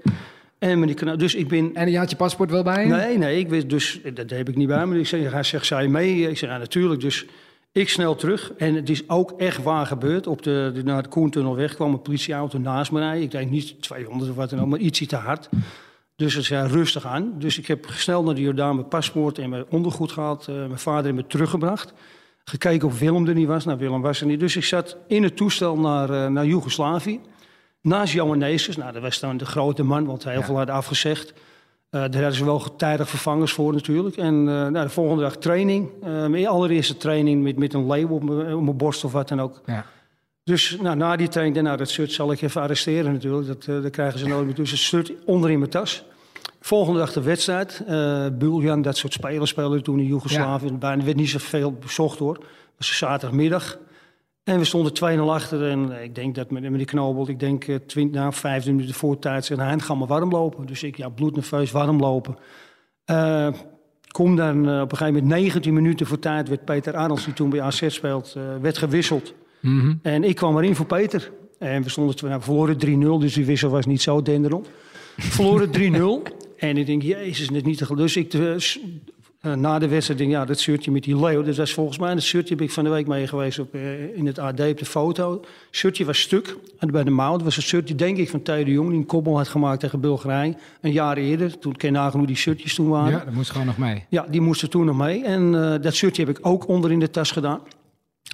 En 0.59 0.79
meneer 0.79 0.95
Kna- 0.95 1.15
dus 1.15 1.35
ik 1.35 1.47
ben... 1.47 1.71
En 1.73 1.91
je 1.91 1.97
had 1.97 2.09
je 2.09 2.15
paspoort 2.15 2.51
wel 2.51 2.63
bij 2.63 2.83
je? 2.85 2.91
Nee, 2.93 3.17
nee, 3.17 3.39
ik 3.39 3.49
wist 3.49 3.69
dus, 3.69 3.99
dat 4.13 4.29
heb 4.29 4.49
ik 4.49 4.55
niet 4.55 4.67
bij 4.67 4.85
me. 4.85 4.99
Ik 4.99 5.07
zeg, 5.07 5.31
hij 5.31 5.43
zegt, 5.43 5.67
je 5.67 5.89
mee? 5.89 6.29
Ik 6.29 6.37
zeg, 6.37 6.49
ja, 6.49 6.57
natuurlijk. 6.57 7.01
Dus 7.01 7.25
ik 7.73 7.89
snel 7.89 8.15
terug. 8.15 8.53
En 8.53 8.75
het 8.75 8.89
is 8.89 9.09
ook 9.09 9.31
echt 9.31 9.63
waar 9.63 9.85
gebeurd. 9.85 10.27
Op 10.27 10.41
de, 10.41 10.71
de, 10.73 10.83
naar 10.83 11.03
de 11.03 11.09
Koentunnelweg 11.09 11.75
kwam 11.75 11.93
een 11.93 12.01
politieauto 12.01 12.57
naast 12.59 12.91
me 12.91 12.99
rijden. 12.99 13.23
Ik 13.23 13.31
denk 13.31 13.49
niet 13.49 13.81
200 13.81 14.29
of 14.29 14.35
wat 14.35 14.49
dan 14.49 14.61
ook, 14.61 14.67
maar 14.67 14.79
ietsje 14.79 15.05
te 15.05 15.15
hard. 15.15 15.49
Dus 16.15 16.33
het 16.33 16.45
zei 16.45 16.67
rustig 16.67 17.05
aan. 17.05 17.33
Dus 17.37 17.57
ik 17.57 17.67
heb 17.67 17.85
snel 17.89 18.23
naar 18.23 18.35
de 18.35 18.41
Jordaan 18.41 18.75
mijn 18.75 18.87
paspoort 18.87 19.37
en 19.37 19.49
mijn 19.49 19.65
ondergoed 19.69 20.11
gehaald. 20.11 20.47
eh, 20.47 20.55
mijn 20.55 20.79
vader 20.79 21.03
heeft 21.03 21.15
me 21.15 21.27
teruggebracht. 21.27 21.93
Gekeken 22.43 22.87
of 22.87 22.99
Willem 22.99 23.27
er 23.27 23.33
niet 23.33 23.47
was. 23.47 23.65
Nou, 23.65 23.77
Willem 23.77 24.01
was 24.01 24.21
er 24.21 24.27
niet. 24.27 24.39
Dus 24.39 24.55
ik 24.55 24.63
zat 24.63 24.97
in 25.07 25.23
het 25.23 25.35
toestel 25.35 25.77
naar, 25.77 26.09
eh, 26.09 26.27
naar 26.27 26.45
Joegoslavië. 26.45 27.19
Naast 27.81 28.13
Johan 28.13 28.37
Neeskens. 28.37 28.77
Nou, 28.77 28.91
dat 28.93 29.01
was 29.01 29.19
dan 29.19 29.37
de 29.37 29.45
grote 29.45 29.83
man, 29.83 30.05
want 30.05 30.23
hij 30.23 30.33
heel 30.33 30.43
veel 30.43 30.57
had 30.57 30.69
afgezegd. 30.69 31.33
Eh, 31.93 31.99
daar 31.99 32.13
hadden 32.13 32.33
ze 32.33 32.45
wel 32.45 32.75
tijdig 32.75 33.09
vervangers 33.09 33.51
voor 33.51 33.73
natuurlijk. 33.73 34.17
En 34.17 34.33
eh, 34.33 34.45
nou, 34.45 34.71
de 34.71 34.89
volgende 34.89 35.21
dag 35.21 35.37
training. 35.37 35.89
Eh, 36.03 36.25
mijn 36.25 36.47
allereerste 36.47 36.97
training 36.97 37.43
met, 37.43 37.57
met 37.57 37.73
een 37.73 37.87
leeuw 37.87 38.07
op 38.07 38.23
mijn, 38.23 38.77
borst 38.77 39.03
of 39.03 39.11
wat 39.11 39.27
dan 39.27 39.41
ook. 39.41 39.61
Ja. 39.65 39.85
Dus 40.43 40.77
nou, 40.81 40.95
na 40.95 41.15
die 41.15 41.27
training, 41.27 41.65
nou, 41.65 41.77
dat 41.77 41.89
shirt 41.89 42.11
zal 42.11 42.31
ik 42.31 42.41
even 42.41 42.61
arresteren 42.61 43.11
natuurlijk. 43.11 43.47
Dat, 43.47 43.83
dat 43.83 43.91
krijgen 43.91 44.19
ze 44.19 44.27
nooit 44.27 44.45
meer. 44.45 44.55
Dus 44.55 44.71
het 44.71 44.79
shirt 44.79 45.11
onder 45.25 45.49
in 45.49 45.59
mijn 45.59 45.69
tas. 45.69 46.03
Volgende 46.59 46.99
dag 46.99 47.13
de 47.13 47.21
wedstrijd. 47.21 47.83
Buljan, 48.37 48.81
dat 48.81 48.97
soort 48.97 49.13
spelers 49.13 49.49
speelden 49.49 49.83
toen 49.83 49.99
in 49.99 50.05
Joegoslavië. 50.05 50.71
Bijna 50.71 50.99
Er 50.99 51.05
werd 51.05 51.17
niet 51.17 51.29
zoveel 51.29 51.71
bezocht 51.71 52.19
hoor. 52.19 52.35
Het 52.35 52.43
was 52.77 52.97
zaterdagmiddag. 52.97 53.77
En 54.43 54.57
we 54.57 54.65
stonden 54.65 55.19
2-0 55.19 55.21
achter. 55.21 55.69
En 55.69 55.97
eh, 55.97 56.03
ik 56.03 56.15
denk 56.15 56.35
dat 56.35 56.51
met, 56.51 56.77
die 56.77 56.85
knobel, 56.85 57.29
ik 57.29 57.39
denk 57.39 57.67
eh, 57.67 57.75
20, 57.87 58.21
nou, 58.21 58.33
15 58.33 58.75
minuten 58.75 58.95
voor 58.95 59.19
tijd, 59.19 59.45
zei 59.45 59.61
hij, 59.61 59.79
ga 59.79 59.95
maar 59.95 60.07
warm 60.07 60.31
lopen. 60.31 60.65
Dus 60.65 60.83
ik, 60.83 60.97
ja, 60.97 61.09
bloednerveus, 61.09 61.71
warm 61.71 61.99
lopen. 61.99 62.37
Eh, 63.05 63.47
kom 64.07 64.35
dan 64.35 64.59
op 64.59 64.91
een 64.91 64.97
gegeven 64.97 65.23
moment 65.23 65.41
19 65.41 65.73
minuten 65.73 66.05
voor 66.05 66.19
tijd, 66.19 66.49
werd 66.49 66.65
Peter 66.65 66.95
Arnolds, 66.95 67.25
die 67.25 67.33
toen 67.33 67.49
bij 67.49 67.61
AZ 67.61 67.83
speelt, 67.87 68.35
werd 68.61 68.77
gewisseld. 68.77 69.33
Mhm. 69.59 69.93
En 70.01 70.23
ik 70.23 70.35
kwam 70.35 70.57
erin 70.57 70.75
voor 70.75 70.85
Peter. 70.85 71.31
En 71.59 71.83
we 71.83 71.89
stonden 71.89 72.15
nou, 72.21 72.37
we 72.37 72.43
verloren 72.43 72.75
3-0, 72.75 73.21
dus 73.21 73.33
die 73.33 73.45
wissel 73.45 73.69
was 73.69 73.85
niet 73.85 74.01
zo 74.01 74.21
denderend. 74.21 74.69
Verloren 75.17 75.69
3-0. 75.71 76.31
En 76.57 76.77
ik 76.77 76.85
denk, 76.85 77.01
jezus, 77.01 77.49
net 77.49 77.65
niet 77.65 77.77
te 77.77 77.85
geloven. 77.85 78.29
Dus 78.29 78.77
ik, 78.77 79.12
eh, 79.43 79.53
na 79.53 79.79
de 79.79 79.87
wedstrijd 79.87 80.19
denk 80.19 80.31
ik, 80.31 80.37
ja, 80.37 80.45
dat 80.45 80.59
shirtje 80.59 80.91
met 80.91 81.03
die 81.03 81.19
leeuw. 81.19 81.43
Dat 81.43 81.55
was 81.55 81.73
volgens 81.73 81.97
mij, 81.97 82.13
dat 82.13 82.23
shirtje 82.23 82.53
heb 82.53 82.63
ik 82.63 82.71
van 82.71 82.83
de 82.83 82.89
week 82.89 83.07
mee 83.07 83.27
geweest 83.27 83.59
op, 83.59 83.73
eh, 83.73 84.17
in 84.17 84.25
het 84.25 84.39
AD 84.39 84.59
op 84.59 84.77
de 84.77 84.85
foto. 84.85 85.31
Het 85.31 85.47
shirtje 85.71 86.05
was 86.05 86.19
stuk 86.19 86.57
en 86.77 86.91
bij 86.91 87.03
de 87.03 87.09
mouw. 87.09 87.31
Dat 87.31 87.43
was 87.43 87.57
een 87.57 87.63
shirtje, 87.63 87.95
denk 87.95 88.17
ik, 88.17 88.29
van 88.29 88.41
Theo 88.41 88.63
de 88.63 88.71
Jong. 88.71 88.89
Die 88.89 88.97
een 88.97 89.05
koppel 89.05 89.37
had 89.37 89.47
gemaakt 89.47 89.79
tegen 89.79 89.99
Bulgarije. 89.99 90.55
Een 90.81 90.91
jaar 90.91 91.17
eerder. 91.17 91.59
Toen 91.59 91.75
ken 91.75 91.91
je 91.91 91.97
nagaan 91.97 92.17
hoe 92.17 92.27
die 92.27 92.35
shirtjes 92.35 92.75
toen 92.75 92.89
waren. 92.89 93.11
Ja, 93.11 93.25
dat 93.25 93.33
moest 93.33 93.51
gewoon 93.51 93.65
nog 93.65 93.77
mee. 93.77 94.05
Ja, 94.09 94.25
die 94.29 94.41
moesten 94.41 94.69
toen 94.69 94.85
nog 94.85 94.97
mee. 94.97 95.23
En 95.23 95.55
eh, 95.55 95.81
dat 95.81 95.93
shirtje 95.93 96.25
heb 96.25 96.37
ik 96.37 96.47
ook 96.47 96.67
onder 96.67 96.91
in 96.91 96.99
de 96.99 97.09
tas 97.09 97.31
gedaan. 97.31 97.59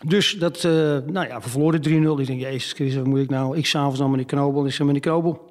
Dus 0.06 0.38
dat, 0.40 0.64
nou 0.64 1.28
ja, 1.28 1.40
we 1.42 1.50
verloren 1.50 1.82
3-0. 2.18 2.20
Ik 2.20 2.28
denk, 2.28 2.40
jezus 2.40 2.74
Christus, 2.74 2.98
wat 2.98 3.08
moet 3.08 3.20
ik 3.20 3.30
nou? 3.30 3.58
Ik 3.58 3.66
s'avonds 3.66 4.00
naar 4.00 4.10
meneer 4.10 4.26
Knobel. 4.26 4.66
Ik 4.66 4.72
zeg, 4.72 4.86
meneer 4.86 5.02
Knobel, 5.02 5.49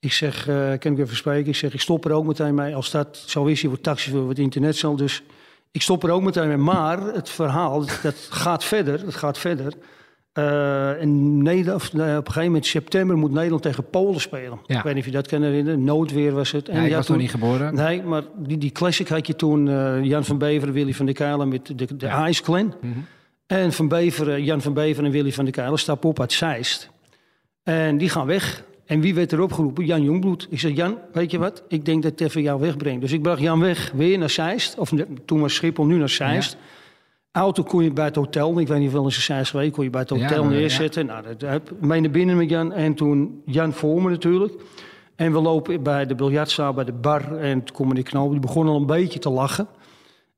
ik 0.00 0.12
zeg, 0.12 0.48
eh 0.48 0.72
kan 0.78 0.92
ik 0.92 0.98
even 0.98 1.16
spreken? 1.16 1.48
Ik 1.48 1.56
zeg, 1.56 1.72
ik 1.72 1.80
stop 1.80 2.04
er 2.04 2.12
ook 2.12 2.24
meteen 2.24 2.54
mee. 2.54 2.74
Als 2.74 2.90
dat 2.90 3.22
zo 3.26 3.44
is, 3.44 3.60
je 3.60 3.68
wordt 3.68 3.82
taxichauffeur, 3.82 4.24
wordt 4.24 4.38
international. 4.38 4.96
Dus 4.96 5.22
ik 5.70 5.82
stop 5.82 6.04
er 6.04 6.10
ook 6.10 6.22
meteen 6.22 6.48
mee. 6.48 6.56
Maar 6.56 7.00
het 7.00 7.28
verhaal, 7.28 7.86
dat 8.02 8.28
gaat 8.30 8.64
verder. 8.64 9.00
Het 9.04 9.14
gaat 9.14 9.38
verder. 9.38 9.72
Eh, 10.32 11.00
in 11.00 11.42
Nederland, 11.42 11.82
of, 11.82 11.92
nou, 11.92 12.10
op 12.10 12.16
een 12.16 12.26
gegeven 12.26 12.44
moment, 12.44 12.66
september, 12.66 13.16
moet 13.16 13.32
Nederland 13.32 13.62
tegen 13.62 13.90
Polen 13.90 14.20
spelen. 14.20 14.58
Ja. 14.66 14.76
Ik 14.76 14.82
weet 14.82 14.94
niet 14.94 15.02
of 15.02 15.08
je 15.08 15.16
dat 15.16 15.26
kan 15.26 15.42
herinneren. 15.42 15.84
Noodweer 15.84 16.32
was 16.32 16.50
het. 16.50 16.66
Ja, 16.66 16.80
ik 16.80 16.94
was 16.94 17.08
nog 17.08 17.16
niet 17.18 17.30
geboren. 17.30 17.74
Nee, 17.74 18.02
maar 18.02 18.22
die, 18.36 18.58
die 18.58 18.70
classic 18.70 19.08
had 19.08 19.26
je 19.26 19.36
toen 19.36 19.68
eh, 19.68 20.04
Jan 20.04 20.24
van 20.24 20.38
Beveren, 20.38 20.74
Willy 20.74 20.94
van 20.94 21.06
der 21.06 21.14
Keilen 21.14 21.48
met 21.48 21.66
de, 21.66 21.74
de 21.74 22.06
Ja. 22.06 22.28
Ice 22.28 22.42
Clan. 22.42 22.74
En 23.46 23.72
van 23.72 23.88
Beveren, 23.88 24.44
Jan 24.44 24.60
van 24.60 24.74
Beveren 24.74 25.04
en 25.04 25.10
Willy 25.10 25.32
van 25.32 25.44
der 25.44 25.52
Keilen 25.52 25.78
stappen 25.78 26.08
op 26.08 26.20
uit 26.20 26.32
Zeist. 26.32 26.90
En 27.62 27.98
die 27.98 28.08
gaan 28.08 28.26
weg. 28.26 28.64
En 28.90 29.00
wie 29.00 29.14
werd 29.14 29.32
erop 29.32 29.52
geroepen? 29.52 29.84
Jan 29.84 30.02
Jongbloed. 30.02 30.46
Ik 30.50 30.60
zeg, 30.60 30.76
Jan, 30.76 30.98
weet 31.12 31.30
je 31.30 31.38
wat? 31.38 31.62
Ik 31.68 31.84
denk 31.84 32.02
dat 32.02 32.20
even 32.20 32.42
jou 32.42 32.60
wegbrengt. 32.60 33.00
Dus 33.00 33.12
ik 33.12 33.22
bracht 33.22 33.40
Jan 33.40 33.60
weg, 33.60 33.92
weer 33.94 34.18
naar 34.18 34.30
Zeist. 34.30 34.78
Of 34.78 34.92
toen 35.24 35.40
was 35.40 35.54
Schiphol, 35.54 35.84
nu 35.86 35.96
naar 35.96 36.08
Zeist. 36.08 36.56
Auto 37.32 37.62
kon 37.62 37.84
je 37.84 37.92
bij 37.92 38.04
het 38.04 38.16
hotel, 38.16 38.58
ik 38.60 38.68
weet 38.68 38.78
niet 38.78 38.86
of 38.86 38.92
wel 38.92 39.04
eens 39.04 39.16
een 39.16 39.22
Zeist 39.22 39.50
geweest, 39.50 39.72
kon 39.72 39.84
je 39.84 39.90
bij 39.90 40.00
het 40.00 40.10
Ja, 40.10 40.16
hotel 40.16 40.44
maar, 40.44 40.52
ja. 40.52 40.58
neerzetten. 40.58 41.06
Nou, 41.06 41.24
dat 41.38 41.72
mee 41.80 42.00
naar 42.00 42.10
binnen 42.10 42.36
met 42.36 42.50
Jan. 42.50 42.72
En 42.72 42.94
toen 42.94 43.42
Jan 43.44 43.72
voor 43.72 44.02
me 44.02 44.10
natuurlijk. 44.10 44.52
En 45.16 45.32
we 45.32 45.40
lopen 45.40 45.82
bij 45.82 46.06
de 46.06 46.14
biljartzaal, 46.14 46.72
bij 46.72 46.84
de 46.84 46.92
bar. 46.92 47.36
En 47.36 47.64
toen 47.64 47.76
kwam 47.76 47.94
die 47.94 48.04
knoop, 48.04 48.30
die 48.30 48.40
begon 48.40 48.68
al 48.68 48.76
een 48.76 48.86
beetje 48.86 49.18
te 49.18 49.30
lachen. 49.30 49.68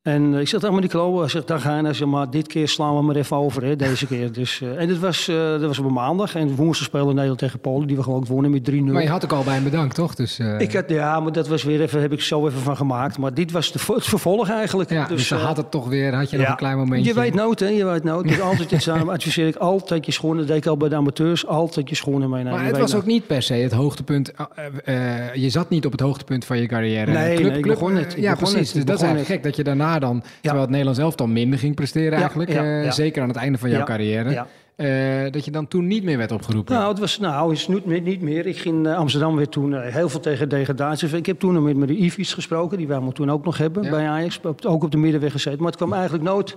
En 0.02 0.34
eh, 0.34 0.40
ik 0.40 0.48
zeg, 0.48 0.60
dag 0.60 0.70
meneer 0.70 0.88
Knoop, 0.88 1.18
hij 1.18 1.28
zegt, 1.28 1.46
dag 1.46 1.62
Hein. 1.62 1.84
Hij 1.84 1.94
zegt, 1.94 2.10
maar 2.10 2.30
dit 2.30 2.46
keer 2.46 2.68
slaan 2.68 2.96
we 2.96 3.02
maar 3.02 3.16
even 3.16 3.36
over, 3.36 3.64
hè, 3.64 3.76
deze 3.76 4.06
keer. 4.06 4.32
Dus, 4.42 4.60
eh, 4.60 4.80
en 4.80 4.88
dit 4.88 4.98
was, 4.98 5.28
eh, 5.28 5.36
dat 5.36 5.60
was 5.60 5.78
op 5.78 5.84
een 5.84 5.92
maandag. 5.92 6.34
En 6.34 6.54
woensdag 6.54 6.86
speelde 6.86 7.12
Nederland 7.12 7.38
tegen 7.38 7.60
Polen, 7.60 7.86
die 7.86 7.96
we 7.96 8.02
gewoon 8.02 8.24
wonnen 8.26 8.50
met 8.50 8.64
3-0. 8.64 8.92
Maar 8.92 9.02
je 9.02 9.08
had 9.08 9.24
ook 9.24 9.32
al 9.32 9.44
bij 9.44 9.54
hem 9.54 9.64
bedankt, 9.64 9.94
toch? 9.94 10.14
Dus, 10.14 10.38
Ik 10.58 10.72
had, 10.72 10.84
ja, 10.88 11.20
maar 11.20 11.32
dat 11.32 11.48
was 11.48 11.62
weer 11.62 11.80
even, 11.80 12.00
heb 12.00 12.12
ik 12.12 12.20
zo 12.20 12.46
even 12.46 12.60
van 12.60 12.76
gemaakt. 12.76 13.18
Maar 13.18 13.34
dit 13.34 13.50
was 13.50 13.72
de, 13.72 13.78
het 13.94 14.04
vervolg 14.04 14.48
eigenlijk. 14.50 14.90
ja, 14.90 15.06
dus, 15.06 15.28
dan 15.28 15.38
eh, 15.38 15.44
had 15.44 15.56
het 15.56 15.70
toch 15.70 15.88
weer, 15.88 16.14
had 16.14 16.30
je 16.30 16.36
nog 16.36 16.48
een 16.48 16.56
klein 16.56 16.76
momentje. 16.76 17.08
je 17.08 17.20
weet 17.20 17.34
nooit, 17.34 17.60
hè? 17.60 17.68
Je 17.68 17.84
weet 17.84 18.04
nooit. 18.04 18.28
Dus 18.28 18.40
altijd 18.40 18.70
dit 18.70 18.82
samen 18.82 19.08
adviseer 19.16 19.46
ik 19.46 19.56
altijd 19.56 20.06
je 20.06 20.12
schoenen. 20.12 20.38
Dat 20.38 20.46
deed 20.46 20.56
ik 20.56 20.66
al 20.66 20.76
bij 20.76 20.88
de 20.88 20.96
amateurs. 20.96 21.46
Altijd 21.46 21.88
je 21.88 21.94
schoenen 21.94 22.30
meenemen. 22.30 22.52
Maar 22.52 22.62
Je 22.62 22.70
het 22.70 22.80
was 22.80 22.94
ook 22.94 23.06
niet 23.06 23.26
per 23.26 23.42
se 23.42 23.54
het 23.54 23.72
hoogtepunt. 23.72 24.32
je 25.34 25.50
zat 25.50 25.70
niet 25.70 25.86
op 25.86 25.92
het 25.92 26.00
hoogtepunt 26.00 26.44
van 26.44 26.58
je 26.58 26.66
carrière. 26.66 27.12
Nee, 27.12 27.38
nee, 27.38 27.58
ik 27.58 27.66
begon 27.66 27.98
ik 27.98 28.16
ja, 28.16 28.30
begon 28.30 28.52
precies. 28.52 28.72
dus 28.72 28.84
dat 28.84 28.96
is 28.96 29.02
eigenlijk 29.02 29.32
gek 29.32 29.42
dat 29.42 29.56
je 29.56 29.64
daarna 29.64 29.91
dan, 30.00 30.22
terwijl 30.40 30.60
het 30.60 30.70
Nederlands 30.70 31.00
elftal 31.00 31.26
minder 31.26 31.58
ging 31.58 31.74
presteren 31.74 32.12
Ja, 32.12 32.18
eigenlijk, 32.18 32.52
ja, 32.52 32.62
eh, 32.62 32.84
ja. 32.84 32.90
zeker 32.90 33.22
aan 33.22 33.28
het 33.28 33.36
einde 33.36 33.58
van 33.58 33.70
jouw 33.70 33.78
Ja, 33.78 33.84
carrière, 33.84 34.30
ja. 34.30 34.46
eh, 34.76 35.32
dat 35.32 35.44
je 35.44 35.50
dan 35.50 35.68
toen 35.68 35.86
niet 35.86 36.04
meer 36.04 36.18
werd 36.18 36.32
opgeroepen. 36.32 36.74
Nou, 36.74 36.88
het 36.88 36.98
was 36.98 37.18
nou, 37.18 37.52
is 37.52 37.68
niet, 37.68 37.84
meer- 37.84 38.00
niet 38.00 38.22
meer. 38.22 38.46
Ik 38.46 38.58
ging 38.58 38.86
eh, 38.86 38.96
Amsterdam 38.96 39.36
weer 39.36 39.48
toen 39.48 39.80
heel 39.82 40.08
veel 40.08 40.20
tegen 40.20 40.48
degradatie. 40.48 41.16
Ik 41.16 41.26
heb 41.26 41.38
toen 41.38 41.52
nog 41.54 41.62
met, 41.62 41.76
met 41.76 41.88
de 41.88 41.96
Ivi's 41.96 42.34
gesproken, 42.34 42.78
die 42.78 42.86
wij 42.86 43.00
we 43.00 43.12
toen 43.12 43.30
ook 43.30 43.44
nog 43.44 43.58
hebben 43.58 43.82
Ja. 43.82 43.90
bij 43.90 44.06
Ajax. 44.08 44.40
Ook 44.66 44.84
op 44.84 44.90
de 44.90 44.96
middenweg 44.96 45.32
gezeten. 45.32 45.58
Maar 45.58 45.68
het 45.68 45.76
kwam 45.76 45.92
eigenlijk 45.92 46.24
nooit 46.24 46.56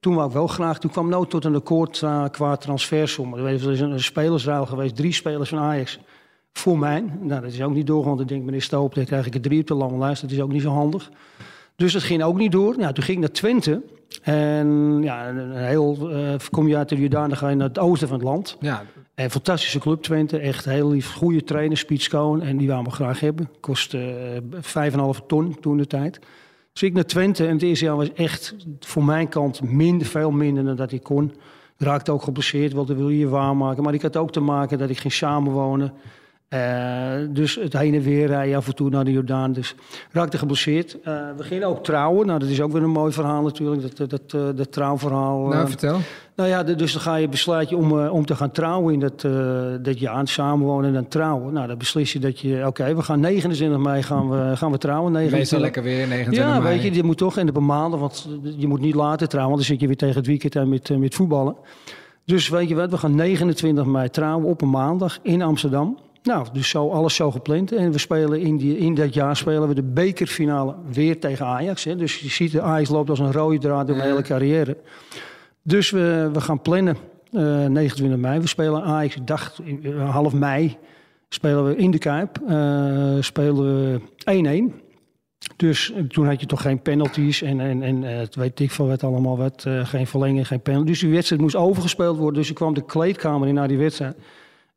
Toen 0.00 0.14
wou 0.14 0.26
ik 0.26 0.32
wel 0.34 0.46
graag. 0.46 0.78
Toen 0.78 0.90
kwam 0.90 1.08
nooit 1.08 1.30
tot 1.30 1.44
een 1.44 1.54
akkoord 1.54 1.98
qua 2.30 2.56
transfersom. 2.56 3.34
Er 3.34 3.48
is 3.48 3.80
een, 3.80 3.90
een 3.90 4.00
spelersruil 4.00 4.66
geweest. 4.66 4.96
Drie 4.96 5.12
spelers 5.12 5.48
van 5.48 5.58
Ajax 5.58 5.98
voor 6.52 6.78
mij. 6.78 7.04
Nou, 7.20 7.40
dat 7.40 7.52
is 7.52 7.62
ook 7.62 7.74
niet 7.74 7.86
doorgegaan. 7.86 8.16
Dan 8.16 8.26
denkt 8.26 8.44
meneer 8.44 8.62
Stoop, 8.62 8.94
dan 8.94 9.04
krijg 9.04 9.26
ik 9.26 9.34
er 9.34 9.40
drie 9.40 9.60
op 9.60 9.66
de 9.66 9.74
lange 9.74 9.98
lijst. 9.98 10.22
Dat 10.22 10.30
is 10.30 10.40
ook 10.40 10.52
niet 10.52 10.62
zo 10.62 10.70
handig. 10.70 11.10
Dus 11.80 11.92
dat 11.92 12.02
ging 12.02 12.22
ook 12.22 12.36
niet 12.36 12.52
door. 12.52 12.74
Nou, 12.78 12.92
toen 12.92 13.04
ging 13.04 13.16
ik 13.16 13.22
naar 13.22 13.32
Twente. 13.32 13.82
En 14.22 14.98
ja, 15.02 15.28
een 15.28 15.52
heel, 15.52 16.10
eh, 16.10 16.34
kom 16.50 16.68
je 16.68 16.76
uit 16.76 16.88
de 16.88 16.96
Jordaan, 16.96 17.28
dan 17.28 17.38
ga 17.38 17.48
je 17.48 17.56
naar 17.56 17.68
het 17.68 17.78
oosten 17.78 18.08
van 18.08 18.16
het 18.16 18.26
land. 18.26 18.56
Ja, 18.60 18.84
Een 19.14 19.30
fantastische 19.30 19.78
club 19.78 20.02
Twente, 20.02 20.38
echt 20.38 20.64
heel 20.64 20.90
lief, 20.90 21.12
goede 21.12 21.44
trainer, 21.44 21.84
Piet 21.86 22.02
Schoon. 22.02 22.42
En 22.42 22.56
die 22.56 22.68
wou 22.68 22.82
me 22.82 22.90
graag 22.90 23.20
hebben. 23.20 23.50
Kost 23.60 23.94
eh, 23.94 24.02
vijf 24.60 24.92
en 24.92 24.98
een 24.98 25.04
half 25.04 25.22
ton 25.26 25.56
toen 25.60 25.76
de 25.76 25.86
tijd. 25.86 26.18
Dus 26.72 26.82
ik 26.82 26.92
naar 26.92 27.04
Twente 27.04 27.46
en 27.46 27.52
het 27.52 27.62
eerste 27.62 27.84
jaar 27.84 27.96
was 27.96 28.12
echt 28.12 28.56
voor 28.80 29.04
mijn 29.04 29.28
kant 29.28 29.62
minder, 29.62 30.06
veel 30.06 30.30
minder 30.30 30.64
dan 30.64 30.76
dat 30.76 30.92
ik 30.92 31.02
kon. 31.02 31.24
Ik 31.78 31.86
raakte 31.86 32.12
ook 32.12 32.22
geblesseerd, 32.22 32.72
wilde 32.72 32.94
wil 32.94 33.08
je 33.08 33.28
waarmaken. 33.28 33.82
Maar 33.82 33.94
ik 33.94 34.02
had 34.02 34.16
ook 34.16 34.32
te 34.32 34.40
maken 34.40 34.78
dat 34.78 34.90
ik 34.90 34.98
ging 34.98 35.12
samenwonen. 35.12 35.92
Eh, 36.54 37.12
dus 37.28 37.54
het 37.54 37.72
heen 37.72 37.94
en 37.94 38.02
weer 38.02 38.26
rijden 38.26 38.56
af 38.56 38.66
en 38.66 38.74
toe 38.74 38.90
naar 38.90 39.04
de 39.04 39.12
Jordaan. 39.12 39.52
Dus 39.52 39.74
raakte 40.10 40.38
geblesseerd. 40.38 40.96
Eh, 41.04 41.14
we 41.36 41.42
gingen 41.42 41.66
ook 41.68 41.84
trouwen. 41.84 42.26
Nou, 42.26 42.38
dat 42.38 42.48
is 42.48 42.60
ook 42.60 42.72
weer 42.72 42.82
een 42.82 42.90
mooi 42.90 43.12
verhaal 43.12 43.42
natuurlijk. 43.42 43.96
Dat, 43.96 44.10
dat, 44.10 44.30
dat, 44.30 44.56
dat 44.56 44.72
trouwverhaal. 44.72 45.38
nou 45.46 45.62
eh. 45.62 45.66
vertel. 45.66 45.98
Nou 46.36 46.48
ja, 46.48 46.62
de- 46.62 46.74
dus 46.74 46.92
dan 46.92 47.02
ga 47.02 47.14
je 47.16 47.28
besluit 47.28 47.68
je 47.68 47.76
om, 47.76 48.00
eh, 48.00 48.12
om 48.12 48.24
te 48.26 48.34
gaan 48.36 48.50
trouwen 48.50 48.94
in 48.94 49.00
dat, 49.00 49.24
eh, 49.24 49.32
dat 49.82 49.98
jaar. 49.98 50.28
Samenwonen 50.28 50.86
en 50.86 50.92
dan 50.94 51.08
trouwen. 51.08 51.52
Nou, 51.52 51.66
dan 51.66 51.78
beslis 51.78 52.12
je 52.12 52.18
dat 52.18 52.40
je... 52.40 52.62
Oké, 52.66 52.94
we 52.94 53.02
gaan 53.02 53.20
29 53.20 53.78
mei 53.78 54.02
gaan 54.02 54.30
we, 54.30 54.56
gaan 54.56 54.70
we 54.70 54.78
trouwen. 54.78 55.12
29. 55.12 55.38
Meestal 55.38 55.60
lekker 55.60 55.82
weer, 55.82 56.06
29 56.08 56.44
Ja, 56.54 56.60
mei. 56.60 56.74
weet 56.74 56.82
je, 56.82 56.94
je 56.94 57.02
moet 57.02 57.18
toch 57.18 57.36
en 57.36 57.48
op 57.48 57.56
een 57.56 57.66
maand, 57.66 57.94
want 57.94 58.28
je 58.58 58.66
moet 58.66 58.80
niet 58.80 58.94
later 58.94 59.28
trouwen, 59.28 59.54
want 59.54 59.66
dan 59.66 59.70
zit 59.72 59.80
je 59.80 59.86
weer 59.86 59.96
tegen 59.96 60.16
het 60.16 60.26
weekend 60.26 60.56
aan 60.56 60.68
met, 60.68 60.90
eh, 60.90 60.96
met 60.96 61.14
voetballen. 61.14 61.54
Dus 62.24 62.48
weet 62.48 62.68
je 62.68 62.74
wat, 62.74 62.90
we 62.90 62.96
gaan 62.96 63.14
29 63.14 63.84
mei 63.84 64.08
trouwen 64.10 64.46
op 64.46 64.62
een 64.62 64.70
maandag 64.70 65.18
in 65.22 65.42
Amsterdam. 65.42 65.98
Nou, 66.22 66.46
dus 66.52 66.68
zo, 66.68 66.88
alles 66.90 67.14
zo 67.14 67.30
gepland. 67.30 67.72
En 67.72 67.92
we 67.92 67.98
spelen 67.98 68.40
in, 68.40 68.56
die, 68.56 68.78
in 68.78 68.94
dat 68.94 69.14
jaar 69.14 69.36
spelen 69.36 69.68
we 69.68 69.74
de 69.74 69.82
bekerfinale 69.82 70.74
weer 70.92 71.20
tegen 71.20 71.46
Ajax. 71.46 71.84
Hè. 71.84 71.96
Dus 71.96 72.18
je 72.20 72.28
ziet, 72.28 72.52
de 72.52 72.62
Ajax 72.62 72.88
loopt 72.88 73.10
als 73.10 73.18
een 73.18 73.32
rode 73.32 73.58
draad 73.58 73.86
door 73.86 73.96
mijn 73.96 74.08
hele 74.08 74.22
carrière. 74.22 74.76
Dus 75.62 75.90
we, 75.90 76.30
we 76.32 76.40
gaan 76.40 76.60
plannen 76.62 76.96
eh 77.32 77.66
29 77.66 78.18
mei. 78.20 78.40
We 78.40 78.46
spelen 78.46 78.82
Ajax, 78.82 79.16
ik 79.16 79.26
dacht 79.26 79.58
eh, 79.82 80.10
half 80.10 80.32
mei, 80.32 80.76
spelen 81.28 81.64
we 81.64 81.76
in 81.76 81.90
de 81.90 81.98
Kuip. 81.98 82.38
eh, 82.48 83.16
spelen 83.20 84.00
we 84.24 84.70
1-1. 84.72 84.74
Dus 85.56 85.92
eh, 85.92 86.02
toen 86.02 86.26
had 86.26 86.40
je 86.40 86.46
toch 86.46 86.62
geen 86.62 86.82
penalties 86.82 87.42
en, 87.42 87.60
en, 87.60 87.82
en 87.82 88.04
eh, 88.04 88.18
het 88.18 88.34
weet 88.34 88.60
ik 88.60 88.70
veel 88.70 88.86
wat 88.86 89.02
allemaal 89.04 89.36
wat. 89.36 89.64
eh, 89.66 89.86
geen 89.86 90.06
verlenging, 90.06 90.46
geen 90.46 90.60
penalty. 90.60 90.86
Dus 90.86 91.00
die 91.00 91.10
wedstrijd 91.10 91.42
moest 91.42 91.56
overgespeeld 91.56 92.16
worden. 92.18 92.40
Dus 92.40 92.48
ik 92.48 92.54
kwam 92.54 92.74
de 92.74 92.84
kleedkamer 92.84 93.48
in 93.48 93.54
naar 93.54 93.68
die 93.68 93.78
wedstrijd. 93.78 94.16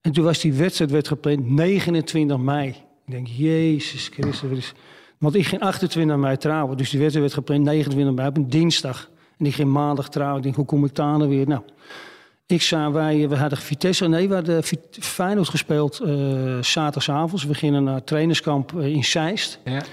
En 0.03 0.11
toen 0.11 0.23
was 0.23 0.39
die 0.39 0.53
wedstrijd 0.53 0.91
werd 0.91 1.07
gepland 1.07 1.49
29 1.49 2.37
mei. 2.37 2.67
Ik 2.67 3.11
denk, 3.11 3.27
Jezus 3.27 4.07
Christus. 4.07 4.73
Want 5.17 5.35
ik 5.35 5.45
ging 5.45 5.61
28 5.61 6.17
mei 6.17 6.37
trouwen. 6.37 6.77
Dus 6.77 6.89
die 6.89 6.99
wedstrijd 6.99 7.33
werd 7.33 7.45
gepland 7.45 7.63
29 7.63 8.15
mei 8.15 8.27
op 8.27 8.37
een 8.37 8.49
dinsdag. 8.49 9.09
En 9.37 9.45
ik 9.45 9.53
ging 9.53 9.69
maandag 9.69 10.09
trouwen. 10.09 10.37
Ik 10.37 10.43
denk, 10.43 10.55
hoe 10.55 10.65
kom 10.65 10.85
ik 10.85 10.95
daar 10.95 11.17
nou 11.17 11.29
weer? 11.29 11.47
Nou, 11.47 11.61
ik 12.45 12.61
zei, 12.61 12.91
wij, 12.91 13.29
we 13.29 13.35
hadden 13.35 13.57
Vitesse, 13.57 14.07
nee, 14.07 14.27
we 14.27 14.33
hadden 14.33 14.63
Feyenoord 14.99 15.49
gespeeld 15.49 15.99
eh 15.99 16.57
zaterdagavond. 16.61 17.43
We 17.43 17.53
gingen 17.53 17.83
naar 17.83 18.03
trainerskamp 18.03 18.79
eh, 18.79 18.85
in 18.85 19.03
Zeist. 19.03 19.59
Ja. 19.63 19.83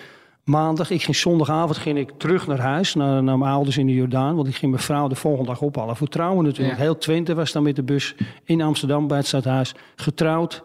Maandag, 0.51 0.91
ik 0.91 1.03
ging 1.03 1.17
zondagavond 1.17 1.77
ging 1.77 1.99
ik 1.99 2.11
terug 2.17 2.47
naar 2.47 2.59
huis, 2.59 2.95
naar, 2.95 3.23
naar 3.23 3.39
mijn 3.39 3.53
ouders 3.53 3.79
in 3.79 3.87
de 3.87 3.95
Jordaan. 3.95 4.37
Want 4.37 4.49
ik 4.49 4.55
ging 4.55 4.71
mijn 4.71 4.83
vrouw 4.83 5.09
de 5.09 5.15
volgende 5.15 5.49
dag 5.49 5.61
ophalen 5.61 5.97
voor 5.97 6.09
trouwen 6.09 6.45
natuurlijk. 6.45 6.77
Ja. 6.77 6.83
Heel 6.83 6.99
Twente 6.99 7.35
was 7.35 7.53
dan 7.53 7.63
met 7.63 7.77
de 7.77 7.83
bus 7.83 8.15
in 8.45 8.63
Amsterdam 8.63 9.07
bij 9.07 9.17
het 9.17 9.27
stadhuis 9.27 9.75
getrouwd. 9.97 10.63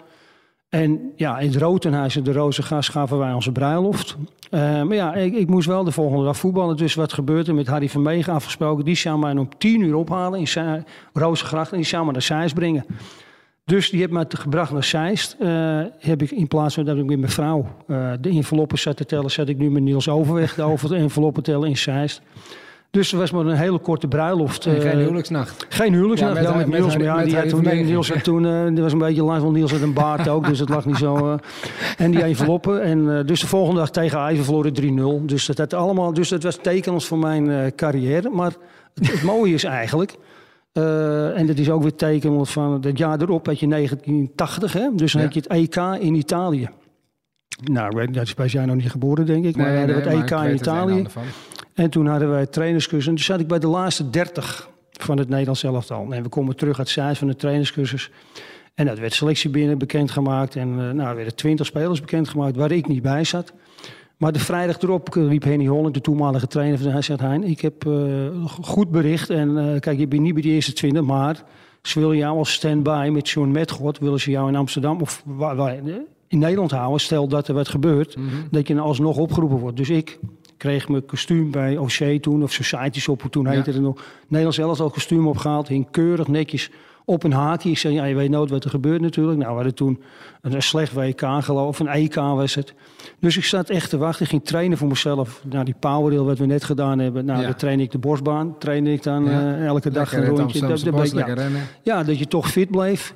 En 0.70 1.12
ja, 1.16 1.40
in 1.40 1.48
het 1.48 1.56
Rotenhuis 1.56 2.16
in 2.16 2.24
de 2.24 2.32
Rozengas 2.32 2.90
gaven 2.90 3.18
wij 3.18 3.34
onze 3.34 3.52
bruiloft. 3.52 4.18
Eh, 4.50 4.60
maar 4.60 4.96
ja, 4.96 5.14
ik, 5.14 5.34
ik 5.34 5.48
moest 5.48 5.68
wel 5.68 5.84
de 5.84 5.92
volgende 5.92 6.24
dag 6.24 6.38
voetballen. 6.38 6.78
Dus 6.78 6.94
wat 6.94 7.14
gebeurde 7.14 7.54
met 7.54 7.68
Harry 7.68 7.90
van 7.90 8.02
Meegen 8.02 8.34
afgesproken? 8.34 8.86
Die 8.86 8.96
zou 8.96 9.20
mij 9.20 9.32
om 9.32 9.50
tien 9.58 9.82
uur 9.82 9.96
ophalen 9.96 10.40
in 10.40 10.84
Rozengracht 11.14 11.72
en 11.72 11.78
die 11.78 11.86
zou 11.86 12.06
me 12.06 12.12
naar 12.12 12.22
Zeist 12.22 12.56
brengen. 12.56 12.86
Dus 13.66 13.90
die 13.90 14.00
heeft 14.08 14.30
te- 14.30 14.38
gebracht 14.38 14.72
naar 14.72 14.84
Zeist. 14.84 15.36
Eh, 15.40 15.80
heb 16.00 16.22
ik 16.22 16.32
in 16.32 16.48
plaats 16.48 16.76
van 16.76 16.86
dat 16.86 16.98
ik 16.98 17.06
met 17.06 17.20
mijn 17.20 17.32
vrouw 17.32 17.66
eh, 17.88 18.12
de 18.22 18.30
enveloppen 18.30 18.78
zat 18.80 18.98
te 18.98 19.06
tellen, 19.06 19.32
zat 19.32 19.48
ik 19.50 19.58
nu 19.58 19.72
met 19.72 19.84
Niels 19.84 20.10
Overweg 20.10 20.56
de 20.56 20.62
over 20.72 20.90
de 20.90 20.96
enveloppen 20.96 21.44
tellen 21.44 21.70
in 21.70 21.78
Zeist. 21.78 22.22
Dus 22.92 23.12
het 23.12 23.20
was 23.20 23.32
maar 23.32 23.46
een 23.46 23.56
hele 23.58 23.78
korte 23.80 24.08
bruiloft. 24.08 24.66
En 24.66 24.82
geen 24.82 24.92
eh, 24.92 24.98
huwelijksnacht. 24.98 25.66
geen 25.70 25.94
huwelijksnacht, 25.94 26.36
Ja, 26.36 26.42
ja, 26.42 26.48
met- 26.48 26.58
met, 26.58 26.68
met 26.68 26.80
Niels. 26.80 26.94
Ja, 26.94 27.16
met 27.16 27.26
die 27.26 27.36
had 27.38 27.50
toen. 27.50 27.64
Niels 27.86 28.10
had 28.10 28.24
toen, 28.24 28.44
er 28.46 28.82
was 28.82 28.92
een 28.92 28.98
beetje 28.98 29.24
lang, 29.24 29.42
want 29.42 29.56
Niels 29.56 29.72
had 29.72 29.82
een 29.82 29.94
baard 29.94 30.28
ook, 30.28 30.46
dus 30.48 30.60
het 30.60 30.70
lag 30.70 30.86
niet 30.86 30.98
zo. 30.98 31.38
en 31.98 32.12
die 32.12 32.24
enveloppen. 32.32 32.82
En 32.82 33.26
dus 33.26 33.40
de 33.40 33.48
volgende 33.48 33.80
dag 33.80 33.90
tegen 33.92 34.20
Ajax 34.20 34.44
verloren 34.46 34.74
3-0. 35.22 35.26
Dus 35.26 35.46
dat, 35.46 35.58
had 35.58 35.74
allemaal, 35.74 36.14
dus 36.14 36.30
dat 36.30 36.44
was 36.44 36.58
tekenend 36.62 37.06
voor 37.06 37.18
mijn 37.18 37.76
carrière. 37.76 38.30
Maar 38.30 38.52
het, 38.94 39.12
het 39.12 39.24
mooie 39.24 39.54
is 39.54 39.64
eigenlijk, 39.64 40.16
eh, 40.76 41.38
en 41.38 41.46
dat 41.48 41.58
is 41.58 41.70
ook 41.70 41.82
weer 41.82 41.96
tekenend 41.96 42.50
van 42.50 42.82
het 42.82 42.98
jaar 42.98 43.22
erop, 43.22 43.46
had 43.46 43.60
je 43.60 43.68
1980, 43.68 44.74
hè? 44.74 44.90
dus 44.94 45.12
dan 45.12 45.22
Ja. 45.22 45.28
had 45.28 45.36
je 45.36 45.42
het 45.48 45.52
EK 45.52 46.02
in 46.02 46.16
Italië. 46.16 46.70
Nou, 47.64 48.12
dat 48.12 48.24
is 48.24 48.34
bij 48.34 48.48
jij 48.48 48.66
nog 48.66 48.76
niet 48.76 48.92
geboren, 48.92 49.26
denk 49.26 49.46
ik. 49.46 49.56
Maar 49.56 49.72
we 49.72 49.78
hadden 49.78 49.96
het 49.96 50.06
EK 50.06 50.30
in 50.32 50.38
het 50.38 50.60
Italië. 50.60 51.06
En 51.74 51.90
toen 51.90 52.08
hadden 52.08 52.30
wij 52.30 52.46
trainerscursus. 52.46 53.08
En 53.08 53.16
toen 53.16 53.24
zat 53.24 53.40
ik 53.40 53.48
bij 53.48 53.60
de 53.60 53.68
laatste 53.68 54.10
30 54.10 54.70
van 54.92 55.18
het 55.18 55.30
Nederlands 55.30 55.64
elftal. 55.64 56.12
En 56.12 56.24
we 56.24 56.30
komen 56.30 56.56
terug 56.56 56.78
uit 56.80 56.90
Zeist 56.90 57.20
van 57.20 57.28
de 57.28 57.36
trainerscursus. 57.36 58.12
En 58.74 58.86
dat 58.86 59.00
werd 59.00 59.14
selectie 59.14 59.50
binnen 59.50 59.78
bekendgemaakt. 59.78 60.56
En 60.56 60.70
eh, 60.70 60.76
nou, 60.76 61.10
er 61.10 61.16
werden 61.16 61.36
20 61.36 61.66
spelers 61.66 62.00
bekendgemaakt 62.00 62.56
waar 62.56 62.72
ik 62.72 62.88
niet 62.88 63.02
bij 63.02 63.24
zat. 63.24 63.54
Maar 64.18 64.32
de 64.32 64.40
vrijdag 64.40 64.82
erop 64.82 65.14
riep 65.14 65.44
Henny 65.44 65.66
Holland, 65.66 65.94
de 65.94 66.02
toenmalige 66.02 66.48
trainer 66.48 66.80
van 66.80 66.92
hij 66.92 67.02
zegt, 67.02 67.20
Hein, 67.20 67.44
ik 67.44 67.62
heb 67.62 67.86
eh, 67.86 67.94
goed 68.46 68.92
bericht. 68.92 69.30
En 69.30 69.58
eh, 69.58 69.80
kijk, 69.80 70.00
je 70.00 70.08
bent 70.08 70.22
niet 70.22 70.34
bij 70.34 70.42
de 70.42 70.50
eerste 70.50 70.74
20, 70.74 71.04
maar 71.04 71.44
ze 71.82 72.00
willen 72.00 72.18
jou 72.18 72.38
als 72.38 72.54
stand-by 72.54 73.10
met 73.12 73.30
John 73.30 73.52
Metgod, 73.52 74.00
willen 74.00 74.20
ze 74.20 74.32
jou 74.32 74.48
in 74.48 74.56
Amsterdam 74.56 75.02
of 75.02 75.24
in 76.28 76.40
Nederland 76.40 76.72
houden. 76.72 77.00
Stel 77.00 77.28
dat 77.28 77.48
er 77.48 77.54
wat 77.54 77.68
gebeurt, 77.68 78.18
dat 78.52 78.68
je 78.68 78.80
alsnog 78.80 79.18
opgeroepen 79.18 79.58
wordt. 79.58 79.78
Dus 79.78 79.90
ik 79.90 80.20
kreeg 80.58 80.90
mijn 80.90 81.06
kostuum 81.06 81.52
bij 81.52 81.78
O'Shea 81.78 82.20
toen, 82.20 82.44
of 82.44 82.52
Society 82.52 83.00
Shop, 83.00 83.24
toen 83.30 83.48
heette 83.48 83.72
het 83.72 83.82
nog. 83.82 84.04
Nederlands 84.28 84.58
zelfs 84.58 84.80
al 84.80 84.90
kostuum 84.90 85.28
opgehaald, 85.28 85.68
hing 85.68 85.88
keurig 85.92 86.28
netjes 86.28 86.72
op 87.06 87.24
een 87.24 87.32
haakje. 87.34 87.70
Ik 87.70 87.78
zei, 87.78 87.94
ja, 87.94 88.04
je 88.06 88.16
weet 88.16 88.30
nooit 88.30 88.50
wat 88.50 88.64
er 88.64 88.70
gebeurt 88.70 89.02
natuurlijk. 89.02 89.38
Nou, 89.38 89.50
we 89.50 89.56
hadden 89.56 89.76
toen 89.76 90.02
een 90.42 90.62
slecht 90.62 90.94
WK 90.94 91.22
geloof, 91.40 91.80
een 91.80 91.88
EK 91.88 92.16
was 92.16 92.56
het. 92.56 92.74
Dus 93.20 93.38
ik 93.38 93.44
zat 93.46 93.70
echt 93.70 93.90
te 93.90 93.98
wachten. 93.98 94.24
Ik 94.24 94.30
ging 94.30 94.46
trainen 94.46 94.78
voor 94.78 94.88
mezelf. 94.88 95.42
Nou, 95.50 95.66
die 95.66 95.76
powerrail 95.80 96.26
wat 96.26 96.38
we 96.38 96.46
net 96.46 96.64
gedaan 96.64 97.00
hebben. 97.00 97.26
Nou, 97.26 97.40
Ja. 97.40 97.46
dan 97.46 97.56
train 97.56 97.80
ik 97.80 97.92
de 97.92 97.98
borstbaan. 97.98 98.58
Train 98.58 98.88
ik 98.88 99.04
dan 99.04 99.24
Ja. 99.26 99.30
eh, 99.56 99.66
elke 99.66 99.90
dag 99.90 100.12
Lekker 100.12 100.18
een 100.30 100.38
rondje. 100.38 100.60
Dat- 100.60 100.70
ja. 101.12 101.36
Ja, 101.84 102.04
dat 102.04 102.18
je 102.20 102.28
toch 102.28 102.52
fit 102.52 102.70
bleef. 102.72 103.16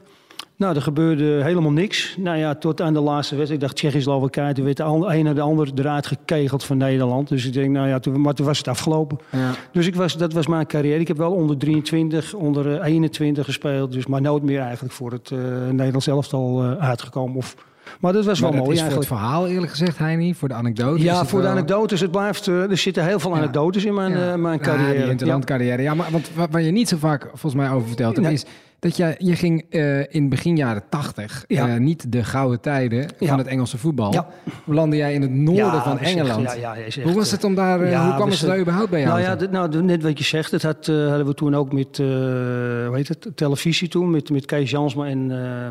Nou, 0.60 0.76
er 0.76 0.82
gebeurde 0.82 1.24
helemaal 1.44 1.72
niks. 1.72 2.16
Nou 2.18 2.38
ja, 2.38 2.56
tot 2.56 2.82
aan 2.82 2.94
de 2.94 3.00
laatste 3.00 3.36
wedstrijd. 3.36 3.62
Ik 3.62 3.68
dacht, 3.68 3.76
Tsjechië-Slowakije. 3.80 4.54
Toen 4.54 4.66
werd 4.66 4.78
de 4.78 4.84
een 4.84 5.28
en 5.28 5.36
de 5.36 5.42
ander 5.42 5.72
eruit 5.76 6.08
gekegeld 6.08 6.64
van 6.64 6.78
Nederland. 6.78 7.28
Dus 7.30 7.46
ik 7.46 7.54
denk, 7.54 7.70
nou 7.72 7.88
ja, 7.88 8.00
toen, 8.00 8.22
maar 8.22 8.34
toen 8.34 8.46
was 8.46 8.58
het 8.58 8.68
afgelopen. 8.68 9.18
Ja. 9.32 9.52
Dus 9.72 9.88
ik 9.88 9.96
was, 9.96 10.18
dat 10.18 10.34
was 10.34 10.48
mijn 10.48 10.66
carrière. 10.66 11.00
Ik 11.00 11.08
heb 11.08 11.18
wel 11.18 11.32
onder 11.32 11.58
23, 11.58 12.34
onder 12.34 12.80
eh, 12.80 12.86
21 12.86 13.46
gespeeld. 13.46 13.92
Dus, 13.92 14.08
maar 14.08 14.22
nooit 14.22 14.44
meer 14.44 14.60
eigenlijk 14.60 14.94
voor 14.94 15.12
het 15.12 15.32
eh 15.32 15.38
Nederlands 15.72 16.08
elftal 16.08 16.64
eh, 16.64 16.72
uitgekomen. 16.88 17.36
Of, 17.36 17.56
maar 18.00 18.14
dat 18.14 18.26
was 18.26 18.40
Maar 18.42 18.50
wel 18.52 18.58
dat 18.60 18.68
mooi 18.68 18.78
is 18.78 18.84
voor 18.84 18.92
eigenlijk. 18.92 19.22
het 19.22 19.30
verhaal 19.30 19.48
eerlijk 19.48 19.72
gezegd, 19.72 19.98
Heini, 19.98 20.34
voor 20.36 20.48
de 20.48 20.54
anekdote. 20.54 20.98
is 20.98 21.04
Ja, 21.04 21.26
voor 21.26 21.40
de 21.40 21.46
wel- 21.46 21.54
anekdotes. 21.56 22.00
Het 22.02 22.12
blijft, 22.12 22.48
eh, 22.48 22.70
er 22.70 22.78
zitten 22.78 23.06
heel 23.06 23.20
veel 23.20 23.32
Ja. 23.32 23.38
anekdotes 23.38 23.86
in 23.86 23.94
mijn, 23.94 24.12
Ja. 24.12 24.32
eh, 24.32 24.36
mijn 24.40 24.58
Ja, 24.58 24.64
carrière. 24.64 25.02
die 25.02 25.10
interlandcarrière. 25.10 25.82
Ja, 25.82 25.94
maar 25.94 26.08
want 26.12 26.30
wat, 26.36 26.48
waar 26.52 26.62
je 26.62 26.72
niet 26.72 26.90
zo 26.90 26.98
vaak 26.98 27.22
volgens 27.30 27.54
mij 27.54 27.70
over 27.72 27.88
vertelt, 27.88 28.16
dat 28.16 28.26
is 28.32 28.46
dat 28.80 28.98
je, 28.98 29.16
je 29.18 29.36
ging 29.36 29.66
eh, 29.70 30.14
in 30.14 30.30
begin 30.30 30.56
jaren 30.58 30.84
tachtig, 30.90 31.44
Ja. 31.48 31.68
eh, 31.68 31.80
niet 31.80 32.12
de 32.12 32.24
gouden 32.24 32.60
tijden 32.62 33.08
Ja. 33.20 33.28
van 33.28 33.38
het 33.38 33.48
Engelse 33.48 33.78
voetbal. 33.78 34.14
Ja. 34.14 34.28
Landde 34.66 34.98
jij 34.98 35.14
in 35.14 35.22
het 35.22 35.32
noorden 35.32 35.82
van 35.82 36.00
echt- 36.00 36.16
Engeland. 36.16 36.46
echt, 36.46 36.96
Hoe 37.04 37.14
was 37.14 37.26
eh, 37.28 37.32
het 37.32 37.44
om 37.44 37.56
daar, 37.56 37.82
eh, 37.82 38.06
hoe 38.06 38.16
kwam 38.16 38.30
het 38.30 38.42
daar 38.42 38.60
überhaupt 38.60 38.90
bij 38.90 39.02
jou? 39.02 39.22
Nou 39.22 39.40
ja, 39.42 39.48
nou, 39.52 39.84
net 39.84 40.04
wat 40.04 40.18
je 40.18 40.24
zegt, 40.24 40.52
dat 40.52 40.62
had, 40.62 40.88
eh, 40.88 41.08
hadden 41.08 41.26
we 41.26 41.34
toen 41.34 41.56
ook 41.56 41.74
met, 41.74 42.00
eh, 42.00 42.06
hoe 42.06 42.92
heet 42.96 43.08
het, 43.08 43.28
televisie 43.36 43.88
toen, 43.88 44.12
met, 44.12 44.30
met 44.30 44.46
Kees 44.46 44.70
Jansma 44.72 45.06
en 45.06 45.32
eh, 45.32 45.68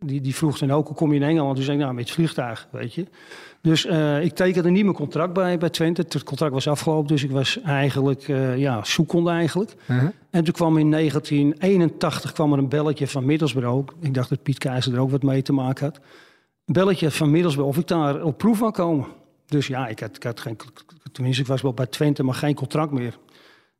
die, 0.00 0.20
die 0.20 0.34
vroeg 0.34 0.58
dan 0.58 0.70
ook, 0.70 0.86
hoe 0.86 0.96
kom 0.96 1.12
je 1.12 1.20
in 1.20 1.26
Engeland? 1.26 1.54
Toen 1.54 1.64
zei 1.64 1.76
ik, 1.76 1.82
nou, 1.82 1.94
met 1.94 2.04
het 2.04 2.14
vliegtuig, 2.14 2.68
weet 2.72 2.94
je. 2.94 3.06
Dus 3.66 3.86
eh, 3.86 4.24
ik 4.24 4.34
tekende 4.34 4.70
niet 4.70 4.82
mijn 4.82 4.96
contract 4.96 5.32
bij, 5.32 5.58
bij 5.58 5.70
Twente. 5.70 6.00
Het 6.00 6.22
contract 6.22 6.52
was 6.52 6.68
afgelopen, 6.68 7.06
dus 7.06 7.22
ik 7.24 7.30
was 7.30 7.60
eigenlijk, 7.62 8.28
eh 8.28 8.58
ja, 8.58 8.84
zoekende 8.84 9.30
eigenlijk. 9.30 9.74
Uh-huh. 9.86 10.08
En 10.30 10.44
toen 10.44 10.54
kwam 10.54 10.78
in 10.78 10.90
1981 10.90 12.32
kwam 12.32 12.52
er 12.52 12.58
een 12.58 12.68
belletje 12.68 13.06
van 13.06 13.24
Middlesbrough. 13.24 13.92
Ik 14.00 14.14
dacht 14.14 14.28
dat 14.28 14.42
Piet 14.42 14.58
Keizer 14.58 14.94
er 14.94 15.00
ook 15.00 15.10
wat 15.10 15.22
mee 15.22 15.42
te 15.42 15.52
maken 15.52 15.84
had. 15.84 15.96
Een 16.64 16.74
belletje 16.74 17.10
van 17.10 17.30
Middlesbrough 17.30 17.76
of 17.76 17.82
ik 17.82 17.88
daar 17.88 18.22
op 18.22 18.38
proef 18.38 18.58
wou 18.58 18.72
komen. 18.72 19.06
Dus 19.46 19.66
ja, 19.66 19.86
ik 19.86 20.00
had, 20.00 20.16
ik 20.16 20.22
had 20.22 20.40
geen, 20.40 20.56
tenminste 21.12 21.42
ik 21.42 21.48
was 21.48 21.62
wel 21.62 21.74
bij 21.74 21.86
Twente, 21.86 22.22
maar 22.22 22.34
geen 22.34 22.54
contract 22.54 22.92
meer. 22.92 23.18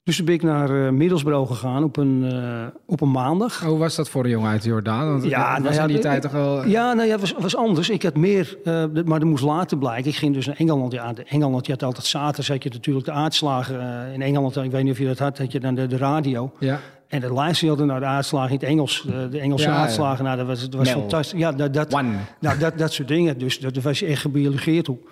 Dus 0.07 0.17
toen 0.17 0.25
ben 0.25 0.35
ik 0.35 0.43
naar 0.43 0.87
eh, 0.87 0.93
Middelsbro 0.93 1.47
gegaan 1.47 1.85
op 1.85 1.97
een, 1.97 2.25
eh, 2.33 2.67
op 2.87 3.01
een 3.01 3.11
maandag. 3.11 3.61
Hoe 3.61 3.79
was 3.79 3.95
dat 3.97 4.09
voor 4.09 4.25
een 4.25 4.31
jongen 4.31 4.51
uit 4.51 4.65
Jordaan? 4.65 5.11
Want 5.11 5.25
Ja, 5.25 5.29
ja, 5.31 5.51
nou 5.53 5.63
was 5.63 5.75
ja, 5.75 5.83
in 5.83 5.89
die 5.89 5.99
tijd 5.99 6.23
toch 6.23 6.33
wel... 6.33 6.67
Ja, 6.67 6.93
nou 6.93 7.07
ja, 7.07 7.13
het 7.13 7.21
was, 7.21 7.35
was 7.39 7.57
anders. 7.57 7.91
Ik 7.91 8.03
had 8.03 8.17
meer, 8.17 8.59
eh, 8.65 8.85
maar 9.05 9.19
dat 9.19 9.29
moest 9.29 9.45
later 9.45 9.79
blijken. 9.79 10.11
Ik 10.11 10.17
ging 10.17 10.35
dus 10.35 10.47
naar 10.47 10.57
Engeland. 10.57 10.93
Ja, 10.93 11.13
de 11.13 11.25
Engeland, 11.25 11.67
je 11.67 11.73
had 11.73 11.83
altijd 11.83 12.07
zaterdag, 12.07 12.47
had 12.47 12.63
je 12.63 12.71
natuurlijk 12.71 13.07
de 13.07 13.13
eh, 13.13 14.15
in 14.15 14.23
Engeland, 14.23 14.57
ik 14.57 14.71
weet 14.71 14.83
niet 14.83 14.93
of 14.93 14.99
je 14.99 15.07
dat 15.07 15.19
had, 15.19 15.39
had 15.39 15.53
je 15.53 15.61
dan 15.61 15.75
de, 15.75 15.87
de 15.87 15.97
radio. 15.97 16.53
Ja. 16.59 16.81
En 17.09 17.21
de 17.21 17.33
luisterde 17.33 17.65
je 17.65 17.71
altijd 17.71 17.89
naar 17.89 18.01
de 18.11 18.17
uitslagen 18.17 18.51
in 18.51 18.59
het 18.59 18.69
Engels. 18.69 19.05
De, 19.07 19.29
de 19.29 19.39
Engelse 19.39 19.69
Ja, 19.69 19.83
uitslagen, 19.83 20.25
nou, 20.25 20.37
dat 20.37 20.47
was, 20.47 20.61
dat 20.61 20.75
was 20.75 20.89
Mel. 20.89 21.01
fantastisch. 21.01 21.39
Ja, 21.39 21.53
dat, 21.53 21.75
dat, 21.75 21.95
One. 21.95 22.17
nou, 22.41 22.59
dat, 22.59 22.79
dat 22.79 22.93
soort 22.93 23.09
dingen. 23.09 23.39
Dus 23.39 23.59
dat, 23.61 23.77
was 23.77 23.99
je 23.99 24.07
echt 24.07 24.21
gebiologeerd 24.21 24.89
op. 24.89 25.11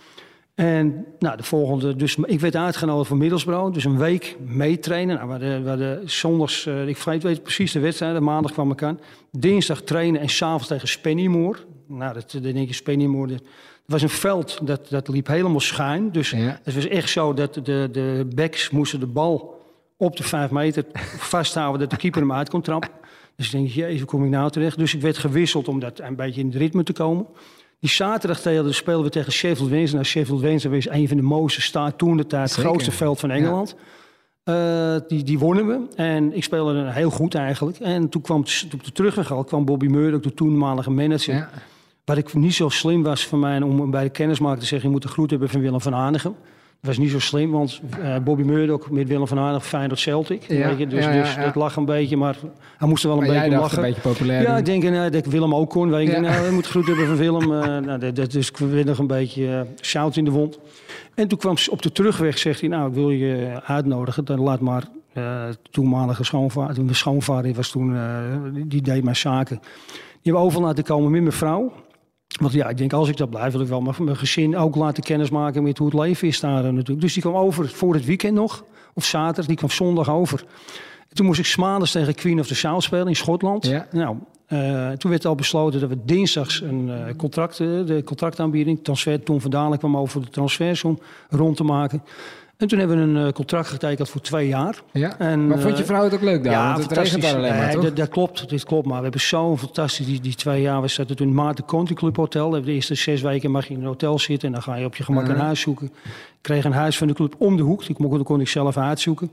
En 0.54 1.06
nou, 1.18 1.36
de 1.36 1.42
volgende, 1.42 1.96
dus 1.96 2.16
ik 2.16 2.40
werd 2.40 2.56
uitgenodigd 2.56 3.08
voor 3.08 3.16
Middelsbro. 3.16 3.70
Dus 3.70 3.84
een 3.84 3.98
week 3.98 4.36
meetrainen. 4.46 5.14
Nou, 5.14 5.26
we 5.26 5.32
hadden, 5.32 5.62
we 5.62 5.68
hadden 5.68 6.10
zondags, 6.10 6.66
eh, 6.66 6.88
ik 6.88 6.96
weet 6.98 7.22
weet 7.22 7.42
precies 7.42 7.72
de 7.72 7.80
wedstrijd. 7.80 8.20
Maandag 8.20 8.52
kwam 8.52 8.70
ik 8.70 8.82
aan. 8.82 9.00
Dinsdag 9.30 9.82
trainen 9.82 10.20
en 10.20 10.28
s'avonds 10.28 10.66
tegen 10.66 10.88
Spennymoor. 10.88 11.64
Nou, 11.88 12.14
dat, 12.14 12.38
denk 12.42 12.68
je 12.68 12.74
Spennymoor. 12.74 13.28
Dat 13.28 13.42
was 13.86 14.02
een 14.02 14.08
veld 14.08 14.66
dat, 14.66 14.88
dat 14.88 15.08
liep 15.08 15.26
helemaal 15.26 15.60
schuin. 15.60 16.12
Dus 16.12 16.30
Ja. 16.30 16.60
het 16.62 16.74
was 16.74 16.88
echt 16.88 17.10
zo 17.10 17.34
dat 17.34 17.54
de, 17.54 17.88
de 17.92 18.28
backs 18.34 18.70
moesten 18.70 19.00
de 19.00 19.06
bal 19.06 19.62
op 19.96 20.16
de 20.16 20.22
vijf 20.22 20.50
meter 20.50 20.84
vasthouden. 21.18 21.80
Dat 21.80 21.90
de 21.90 21.96
keeper 21.96 22.20
hem 22.20 22.32
uit 22.32 22.48
kon 22.48 22.60
trappen. 22.60 22.90
Dus 23.36 23.46
ik 23.46 23.52
denk, 23.52 23.68
jezus, 23.68 23.98
hoe 23.98 24.08
kom 24.08 24.24
ik 24.24 24.30
nou 24.30 24.50
terecht? 24.50 24.78
Dus 24.78 24.94
ik 24.94 25.00
werd 25.00 25.18
gewisseld 25.18 25.68
om 25.68 25.80
dat 25.80 26.00
een 26.00 26.16
beetje 26.16 26.40
in 26.40 26.46
het 26.46 26.56
ritme 26.56 26.82
te 26.82 26.92
komen. 26.92 27.26
Die 27.84 27.92
zaterdag 27.92 28.40
tegen, 28.40 28.74
speelden 28.74 29.04
we 29.04 29.10
tegen 29.10 29.32
Sheffield 29.32 29.70
Wednesday. 29.70 30.00
Nou, 30.00 30.04
Sheffield 30.12 30.40
Wednesday 30.40 30.72
was 30.72 30.88
een 30.88 31.08
van 31.08 31.16
de 31.16 31.22
mooiste 31.22 31.60
staat 31.62 31.98
toen 31.98 32.16
de 32.16 32.26
tijd. 32.26 32.50
Het 32.56 32.64
grootste 32.64 32.90
veld 32.90 33.20
van 33.20 33.30
Engeland. 33.30 33.74
Eh, 34.44 34.96
die, 35.08 35.22
die 35.22 35.38
wonnen 35.38 35.66
we. 35.66 35.80
En 35.96 36.36
ik 36.36 36.42
speelde 36.44 36.78
er 36.78 36.92
heel 36.92 37.10
goed 37.10 37.34
eigenlijk. 37.34 37.78
En 37.78 38.08
toen 38.08 38.22
kwam 38.22 38.40
het- 38.40 38.66
op 38.74 38.84
de 38.84 38.92
terugweg 38.92 39.32
al 39.32 39.44
kwam 39.44 39.64
Bobby 39.64 39.86
Murdoch, 39.86 40.20
de 40.20 40.34
toenmalige 40.34 40.90
manager. 40.90 41.34
Ja. 41.34 41.50
Wat 42.04 42.16
ik 42.16 42.34
niet 42.34 42.54
zo 42.54 42.68
slim 42.68 43.02
was 43.02 43.26
van 43.26 43.38
mij 43.38 43.62
om 43.62 43.90
bij 43.90 44.02
de 44.04 44.10
kennismaker 44.10 44.60
te 44.60 44.66
zeggen... 44.66 44.88
je 44.88 44.94
moet 44.94 45.02
de 45.02 45.08
groet 45.08 45.30
hebben 45.30 45.48
van 45.48 45.60
Willem 45.60 45.80
van 45.80 45.92
Hanegem. 45.92 46.34
Was 46.84 46.98
niet 46.98 47.10
zo 47.10 47.18
slim, 47.20 47.50
want 47.50 47.80
eh, 48.02 48.16
Bobby 48.18 48.42
Murdoch 48.42 48.90
met 48.90 49.08
Willem 49.08 49.26
van 49.26 49.38
Hanegem, 49.38 49.60
Feyenoord 49.60 49.98
Celtic. 50.00 50.42
Ja, 50.48 50.68
je, 50.68 50.86
dus 50.86 51.04
ja, 51.04 51.12
ja, 51.12 51.22
dus 51.22 51.44
dat 51.44 51.54
lag 51.54 51.76
een 51.76 51.84
beetje, 51.84 52.16
maar 52.16 52.36
hij 52.76 52.88
moest 52.88 53.02
er 53.04 53.08
wel 53.08 53.18
een 53.18 53.24
Maar 53.26 53.34
jij 53.34 53.42
beetje 53.44 53.60
lachen. 53.60 53.78
een 53.78 53.84
beetje 53.84 54.00
populair 54.00 54.42
Ja, 54.42 54.48
doen. 54.48 54.56
ik 54.58 54.64
denk 54.64 54.84
eh, 54.84 55.02
dat 55.02 55.14
ik 55.14 55.24
Willem 55.24 55.54
ook 55.54 55.70
kon. 55.70 56.02
Ja. 56.02 56.20
nou, 56.20 56.46
we 56.46 56.52
moeten 56.52 56.70
groet 56.70 56.86
hebben 56.86 57.06
van 57.06 57.16
Willem. 57.16 57.42
eh, 57.62 57.78
nou, 57.78 57.98
dat, 57.98 58.16
dat, 58.16 58.30
dus 58.32 58.48
ik 58.50 58.56
werd 58.56 58.86
nog 58.86 58.98
een 58.98 59.06
beetje 59.06 59.66
zout 59.80 60.16
in 60.16 60.24
de 60.24 60.30
wond. 60.30 60.58
En 61.14 61.28
toen 61.28 61.38
kwam 61.38 61.58
ze 61.58 61.70
op 61.70 61.82
de 61.82 61.92
terugweg, 61.92 62.38
zegt 62.38 62.60
hij, 62.60 62.68
nou, 62.68 62.88
ik 62.88 62.94
wil 62.94 63.10
je 63.10 63.60
uitnodigen. 63.64 64.24
Dan 64.24 64.40
laat 64.40 64.60
maar 64.60 64.84
toenmalige 65.70 66.24
schoonvader, 66.24 66.82
mijn 66.84 66.94
schoonvader 66.96 67.54
was 67.54 67.70
toen, 67.70 67.96
die 68.66 68.82
deed 68.82 69.04
mijn 69.04 69.16
zaken. 69.16 69.58
Die 70.22 70.32
hebben 70.32 70.42
over 70.42 70.60
laten 70.60 70.84
komen 70.84 71.10
met 71.10 71.20
mijn 71.20 71.32
vrouw. 71.32 71.72
Want 72.40 72.52
ja, 72.52 72.68
ik 72.68 72.76
denk, 72.76 72.92
als 72.92 73.08
ik 73.08 73.16
dat 73.16 73.30
blijf, 73.30 73.52
wil 73.52 73.60
ik 73.60 73.68
wel 73.68 73.80
mijn, 73.80 74.16
gezin 74.16 74.56
ook 74.56 74.74
laten 74.76 75.02
kennismaken 75.02 75.62
met 75.62 75.78
hoe 75.78 75.86
het 75.86 75.98
leven 75.98 76.28
is 76.28 76.40
daar 76.40 76.64
eh, 76.64 76.70
natuurlijk. 76.70 77.00
Dus 77.00 77.12
die 77.12 77.22
kwam 77.22 77.34
over 77.34 77.68
voor 77.68 77.94
het 77.94 78.04
weekend 78.04 78.34
nog, 78.34 78.64
of 78.94 79.04
zaterdag, 79.04 79.46
die 79.46 79.56
kwam 79.56 79.70
zondag 79.70 80.10
over. 80.10 80.44
En 81.08 81.16
toen 81.16 81.26
moest 81.26 81.38
ik 81.38 81.46
smaandags 81.46 81.92
tegen 81.92 82.14
Queen 82.14 82.40
of 82.40 82.46
the 82.46 82.54
South 82.54 82.82
spelen 82.82 83.08
in 83.08 83.16
Schotland. 83.16 83.66
Ja. 83.66 83.86
Nou, 83.90 84.16
eh, 84.46 84.90
toen 84.90 85.10
werd 85.10 85.24
al 85.24 85.34
besloten 85.34 85.80
dat 85.80 85.88
we 85.88 86.04
dinsdags 86.04 86.60
een 86.60 86.90
eh, 86.90 87.16
contract, 87.16 87.56
de 87.56 88.02
contractaanbieding, 88.04 88.84
transfer, 88.84 89.22
Tom 89.22 89.40
van 89.40 89.50
Dalen 89.50 89.78
kwam 89.78 89.96
over 89.96 90.20
de 90.20 90.30
transfersom 90.30 90.98
rond 91.28 91.56
te 91.56 91.64
maken. 91.64 92.02
En 92.56 92.68
toen 92.68 92.78
hebben 92.78 92.96
we 93.14 93.20
een 93.20 93.26
eh, 93.26 93.32
contract 93.32 93.68
getekend 93.68 94.08
voor 94.08 94.20
twee 94.20 94.48
jaar. 94.48 94.82
Ja? 94.92 95.18
En, 95.18 95.46
maar 95.46 95.58
vond 95.58 95.76
je 95.76 95.82
eh, 95.82 95.88
vrouw 95.88 96.04
het 96.04 96.14
ook 96.14 96.20
leuk 96.22 96.44
daar? 96.44 96.72
Want 96.72 96.82
het 96.88 96.98
regent 96.98 97.22
daar 97.22 97.34
alleen 97.36 97.54
maar, 97.54 97.64
Nee, 97.64 97.74
toch? 97.74 97.82
dat, 97.84 97.96
dat 97.96 98.08
klopt, 98.08 98.48
dit 98.48 98.64
klopt. 98.64 98.86
Maar 98.86 98.96
we 98.96 99.02
hebben 99.02 99.20
zo'n 99.20 99.58
fantastisch... 99.58 100.06
Die, 100.06 100.20
die 100.20 100.34
twee 100.34 100.60
jaar, 100.62 100.80
we 100.80 100.88
zaten 100.88 101.16
toen 101.16 101.28
in 101.28 101.34
Maarten 101.34 101.64
Country 101.64 101.94
Club 101.94 102.16
Hotel. 102.16 102.50
De 102.50 102.72
eerste 102.72 102.94
zes 102.94 103.20
weken 103.22 103.50
mag 103.50 103.66
je 103.68 103.74
in 103.74 103.80
een 103.80 103.86
hotel 103.86 104.18
zitten... 104.18 104.48
en 104.48 104.54
dan 104.54 104.62
ga 104.62 104.74
je 104.74 104.84
op 104.84 104.96
je 104.96 105.02
gemak 105.04 105.24
een 105.28 105.34
Mhm. 105.34 105.40
huis 105.44 105.60
zoeken. 105.60 105.86
Ik 105.86 105.92
kreeg 106.40 106.64
een 106.64 106.72
huis 106.72 106.98
van 106.98 107.06
de 107.06 107.12
club 107.14 107.34
om 107.38 107.56
de 107.56 107.62
hoek. 107.62 107.86
Die 107.86 107.96
kon, 107.96 108.10
dat 108.10 108.22
kon 108.22 108.40
ik 108.40 108.48
zelf 108.48 108.76
uitzoeken. 108.76 109.30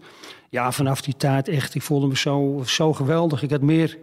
Ja, 0.50 0.72
vanaf 0.72 1.02
die 1.02 1.16
tijd 1.18 1.48
echt, 1.48 1.76
ik 1.76 1.82
voelde 1.82 2.08
me 2.08 2.18
zo, 2.18 2.62
zo 2.66 2.94
geweldig. 2.94 3.44
Ik 3.44 3.50
had 3.52 3.62
meer, 3.62 3.98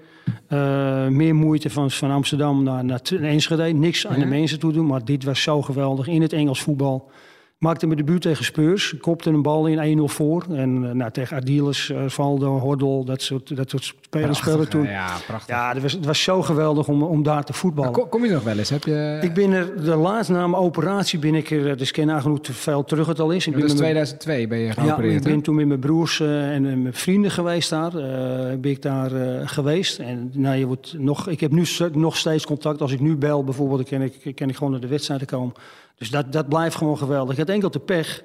eh, 0.49 1.07
meer 1.07 1.35
moeite 1.35 1.71
van, 1.71 1.91
van 1.91 2.11
Amsterdam 2.11 2.63
naar, 2.63 2.85
naar 2.85 3.01
Enschede. 3.21 3.63
Niks 3.65 4.07
aan 4.07 4.15
de 4.15 4.21
Ja. 4.21 4.27
mensen 4.27 4.59
toe 4.59 4.73
doen, 4.73 4.87
maar 4.87 5.05
dit 5.05 5.25
was 5.25 5.43
zo 5.43 5.63
geweldig. 5.63 6.07
In 6.07 6.23
het 6.23 6.33
Engels 6.33 6.63
voetbal. 6.63 7.11
Maakte 7.59 7.87
mijn 7.87 7.99
debuut 7.99 8.21
tegen 8.23 8.45
Spurs. 8.45 8.95
Kopte 9.01 9.31
een 9.31 9.43
bal 9.43 9.67
in 9.67 9.99
1-0 9.99 10.03
voor. 10.05 10.45
En 10.51 10.89
eh, 10.89 10.91
nou, 10.95 11.11
tegen 11.11 11.37
Adiles, 11.37 11.89
uh, 11.89 11.99
Valdo, 12.07 12.59
Hordel, 12.59 13.05
dat 13.05 13.23
soort, 13.23 13.57
dat 13.57 13.71
soort 13.71 13.85
spelers 13.85 14.39
speelden 14.39 14.69
toen. 14.69 14.83
Ja, 14.85 15.17
prachtig. 15.27 15.55
Ja, 15.55 15.73
het 15.73 15.83
was, 15.83 15.93
het 15.93 16.05
was 16.05 16.23
zo 16.23 16.43
geweldig 16.43 16.89
om, 16.89 17.03
om 17.03 17.23
daar 17.23 17.45
te 17.45 17.53
voetballen. 17.53 17.93
Kom, 17.93 18.09
kom 18.09 18.25
je 18.25 18.31
nog 18.31 18.43
wel 18.43 18.59
eens? 18.59 18.69
Heb 18.71 18.85
je... 18.85 19.19
Ik 19.23 19.35
ben 19.35 19.53
er, 19.53 19.83
de 19.85 19.97
laatste 19.97 20.33
na 20.33 20.47
mijn 20.47 20.63
operatie 20.63 21.19
ben 21.19 21.35
ik 21.35 21.51
er, 21.51 21.77
dus 21.77 21.89
ik 21.89 21.95
ken 21.95 22.07
nagenoeg 22.07 22.41
te 22.41 22.53
veel 22.53 22.85
terug 22.85 23.07
het 23.07 23.21
al 23.21 23.31
is. 23.31 23.47
Ik 23.47 23.53
dat 23.53 23.63
is 23.63 23.69
met 23.73 23.81
mijn- 23.81 23.93
2002 23.93 24.47
ben 24.47 24.59
je 24.59 24.67
ja, 24.67 24.73
geopereerd, 24.73 25.27
ik 25.27 25.33
ben 25.33 25.41
toen 25.43 25.55
met 25.55 25.67
mijn 25.67 25.81
broers 25.81 26.21
eh, 26.21 26.55
en 26.55 26.67
eh, 26.67 26.77
mijn 26.77 26.95
vrienden 26.95 27.31
geweest 27.31 27.71
daar. 27.71 27.95
Eh, 27.97 28.59
ben 28.59 28.71
ik 28.71 28.83
daar 28.83 29.13
eh, 29.13 29.49
geweest. 29.49 29.99
En 29.99 30.31
nou, 30.35 30.57
je 30.57 30.67
wordt 30.67 30.95
nog, 30.99 31.29
ik 31.29 31.41
heb 31.41 31.51
nu 31.51 31.65
nog 31.93 32.17
steeds 32.17 32.47
contact. 32.47 32.81
Als 32.81 32.93
ik 32.93 33.01
nu 33.01 33.17
bel 33.17 33.45
bijvoorbeeld, 33.45 33.91
dan 33.91 33.99
kan 33.99 34.11
ik, 34.23 34.37
kan 34.37 34.49
ik 34.49 34.57
gewoon 34.57 34.73
naar 34.73 34.81
de 34.81 34.87
wedstrijden 34.87 35.27
komen. 35.27 35.55
Dus 35.99 36.11
dat, 36.11 36.33
dat 36.33 36.49
blijft 36.49 36.77
gewoon 36.77 36.99
geweldig. 36.99 37.33
Ik 37.33 37.39
had 37.39 37.49
enkel 37.49 37.71
de 37.71 37.79
pech 37.79 38.23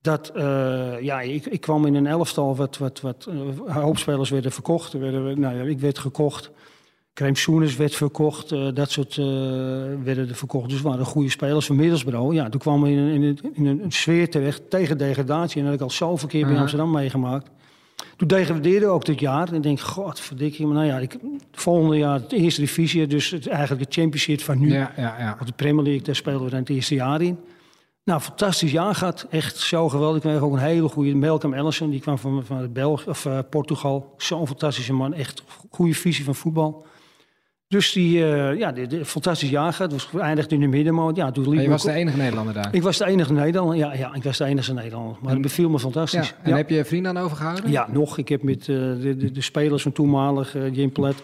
dat, 0.00 0.28
eh, 0.34 1.00
ja, 1.00 1.20
ik, 1.20 1.46
ik 1.46 1.60
kwam 1.60 1.86
in 1.86 1.94
een 1.94 2.06
elftal 2.06 2.56
wat, 2.56 2.78
wat, 2.78 3.00
wat 3.00 3.28
eh, 3.66 3.74
hoopspelers 3.76 4.30
werden 4.30 4.52
verkocht. 4.52 4.92
Er 4.92 5.00
Werden, 5.00 5.40
nou 5.40 5.56
ja, 5.56 5.62
ik 5.62 5.80
werd 5.80 5.98
gekocht. 5.98 6.50
Crème 7.14 7.36
Soeners 7.36 7.76
werd 7.76 7.94
verkocht, 7.94 8.52
eh, 8.52 8.68
dat 8.74 8.90
soort 8.90 9.16
werden 10.04 10.28
er 10.28 10.34
verkocht. 10.34 10.68
Dus 10.68 10.80
waren 10.80 11.04
goede 11.04 11.30
spelers 11.30 11.66
van 11.66 11.76
Middelsbureau. 11.76 12.34
Ja, 12.34 12.48
toen 12.48 12.60
kwam 12.60 12.82
we 12.82 12.90
in, 12.90 12.98
een- 12.98 13.12
in, 13.14 13.22
een- 13.22 13.54
in 13.54 13.66
een 13.66 13.92
sfeer 13.92 14.30
terecht 14.30 14.70
tegen 14.70 14.98
degradatie. 14.98 15.56
En 15.56 15.62
dat 15.62 15.80
had 15.80 15.90
ik 15.90 16.00
al 16.00 16.08
zoveel 16.08 16.28
keer 16.28 16.42
bij 16.42 16.50
Mhm. 16.52 16.60
Amsterdam 16.60 16.90
meegemaakt. 16.90 17.50
Toen 18.16 18.28
degradeerde 18.28 18.86
ook 18.86 19.04
dit 19.04 19.20
jaar. 19.20 19.48
En 19.48 19.54
ik 19.54 19.62
denk, 19.62 19.80
god, 19.80 20.20
verdikkie. 20.20 20.66
Maar 20.66 20.74
nou 20.74 20.86
ja, 20.86 20.98
ik, 20.98 21.18
volgende 21.52 21.96
jaar 21.96 22.28
de 22.28 22.36
eerste 22.36 22.60
divisie. 22.60 23.06
Dus 23.06 23.30
het, 23.30 23.48
eigenlijk 23.48 23.84
het 23.84 23.94
championship 23.94 24.40
van 24.40 24.58
nu. 24.58 24.72
Ja, 24.72 24.92
ja, 24.96 25.18
ja. 25.18 25.34
Want 25.34 25.46
de 25.46 25.52
Premier 25.56 25.84
League, 25.84 26.02
daar 26.02 26.14
spelen 26.14 26.44
we 26.44 26.50
dan 26.50 26.58
het 26.58 26.68
eerste 26.68 26.94
jaar 26.94 27.22
in. 27.22 27.38
Nou, 28.04 28.20
fantastisch 28.20 28.70
jaar 28.70 28.94
gehad. 28.94 29.26
Echt 29.30 29.56
zo 29.56 29.88
geweldig. 29.88 30.16
Ik 30.16 30.22
kreeg 30.30 30.40
ook 30.40 30.52
een 30.52 30.58
hele 30.58 30.88
goede 30.88 31.14
Malcolm 31.14 31.54
Ellison. 31.54 31.90
Die 31.90 32.00
kwam 32.00 32.18
van, 32.18 32.44
van 32.44 32.72
België, 32.72 33.08
of, 33.08 33.26
eh, 33.26 33.38
Portugal. 33.50 34.14
Zo'n 34.16 34.46
fantastische 34.46 34.92
man. 34.92 35.14
Echt 35.14 35.42
goede 35.70 35.94
visie 35.94 36.24
van 36.24 36.34
voetbal. 36.34 36.86
Dus 37.68 37.92
die, 37.92 38.24
eh, 38.32 38.58
ja, 38.58 38.72
dit- 38.72 39.06
fantastisch 39.06 39.50
jaar 39.50 39.72
gehad. 39.72 39.92
Was 39.92 40.04
geëindigd 40.04 40.52
in 40.52 40.60
de 40.60 40.66
middenmoot. 40.66 41.16
Ja, 41.16 41.30
toen 41.30 41.48
liep 41.48 41.60
je 41.62 41.68
was 41.68 41.82
de 41.82 41.92
enige 41.92 42.16
Nederlander 42.16 42.54
daar. 42.54 42.68
Ik 42.74 42.82
was 42.82 42.98
de 42.98 43.06
enige 43.06 43.32
Nederlander. 43.32 43.76
Ja, 43.76 43.94
ja, 43.94 44.14
ik 44.14 44.22
was 44.22 44.38
de 44.38 44.44
enige 44.44 44.72
Nederlander. 44.74 45.16
Maar 45.22 45.32
het 45.32 45.42
beviel 45.42 45.66
me 45.68 45.74
Ja. 45.74 45.78
fantastisch. 45.80 46.34
En 46.42 46.52
heb 46.56 46.70
je 46.70 46.84
vrienden 46.84 47.16
aan 47.16 47.24
overgehouden? 47.24 47.70
Ja, 47.70 47.88
nog. 47.92 48.18
Ik 48.18 48.28
heb 48.28 48.42
met 48.42 48.60
eh, 48.60 48.66
de, 48.66 49.16
de, 49.18 49.30
de 49.32 49.40
spelers 49.40 49.82
van 49.82 49.92
toenmalig, 49.92 50.54
eh, 50.56 50.74
Jim 50.74 50.92
Plet, 50.92 51.22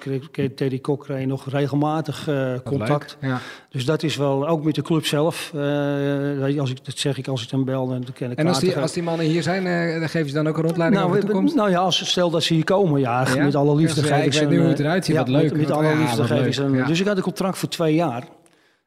Teddy 0.57 0.81
Cochrane, 0.81 1.25
nog 1.27 1.51
regelmatig 1.51 2.29
contact. 2.65 3.17
Ja. 3.21 3.41
Dus 3.71 3.85
dat 3.85 4.03
is 4.03 4.17
wel, 4.17 4.49
ook 4.49 4.65
met 4.65 4.75
de 4.75 4.83
club 4.83 5.07
zelf. 5.07 5.53
eh, 5.55 6.61
als 6.61 6.71
ik, 6.71 6.85
dat 6.85 6.99
zeg 6.99 7.19
ik 7.19 7.29
als 7.29 7.43
ik 7.43 7.51
dan 7.51 7.65
bel, 7.65 7.89
dan 7.89 8.05
ken 8.15 8.31
ik 8.31 8.39
En 8.39 8.47
als 8.47 8.61
die, 8.61 8.79
als 8.79 8.93
die 8.93 9.03
mannen 9.03 9.27
hier 9.27 9.43
zijn, 9.43 9.65
dan 10.01 10.09
geven 10.09 10.29
ze 10.29 10.35
dan 10.35 10.47
ook 10.47 10.57
een 10.57 10.63
rondleiding 10.63 11.01
nou, 11.01 11.13
over 11.13 11.21
de 11.21 11.33
toekomst? 11.33 11.55
nou 11.55 11.71
ja, 11.71 11.79
als, 11.79 12.09
stel 12.09 12.31
dat 12.31 12.43
ze 12.43 12.55
hier 12.55 12.65
komen, 12.65 13.01
ja, 13.01 13.27
Ja? 13.35 13.45
met 13.45 13.55
alle 13.55 13.75
liefde 13.75 14.01
Ja, 14.01 14.07
geef 14.07 14.17
ik 14.19 14.25
ik 14.25 14.33
weet 14.33 14.43
ze 14.43 14.49
nu 14.49 14.59
hoe 14.59 14.69
het 14.69 14.79
eruit 14.81 15.05
ziet. 15.05 15.15
ja, 15.15 15.21
Wat 15.21 15.31
leuk. 15.31 15.57
Met, 15.57 15.71
alle 15.71 15.97
liefde 15.97 16.25
geef 16.25 16.47
ik 16.47 16.55
ze 16.55 16.71
Ja. 16.71 16.87
Dus 16.87 17.01
ik 17.01 17.07
had 17.07 17.17
een 17.17 17.23
contract 17.23 17.59
voor 17.59 17.69
twee 17.69 17.95
jaar. 17.95 18.25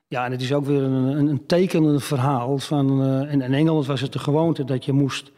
Ja, 0.08 0.26
en 0.26 0.32
het 0.32 0.42
is 0.42 0.54
ook 0.54 0.66
weer 0.66 0.84
een, 0.84 0.94
een, 0.94 1.28
een 1.28 1.46
tekenend 1.46 2.04
verhaal. 2.04 2.58
Van, 2.58 3.04
eh, 3.04 3.32
in, 3.32 3.42
in 3.42 3.54
Engeland 3.54 3.86
was 3.86 4.02
het 4.02 4.14
de 4.14 4.20
gewoonte 4.20 4.64
dat 4.64 4.86
je 4.86 4.92
moest... 4.92 5.32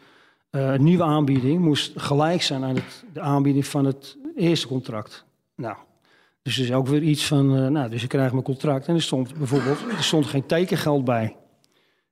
een 0.50 0.84
nieuwe 0.84 1.04
aanbieding 1.04 1.60
moest 1.60 1.92
gelijk 1.96 2.42
zijn 2.42 2.64
aan 2.64 2.74
het, 2.74 3.04
de 3.12 3.20
aanbieding 3.20 3.66
van 3.66 3.84
het 3.84 4.16
eerste 4.36 4.66
contract. 4.66 5.24
Nou, 5.56 5.76
dus 6.46 6.58
er 6.58 6.64
is 6.64 6.72
ook 6.72 6.86
weer 6.86 7.02
iets 7.02 7.26
van... 7.26 7.56
eh, 7.56 7.66
nou, 7.66 7.90
dus 7.90 8.02
ik 8.02 8.08
krijg 8.08 8.32
mijn 8.32 8.44
contract 8.44 8.86
en 8.86 8.94
er 8.94 9.02
stond 9.02 9.34
bijvoorbeeld... 9.38 9.78
er 9.96 10.02
stond 10.02 10.26
geen 10.26 10.46
tekengeld 10.46 11.04
bij. 11.04 11.36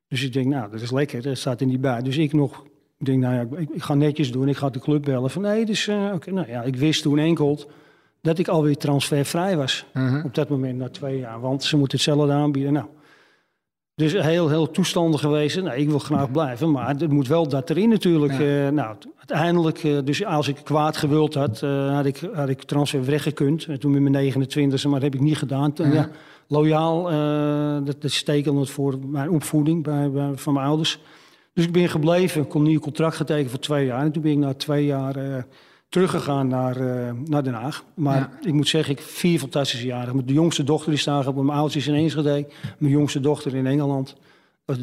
Dus 0.09 0.22
ik 0.22 0.32
denk, 0.32 0.47
nou, 0.47 0.70
dat 0.70 0.80
is 0.80 0.91
lekker, 0.91 1.22
dat 1.22 1.39
staat 1.39 1.61
er 1.61 1.66
niet 1.66 1.80
bij. 1.80 2.03
Dus 2.03 2.16
ik 2.16 2.32
nog, 2.32 2.64
ik 2.99 3.07
denk, 3.07 3.20
nou 3.20 3.35
ja, 3.35 3.59
ik, 3.59 3.68
ik 3.70 3.82
ga 3.82 3.95
netjes 3.95 4.32
doen. 4.32 4.49
Ik 4.49 4.57
ga 4.57 4.70
de 4.70 4.78
club 4.78 5.03
bellen 5.03 5.30
van, 5.30 5.43
nee, 5.43 5.64
dus, 5.64 5.89
oké. 5.89 6.30
Nou 6.30 6.49
ja, 6.49 6.62
ik 6.62 6.76
wist 6.76 7.03
toen 7.03 7.18
enkel 7.18 7.70
dat 8.20 8.39
ik 8.39 8.49
alweer 8.49 8.76
transfervrij 8.76 9.57
was. 9.57 9.87
Mhm. 9.93 10.24
Op 10.24 10.35
dat 10.35 10.49
moment, 10.49 10.78
na 10.78 10.89
twee 10.89 11.18
jaar. 11.18 11.41
Want 11.41 11.64
ze 11.64 11.76
moeten 11.76 11.97
hetzelfde 11.97 12.32
aanbieden. 12.32 12.72
Nou, 12.72 12.87
dus 13.95 14.12
heel, 14.12 14.49
heel 14.49 14.70
toestanden 14.70 15.20
geweest. 15.20 15.62
Nou, 15.62 15.76
ik 15.76 15.88
wil 15.88 15.99
graag 15.99 16.30
blijven, 16.30 16.70
maar 16.70 16.88
het 16.88 17.11
moet 17.11 17.28
wel 17.28 17.49
dat 17.49 17.70
erin 17.70 17.88
natuurlijk. 17.88 18.32
Ja. 18.32 18.66
eh, 18.66 18.72
nou, 18.72 18.97
uiteindelijk, 19.16 19.84
eh, 19.84 19.99
dus 20.05 20.24
als 20.24 20.49
ik 20.49 20.57
kwaad 20.64 20.97
gewild 20.97 21.34
had, 21.34 21.62
eh, 21.62 21.95
had, 21.95 22.05
ik, 22.05 22.20
had 22.32 22.49
ik 22.49 22.62
transfer 22.62 23.05
weggekund. 23.05 23.66
En 23.66 23.80
toen 23.80 23.92
met 23.92 24.12
mijn 24.12 24.32
29e, 24.32 24.82
maar 24.82 25.01
dat 25.01 25.03
heb 25.03 25.14
ik 25.14 25.20
niet 25.20 25.38
gedaan. 25.38 25.72
Toen, 25.72 25.92
ja, 25.92 26.09
loyaal, 26.47 27.03
dat, 27.84 28.01
dat 28.01 28.11
is 28.11 28.22
tekenend 28.22 28.70
voor 28.70 28.99
mijn 29.07 29.30
opvoeding 29.30 29.82
bij, 29.82 30.11
bij, 30.11 30.30
van 30.34 30.53
mijn 30.53 30.66
ouders. 30.66 31.01
Dus 31.53 31.64
ik 31.64 31.72
ben 31.72 31.88
gebleven, 31.88 32.42
ik 32.42 32.49
kon 32.49 32.61
een 32.61 32.68
nieuw 32.68 32.80
contract 32.80 33.16
getekend 33.16 33.51
voor 33.51 33.59
twee 33.59 33.86
jaar. 33.86 34.05
En 34.05 34.12
toen 34.12 34.22
ben 34.22 34.32
ik 34.32 34.38
na 34.38 34.55
twee 34.55 34.84
jaar 34.84 35.45
teruggegaan 35.95 36.49
naar, 36.49 36.76
eh, 36.76 37.11
naar 37.24 37.42
Den 37.42 37.53
Haag. 37.55 37.84
Maar 37.95 38.16
Ja. 38.16 38.30
ik 38.49 38.53
moet 38.53 38.68
zeggen, 38.68 38.92
ik 38.92 39.01
vier 39.01 39.38
fantastische 39.38 39.86
jaren. 39.86 40.14
Mijn 40.14 40.26
jongste 40.26 40.64
dochter 40.64 40.90
die 40.90 40.99
staat 41.01 41.26
op 41.26 41.36
mijn 41.36 41.59
oudste 41.59 41.78
is 41.78 41.86
in 41.86 41.95
Enschede. 41.95 42.47
Mijn 42.78 42.92
jongste 42.92 43.20
dochter 43.20 43.55
in 43.55 43.66
Engeland. 43.66 44.14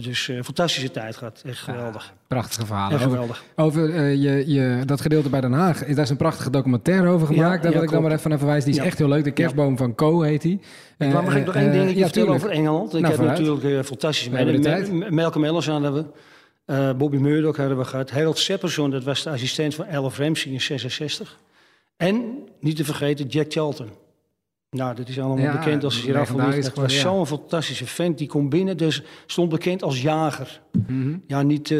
Dus 0.01 0.29
eh 0.29 0.41
fantastische 0.43 0.91
tijd 0.91 1.15
gehad. 1.17 1.41
Echt 1.45 1.59
geweldig. 1.59 2.13
Prachtige 2.27 2.65
verhalen. 2.65 2.91
Echt 2.97 3.05
Over, 3.05 3.11
geweldig. 3.17 3.43
over 3.55 3.95
eh, 3.95 4.13
je, 4.23 4.43
je, 4.53 4.81
dat 4.85 5.01
gedeelte 5.01 5.29
bij 5.29 5.41
Den 5.41 5.51
Haag. 5.53 5.85
Daar 5.85 6.03
is 6.03 6.09
een 6.09 6.17
prachtige 6.17 6.49
documentaire 6.49 7.07
over 7.07 7.27
gemaakt. 7.27 7.55
Ja, 7.55 7.61
Daar 7.61 7.71
wil 7.71 7.79
ja, 7.81 7.85
ik 7.87 7.91
dan 7.93 8.01
maar 8.01 8.11
even 8.11 8.29
naar 8.29 8.37
verwijzen. 8.39 8.71
Die 8.71 8.79
is 8.79 8.85
echt 8.85 8.97
heel 8.97 9.07
leuk. 9.07 9.23
De 9.23 9.31
kerstboom 9.31 9.77
van 9.77 9.95
Co 9.95 10.21
heet 10.21 10.41
die. 10.41 10.59
Ik 10.97 11.11
wou 11.11 11.23
mag 11.25 11.35
ik 11.35 11.45
nog 11.45 11.55
één 11.55 11.71
dingetje 11.71 12.03
vertellen 12.03 12.33
over 12.33 12.49
Engeland. 12.49 12.95
Ik 12.95 13.01
Nou, 13.01 13.13
heb 13.15 13.25
natuurlijk 13.25 13.85
fantastisch. 13.85 14.27
We 14.27 14.35
hebben 14.35 14.55
de 14.55 14.61
tijd. 14.61 14.91
M- 14.91 15.13
Malcolm 15.15 15.43
Ellis 15.45 15.67
hadden 15.67 15.93
we. 15.93 16.05
Eh, 16.65 16.93
Bobby 16.93 17.17
Murdoch 17.17 17.57
hadden 17.57 17.77
we 17.77 17.85
gehad. 17.85 18.11
Harold 18.11 18.37
Sepperson, 18.37 18.89
dat 18.89 19.03
was 19.03 19.23
de 19.23 19.29
assistent 19.29 19.75
van 19.75 19.85
Elf 19.85 20.17
Ramsey 20.17 20.51
in 20.51 20.61
66. 20.61 21.39
En, 21.97 22.47
niet 22.59 22.75
te 22.75 22.85
vergeten, 22.85 23.27
Jack 23.27 23.51
Charlton. 23.51 23.89
Nou, 24.77 24.95
dat 24.95 25.07
is 25.09 25.19
allemaal 25.19 25.45
Ja, 25.45 25.51
bekend 25.51 25.83
als 25.83 25.97
giraffe. 25.97 26.61
Dat 26.61 26.73
was 26.73 26.93
ja. 26.93 26.99
zo'n 26.99 27.27
fantastische 27.27 27.85
vent. 27.85 28.17
Die 28.17 28.27
komt 28.27 28.49
binnen, 28.49 28.77
dus 28.77 29.03
stond 29.25 29.49
bekend 29.49 29.83
als 29.83 30.01
jager. 30.01 30.61
Mhm. 30.87 31.17
Ja, 31.27 31.41
niet, 31.41 31.71
eh, 31.71 31.77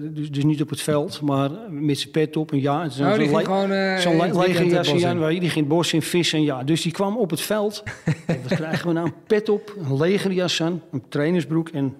dus, 0.00 0.30
dus 0.30 0.44
niet 0.44 0.62
op 0.62 0.70
het 0.70 0.80
veld, 0.80 1.20
maar 1.20 1.50
met 1.70 1.98
zijn 1.98 2.10
pet 2.10 2.36
op. 2.36 2.52
En 2.52 2.60
ja, 2.60 2.82
en 2.82 2.90
zo'n 2.90 3.06
Oh, 3.06 3.14
die 3.14 3.28
ging 3.28 3.44
gewoon 3.44 3.70
eh, 3.70 3.96
Zo'n 3.96 5.30
in 5.30 5.40
die 5.40 5.50
ging 5.50 5.68
bos 5.68 5.92
in 5.92 6.02
vissen. 6.02 6.42
Ja. 6.42 6.64
Dus 6.64 6.82
die 6.82 6.92
kwam 6.92 7.16
op 7.16 7.30
het 7.30 7.40
veld. 7.40 7.82
En 8.26 8.42
Wat 8.42 8.54
krijgen 8.54 8.86
we 8.86 8.92
nou? 8.92 9.06
Een 9.06 9.14
pet 9.26 9.48
op, 9.48 9.74
een 9.84 9.96
legerjas 9.96 10.62
aan, 10.62 10.82
een 10.92 11.02
trainersbroek 11.08 11.68
en... 11.68 11.96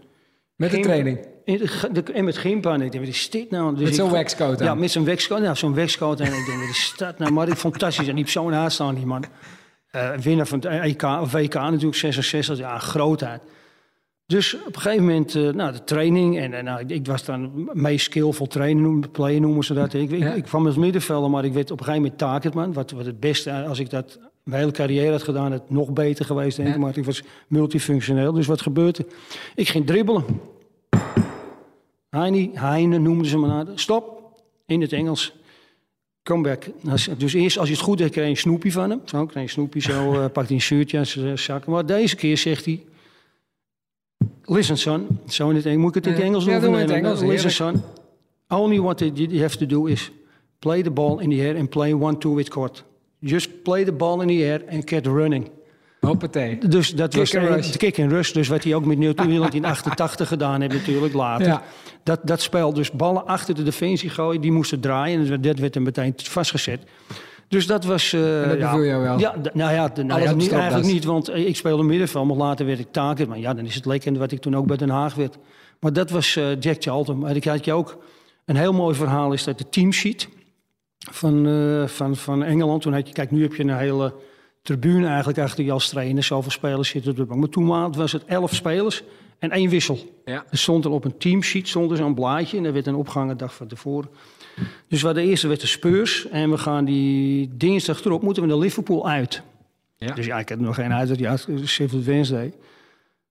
Met 0.56 0.70
de 0.70 0.80
training. 0.80 1.18
En, 1.44 1.58
de- 1.92 2.02
en 2.12 2.24
met 2.24 2.36
gimp 2.36 2.66
aan. 2.66 2.82
Ik 2.82 2.92
denk, 2.92 3.04
wat 3.04 3.14
is 3.14 3.30
dit 3.30 3.50
nou? 3.50 3.74
Dus 3.74 3.84
Met 3.84 3.94
zo'n 3.94 4.10
waxcoat. 4.10 4.58
Ja, 4.58 4.74
met 4.74 4.90
zo'n 4.90 5.04
waxcoat. 5.04 5.40
Ja, 5.42 5.54
zo'n 5.54 5.74
waxcoat. 5.74 6.20
En 6.20 6.26
ik 6.26 6.46
denk, 6.46 6.58
wat 6.60 6.68
is 6.68 6.94
dat 6.96 7.18
nou? 7.18 7.32
Maar 7.32 7.48
ik 7.48 7.54
fantastisch. 7.54 8.08
En 8.08 8.14
die 8.14 8.24
persoon 8.24 8.50
naast 8.50 8.74
staan, 8.74 8.94
die 8.94 9.06
man. 9.06 9.24
Eh, 9.90 10.10
winnaar 10.12 10.46
van 10.46 10.58
het 10.58 10.82
EK, 10.82 11.02
WK 11.32 11.54
natuurlijk, 11.54 11.94
66. 11.96 12.58
Ja, 12.58 12.78
grootheid. 12.78 13.42
Dus 14.26 14.54
op 14.66 14.74
een 14.74 14.80
gegeven 14.80 15.04
moment, 15.04 15.34
eh, 15.34 15.48
nou, 15.50 15.72
de 15.72 15.84
training. 15.84 16.38
En, 16.38 16.54
en 16.54 16.64
nou, 16.64 16.80
ik, 16.80 16.90
ik 16.90 17.06
was 17.06 17.24
dan 17.24 17.70
meest 17.72 18.04
skillful 18.04 18.46
trainer, 18.46 18.82
noemen, 18.82 19.10
player 19.10 19.40
noemen 19.40 19.64
ze 19.64 19.74
dat. 19.74 19.94
Ik, 19.94 20.10
ik, 20.10 20.18
Ja. 20.18 20.32
ik 20.32 20.44
kwam 20.44 20.66
als 20.66 20.76
middenvelder, 20.76 21.30
maar 21.30 21.44
ik 21.44 21.52
werd 21.52 21.70
op 21.70 21.78
een 21.78 21.84
gegeven 21.84 22.02
moment 22.02 22.18
targetman. 22.20 22.72
Wat, 22.72 22.90
wat 22.90 23.06
het 23.06 23.20
beste, 23.20 23.50
eh, 23.50 23.68
als 23.68 23.78
ik 23.78 23.90
dat 23.90 24.18
mijn 24.42 24.60
hele 24.60 24.72
carrière 24.72 25.10
had 25.10 25.22
gedaan, 25.22 25.52
het 25.52 25.70
nog 25.70 25.92
beter 25.92 26.24
geweest, 26.24 26.56
denk 26.56 26.68
ik. 26.68 26.74
Ja. 26.74 26.80
Maar 26.80 26.96
ik 26.96 27.04
was 27.04 27.22
multifunctioneel. 27.48 28.32
Dus 28.32 28.46
wat 28.46 28.60
gebeurde? 28.62 29.06
Ik 29.54 29.68
ging 29.68 29.86
dribbelen. 29.86 30.24
Heine, 32.14 32.50
Heine 32.54 32.98
noemden 32.98 33.26
ze 33.26 33.38
me 33.38 33.46
naar. 33.46 33.66
Stop, 33.74 34.22
in 34.66 34.80
het 34.80 34.92
Engels. 34.92 35.34
Come 36.22 36.42
back. 36.42 36.64
Als- 36.90 37.08
Dus 37.18 37.32
eerst, 37.32 37.58
als 37.58 37.68
je 37.68 37.74
het 37.74 37.82
goed 37.82 37.98
deed, 37.98 38.10
kreeg 38.10 38.24
je 38.24 38.30
een 38.30 38.36
snoepje 38.36 38.72
van 38.72 38.90
hem. 38.90 39.00
Zo, 39.04 39.18
kreeg 39.26 39.34
je 39.34 39.40
een 39.40 39.48
snoepje, 39.48 39.80
zo 39.80 40.12
eh, 40.20 40.30
pakt 40.32 40.46
hij 40.48 40.56
een 40.56 40.62
shirtje 40.62 40.98
uit 40.98 41.08
zijn 41.08 41.38
zak. 41.38 41.66
Maar 41.66 41.86
deze 41.86 42.16
keer 42.16 42.38
zegt 42.38 42.64
hij... 42.64 42.84
Listen, 44.44 44.78
son. 44.78 45.06
Zo 45.28 45.48
in 45.50 45.56
het 45.56 45.66
Engels. 45.66 45.80
Moet 45.82 45.96
ik 45.96 46.04
het 46.04 46.06
in 46.06 46.12
het 46.12 46.20
Ja, 46.20 46.26
Engels 46.28 46.44
ja, 46.44 46.50
doen? 46.52 46.60
doe 46.60 46.70
maar 46.70 46.80
in 46.80 46.86
Nee, 46.86 46.96
het 46.96 47.04
Engels, 47.04 47.20
Listen, 47.32 47.50
son. 47.50 47.82
Only 48.48 48.80
what 48.80 48.98
you 48.98 49.40
have 49.40 49.56
to 49.56 49.66
do 49.66 49.84
is 49.86 50.10
play 50.58 50.82
the 50.82 50.90
ball 50.90 51.20
in 51.22 51.30
the 51.30 51.36
air 51.36 51.56
and 51.58 51.68
play 51.70 51.92
one-two 51.92 52.34
with 52.34 52.48
court. 52.48 52.84
Just 53.20 53.62
play 53.62 53.84
the 53.84 53.92
ball 53.92 54.20
in 54.20 54.26
the 54.28 54.44
air 54.44 54.62
and 54.70 54.88
get 54.90 55.06
running. 55.06 55.48
Hoppatee. 56.06 56.58
Dus 56.68 56.90
dat 56.94 57.08
Kick 57.10 57.18
was 57.18 57.30
de, 57.30 57.38
rush. 57.38 57.76
kick 57.76 57.98
and 57.98 58.10
rush. 58.10 58.32
Dus 58.32 58.48
wat 58.48 58.64
hij 58.64 58.74
ook 58.74 58.84
met 58.84 58.98
Nieuw-Zeeland 58.98 59.54
in 59.60 59.64
88 59.64 60.28
gedaan 60.28 60.60
heeft 60.60 60.72
natuurlijk 60.74 61.14
later. 61.14 61.46
Ja. 61.46 61.62
Dat, 62.02 62.20
dat 62.22 62.40
spel, 62.40 62.72
dus 62.72 62.90
ballen 62.90 63.26
achter 63.26 63.54
de 63.54 63.62
defensie 63.62 64.10
gooien, 64.10 64.40
die 64.40 64.52
moesten 64.52 64.80
draaien. 64.80 65.26
En 65.26 65.40
dat 65.40 65.58
werd 65.58 65.74
er 65.74 65.82
meteen 65.82 66.12
vastgezet. 66.16 66.80
Dus 67.48 67.66
dat 67.66 67.84
was... 67.84 68.12
eh, 68.12 68.42
En 68.42 68.48
dat 68.48 68.58
ja, 68.58 68.70
beviel 68.70 68.86
jou 68.86 69.02
wel? 69.02 69.18
Ja, 69.18 69.34
nou 69.52 69.72
ja, 69.72 69.90
nou 70.02 70.22
ja 70.22 70.32
niet, 70.34 70.52
eigenlijk 70.52 70.92
niet, 70.92 71.04
want 71.04 71.28
eh, 71.28 71.46
ik 71.46 71.56
speelde 71.56 71.82
middenveld, 71.82 72.26
maar 72.26 72.36
later 72.36 72.66
werd 72.66 72.78
ik 72.78 72.92
taken. 72.92 73.28
Maar 73.28 73.38
ja, 73.38 73.54
dan 73.54 73.64
is 73.64 73.74
het 73.74 73.84
lekker 73.86 74.18
wat 74.18 74.32
ik 74.32 74.40
toen 74.40 74.56
ook 74.56 74.66
bij 74.66 74.76
Den 74.76 74.88
Haag 74.90 75.14
werd. 75.14 75.38
Maar 75.80 75.92
dat 75.92 76.10
was 76.10 76.36
eh, 76.36 76.60
Jack 76.60 76.76
Charlton. 76.82 77.18
Maar 77.18 77.36
ik 77.36 77.44
had 77.44 77.64
je 77.64 77.72
ook 77.72 77.98
een 78.44 78.56
heel 78.56 78.72
mooi 78.72 78.94
verhaal, 78.94 79.32
is 79.32 79.44
dat 79.44 79.58
de 79.58 79.68
teamsheet 79.68 80.28
van, 81.10 81.46
eh, 81.46 81.86
van, 81.86 82.16
van 82.16 82.42
Engeland. 82.42 82.82
Toen 82.82 82.92
had 82.92 83.06
je, 83.08 83.14
kijk, 83.14 83.30
nu 83.30 83.42
heb 83.42 83.54
je 83.54 83.62
een 83.62 83.76
hele 83.76 84.14
tribune 84.64 85.06
eigenlijk 85.06 85.38
achter 85.38 85.64
je 85.64 85.72
als 85.72 85.88
trainer. 85.88 86.22
Zoveel 86.22 86.50
spelers 86.50 86.88
zitten 86.88 87.10
op 87.10 87.16
de 87.16 87.24
bank. 87.24 87.40
Maar 87.40 87.48
toen 87.48 87.92
was 87.92 88.12
het 88.12 88.24
elf 88.24 88.54
spelers 88.54 89.02
en 89.38 89.50
één 89.50 89.70
wissel. 89.70 89.98
Ja. 90.24 90.44
Er 90.50 90.58
stond 90.58 90.84
er 90.84 90.90
op 90.90 91.04
een 91.04 91.18
teamsheet 91.18 91.68
stond 91.68 91.90
er 91.90 91.96
zo'n 91.96 92.14
blaadje 92.14 92.56
en 92.56 92.62
daar 92.62 92.72
werd 92.72 92.86
een 92.86 92.94
opgehangen 92.94 93.36
dag 93.36 93.54
van 93.54 93.66
tevoren. 93.66 94.10
Dus 94.88 95.00
we 95.00 95.06
hadden 95.06 95.24
eerst 95.24 95.42
werd 95.42 95.60
de 95.60 95.66
Spurs 95.66 96.28
en 96.28 96.50
we 96.50 96.58
gaan 96.58 96.84
die 96.84 97.50
dinsdag 97.56 98.04
erop 98.04 98.22
moeten 98.22 98.42
we 98.42 98.48
naar 98.48 98.58
Liverpool 98.58 99.08
uit. 99.08 99.42
Ja. 99.96 100.14
Dus 100.14 100.26
ja, 100.26 100.38
ik 100.38 100.48
had 100.48 100.58
er 100.58 100.64
nog 100.64 100.74
geen 100.74 100.92
uit, 100.92 101.18
ja, 101.18 101.36
Sheffield 101.66 102.04
Wednesday. 102.04 102.52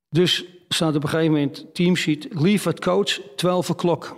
Dus 0.10 0.46
staat 0.68 0.96
op 0.96 1.04
een 1.04 1.10
gegeven 1.10 1.32
moment 1.32 1.66
teamsheet, 1.74 2.28
leave 2.30 2.70
at 2.70 2.80
coach, 2.80 3.20
12 3.36 3.70
o'clock. 3.70 4.18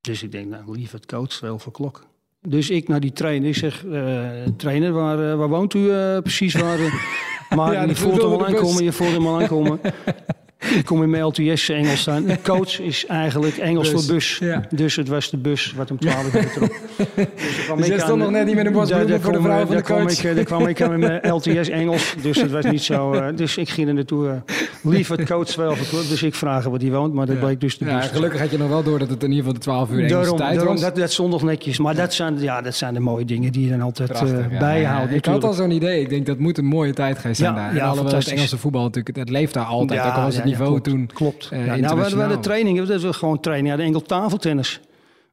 Dus 0.00 0.22
ik 0.22 0.32
denk, 0.32 0.48
nou, 0.48 0.76
leave 0.76 0.96
at 0.96 1.06
coach, 1.06 1.28
12 1.28 1.66
o'clock. 1.66 2.06
Dus 2.48 2.70
ik 2.70 2.88
naar 2.88 3.00
die 3.00 3.12
trainer, 3.12 3.48
ik 3.48 3.54
zeg, 3.56 3.84
eh, 3.84 4.28
trainer, 4.56 4.92
waar, 4.92 5.30
eh, 5.30 5.36
waar 5.36 5.48
woont 5.48 5.74
u 5.74 5.90
eh, 5.90 6.18
precies? 6.18 6.54
Waar, 6.54 6.78
eh?" 6.78 6.92
maar 7.56 7.72
Ja, 7.72 7.82
je 7.82 7.94
voelt 7.94 8.22
hem 8.22 8.30
al 8.30 8.46
aankomen, 8.46 8.84
je 8.84 8.92
voelt 8.92 9.12
hem 9.12 9.26
al 9.26 9.40
aankomen. 9.40 9.80
Ik 10.78 10.84
kom 10.84 11.02
in 11.02 11.10
mijn 11.10 11.22
LTS 11.24 11.68
Engels 11.68 12.00
staan. 12.00 12.24
De 12.24 12.38
coach 12.42 12.80
is 12.80 13.06
eigenlijk 13.06 13.56
Engels 13.56 13.92
Bus. 13.92 14.04
voor 14.04 14.14
bus. 14.14 14.36
Ja. 14.40 14.62
Dus 14.70 14.96
het 14.96 15.08
was 15.08 15.30
de 15.30 15.36
bus 15.36 15.72
wat 15.76 15.90
om 15.90 15.98
12 15.98 16.34
uur 16.34 16.50
trok. 16.52 16.72
Dus, 16.96 17.76
Dus 17.76 17.86
jij 17.86 17.98
stond 17.98 18.18
nog 18.18 18.30
net 18.30 18.46
niet 18.46 18.54
met 18.54 18.66
een 18.66 18.72
daar 18.72 19.20
voor 19.20 19.32
de 19.32 19.40
vrouw 19.40 19.66
van 19.66 19.76
de 19.76 19.82
kwam 19.82 19.98
coach. 19.98 20.18
ik, 20.18 20.24
eh, 20.24 20.34
Daar 20.34 20.44
kwam 20.44 20.66
ik 20.66 20.82
aan 20.82 20.90
met 20.90 20.98
mijn 21.22 21.32
LTS 21.34 21.68
Engels. 21.68 22.14
Dus 22.22 22.40
het 22.40 22.50
was 22.50 22.64
niet 22.64 22.82
zo. 22.82 23.12
eh, 23.12 23.26
dus 23.36 23.56
ik 23.56 23.68
ging 23.68 23.88
er 23.88 23.94
naartoe. 23.94 24.28
eh 24.28 24.54
lieve 24.82 25.12
het 25.14 25.24
coach 25.28 25.46
12 25.46 25.80
o'clock. 25.80 26.08
Dus 26.08 26.22
ik 26.22 26.34
vraag 26.34 26.64
waar 26.64 26.78
die 26.78 26.90
woont. 26.92 27.14
Maar 27.14 27.26
dat 27.26 27.38
bleek 27.40 27.60
dus 27.60 27.78
de 27.78 27.84
Ja, 27.84 27.96
bus. 27.96 28.08
te 28.08 28.14
gelukkig 28.14 28.40
had 28.40 28.50
je 28.50 28.58
nog 28.58 28.68
wel 28.68 28.82
door 28.82 28.98
dat 28.98 29.08
het 29.10 29.22
in 29.22 29.28
ieder 29.28 29.44
geval 29.44 29.52
de 29.58 29.60
12 29.60 29.90
uur 29.90 30.08
Daarom, 30.08 30.36
tijd 30.36 30.54
daarom 30.54 30.72
was. 30.72 30.80
dat, 30.82 30.96
dat 30.96 31.12
stond 31.12 31.30
nog 31.30 31.42
netjes. 31.42 31.78
Maar 31.78 31.94
dat 31.94 32.14
zijn, 32.14 32.40
ja, 32.40 32.60
dat 32.60 32.74
zijn 32.74 32.94
de 32.94 33.00
mooie 33.00 33.24
dingen 33.24 33.52
die 33.52 33.64
je 33.64 33.70
dan 33.70 33.80
altijd 33.80 34.10
eh, 34.10 34.16
Prachtig, 34.18 34.46
ja. 34.52 34.58
bijhoudt. 34.58 35.10
Ja, 35.10 35.16
ik 35.16 35.24
had 35.24 35.44
al 35.44 35.52
zo'n 35.52 35.70
idee. 35.70 36.00
Ik 36.00 36.08
denk 36.08 36.26
dat 36.26 36.38
moet 36.38 36.58
een 36.58 36.64
mooie 36.64 36.92
tijd 36.92 37.18
geweest 37.18 37.38
zijn 37.40 37.54
Ja, 37.54 37.60
daar. 37.60 37.64
ja, 37.64 37.70
en 37.70 37.74
alhoewel 37.80 37.94
het 38.04 38.10
fantastisch. 38.12 38.32
Engelse 38.32 38.58
voetbal 38.58 38.82
natuurlijk, 38.82 39.16
het 39.16 39.30
leeft 39.30 39.54
daar 39.54 39.64
altijd. 39.64 40.00
Ja, 40.00 40.06
ook 40.08 40.14
al 40.14 40.22
was 40.22 40.34
het 40.34 40.44
ja, 40.44 40.50
ja, 40.50 40.53
niveau 40.58 40.80
klopt, 40.80 40.84
toen 40.84 41.06
Klopt. 41.06 41.48
eh, 41.50 41.58
ja, 41.58 41.64
nou, 41.66 41.66
we 41.66 41.70
hadden 41.70 41.80
we 41.80 41.96
internationaal. 41.96 42.20
hadden 42.26 42.40
trainingen, 42.44 42.86
dat 42.86 43.02
was 43.02 43.16
gewoon 43.16 43.40
training. 43.40 43.68
Ja, 43.68 43.76
de 43.76 43.82
enkel 43.82 44.02
tafeltennis. 44.02 44.80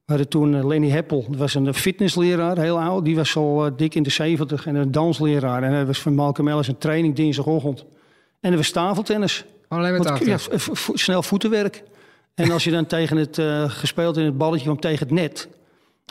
We 0.06 0.18
hadden 0.18 0.28
toen 0.28 0.56
eh, 0.56 0.66
Lenny 0.66 0.90
Heppel, 0.90 1.26
dat 1.30 1.40
was 1.40 1.54
een 1.54 1.74
fitnessleraar, 1.74 2.58
heel 2.58 2.80
oud. 2.80 3.06
Die 3.06 3.16
was 3.16 3.36
al 3.36 3.66
eh, 3.66 3.72
dik 3.76 3.96
in 3.96 4.04
de 4.04 4.10
70 4.10 4.66
en 4.66 4.76
een 4.76 4.92
dansleraar. 4.92 5.64
En 5.64 5.72
dat 5.74 5.88
was 5.88 6.00
van 6.02 6.16
Malcolm 6.16 6.48
Ellis 6.48 6.68
een 6.68 6.78
training 6.78 7.16
dinsdagochtend. 7.16 7.86
En 8.40 8.50
dat 8.50 8.60
was 8.60 8.70
tafeltennis. 8.72 9.46
Alleen 9.68 9.94
met 9.94 10.04
Want, 10.06 10.26
tafel. 10.26 10.56
ja, 10.56 10.76
snel 10.94 11.24
voetenwerk. 11.24 11.84
En 12.36 12.52
als 12.52 12.64
je 12.64 12.72
dan 12.72 12.86
tegen 12.96 13.18
het 13.18 13.40
gespeeld 13.72 14.18
in 14.18 14.26
het 14.26 14.38
balletje 14.38 14.64
kwam 14.66 14.80
tegen 14.80 15.08
het 15.08 15.16
net. 15.16 15.50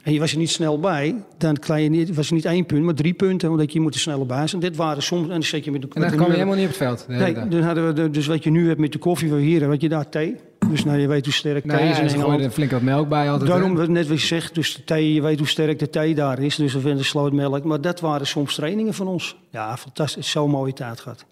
En 0.02 0.12
je 0.12 0.18
was 0.18 0.32
er 0.32 0.38
niet 0.38 0.50
snel 0.50 0.80
bij, 0.80 1.14
dan 1.38 1.56
je 1.82 1.88
niet, 1.88 2.14
was 2.14 2.24
het 2.26 2.34
niet 2.34 2.44
één 2.44 2.66
punt, 2.66 2.84
maar 2.84 2.94
drie 2.94 3.12
punten. 3.12 3.50
Omdat 3.50 3.72
je 3.72 3.80
moet 3.80 3.94
er 3.94 4.00
sneller 4.00 4.26
bij 4.26 4.46
zijn. 4.46 4.60
Dit 4.60 4.76
waren 4.76 5.02
soms, 5.02 5.22
en 5.22 5.28
dan 5.28 5.42
zet 5.42 5.64
je 5.64 5.70
met 5.70 5.82
de 5.82 5.88
En 5.94 6.00
dan 6.00 6.10
kwam 6.10 6.26
je 6.26 6.32
helemaal 6.32 6.54
niet 6.54 6.62
op 6.64 6.68
het 6.70 6.78
veld. 6.78 7.04
Nee, 7.08 7.34
dag. 7.34 7.48
dan 7.48 7.62
hadden 7.62 7.86
we 7.86 7.92
de- 7.92 8.10
dus 8.10 8.26
wat 8.26 8.44
je 8.44 8.50
nu 8.50 8.68
hebt 8.68 8.80
met 8.80 8.92
de 8.92 8.98
koffie, 8.98 9.34
hier, 9.34 9.68
wat 9.68 9.80
je 9.80 9.88
daar 9.88 10.08
thee. 10.08 10.36
Dus 10.70 10.84
nou, 10.84 10.98
je 10.98 11.06
weet 11.06 11.24
hoe 11.24 11.34
sterk 11.34 11.64
Nou 11.64 11.78
thee 11.78 11.86
ja, 11.88 11.92
is 11.94 11.98
in 11.98 12.08
ze 12.20 12.26
er 12.26 12.50
flink 12.50 12.70
wat 12.70 12.82
melk 12.82 13.08
bij 13.08 13.30
altijd. 13.30 13.50
Daarom, 13.50 13.74
wat 13.74 13.88
net 13.88 14.08
wat 14.08 14.20
je 14.20 14.26
zegt, 14.26 14.54
dus 14.54 14.74
de 14.74 14.84
thee, 14.84 15.14
je 15.14 15.22
weet 15.22 15.38
hoe 15.38 15.48
sterk 15.48 15.78
de 15.78 15.90
thee 15.90 16.14
daar 16.14 16.38
is. 16.38 16.56
Dus 16.56 16.72
we 16.74 16.80
vinden 16.80 17.04
slootmelk. 17.04 17.64
Maar 17.64 17.80
dat 17.80 18.00
waren 18.00 18.26
soms 18.26 18.54
trainingen 18.54 18.94
van 18.94 19.06
ons. 19.06 19.36
Ja, 19.50 19.76
fantastisch. 19.76 20.30
Zo'n 20.30 20.50
mooie 20.50 20.72
tijd 20.72 21.00
gehad. 21.00 21.24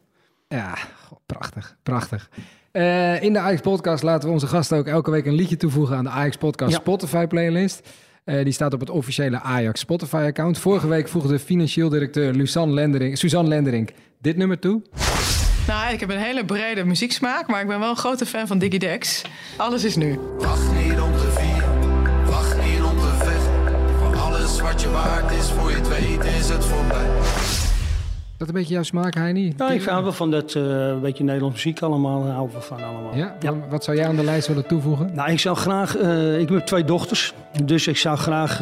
Ja, 0.49 0.75
prachtig, 1.27 1.77
prachtig. 1.83 2.29
Eh, 2.71 3.23
in 3.23 3.33
de 3.33 3.39
Ajax 3.39 3.61
Podcast 3.61 4.03
laten 4.03 4.29
we 4.29 4.35
onze 4.35 4.47
gasten 4.47 4.79
ook 4.79 4.87
elke 4.87 5.11
week 5.11 5.27
een 5.27 5.35
liedje 5.35 5.57
toevoegen 5.57 5.97
aan 5.97 6.05
de 6.05 6.11
Ajax 6.11 6.37
Podcast 6.37 6.73
Ja. 6.73 6.79
Spotify 6.79 7.27
playlist. 7.27 7.89
Eh, 8.29 8.45
die 8.45 8.53
staat 8.53 8.73
op 8.73 8.81
het 8.81 8.91
officiële 8.91 9.41
Ajax 9.41 9.81
Spotify 9.81 10.25
account. 10.27 10.59
Vorige 10.59 10.89
week 10.89 11.09
voegde 11.09 11.39
financieel 11.39 11.89
directeur 11.89 12.33
Luzanne 12.33 12.75
Lendering, 12.75 13.19
Suzanne 13.19 13.49
Lenderink 13.49 13.91
dit 14.21 14.37
nummer 14.37 14.59
toe. 14.59 14.83
Nou, 15.67 15.93
ik 15.93 16.01
heb 16.01 16.11
een 16.11 16.19
hele 16.19 16.45
brede 16.45 16.85
muzieksmaak, 16.85 17.47
maar 17.47 17.61
ik 17.61 17.67
ben 17.67 17.79
wel 17.79 17.91
een 17.91 17.97
grote 17.97 18.27
fan 18.27 18.47
van 18.47 18.59
Diggy 18.59 18.79
Dex. 18.79 19.23
Alles 19.57 19.85
is 19.85 19.97
nu. 19.97 20.19
Wacht 20.39 20.73
niet 20.73 21.01
om 21.01 21.13
te 21.13 21.31
vieren, 21.39 22.25
wacht 22.27 22.57
niet 22.57 22.83
om 22.83 22.99
te 22.99 23.15
vechten. 23.19 23.97
Voor 23.99 24.17
alles 24.17 24.61
wat 24.61 24.81
je 24.83 24.91
waard 24.91 25.33
is, 25.33 25.51
voor 25.51 25.71
je 25.71 25.77
het 25.77 25.89
weet, 25.89 26.25
is 26.25 26.49
het 26.49 26.65
voorbij. 26.65 27.07
Dat 28.39 28.49
een 28.49 28.55
beetje 28.55 28.75
jouw 28.75 28.83
smaak, 28.83 29.15
Heini? 29.15 29.53
Ja, 29.57 29.71
ik 29.71 29.83
hou 29.83 30.03
wel 30.03 30.13
van 30.13 30.31
dat 30.31 30.55
eh, 30.55 30.63
een 30.63 31.01
beetje 31.01 31.25
Nederlands 31.25 31.55
muziek 31.57 31.81
allemaal. 31.83 32.23
Daar 32.25 32.33
hou 32.33 32.47
ik 32.47 32.53
wel 32.53 32.61
van 32.63 32.83
allemaal. 32.83 33.15
Ja? 33.15 33.37
Wat 33.71 33.85
zou 33.85 33.97
jij 33.97 34.07
aan 34.07 34.17
de 34.17 34.25
lijst 34.25 34.49
willen 34.49 34.67
toevoegen? 34.67 35.11
Nou, 35.15 35.31
ik 35.31 35.39
zou 35.39 35.57
graag. 35.57 35.97
eh, 35.97 36.41
ik 36.41 36.49
heb 36.49 36.67
twee 36.67 36.85
dochters. 36.85 37.35
Dus 37.65 37.87
ik 37.87 37.97
zou 37.97 38.17
graag 38.17 38.53
eh, 38.53 38.59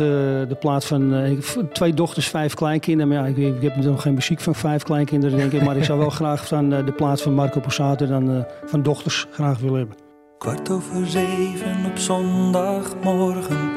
de 0.48 0.56
plaats 0.60 0.86
van. 0.86 1.14
eh, 1.14 1.32
twee 1.72 1.94
dochters, 1.94 2.28
vijf 2.28 2.54
kleinkinderen. 2.54 3.12
Maar 3.12 3.28
ja, 3.28 3.36
ik, 3.36 3.56
ik 3.56 3.62
heb 3.62 3.76
nog 3.76 4.02
geen 4.02 4.14
muziek 4.14 4.40
van 4.40 4.54
vijf 4.54 4.82
kleinkinderen, 4.82 5.38
denk 5.38 5.52
ik. 5.52 5.62
Maar 5.64 5.76
ik 5.76 5.84
zou 5.84 5.98
wel 5.98 6.10
graag 6.20 6.46
van 6.46 6.72
eh, 6.72 6.86
de 6.86 6.92
plaats 6.92 7.22
van 7.22 7.32
Marco 7.34 7.60
Borsato 7.60 8.06
dan 8.06 8.30
eh, 8.30 8.42
van 8.64 8.82
dochters 8.82 9.26
graag 9.30 9.58
willen 9.58 9.78
hebben. 9.78 9.96
Kwart 10.38 10.70
over 10.70 11.06
zeven 11.06 11.76
op 11.86 11.98
zondagmorgen 11.98 13.70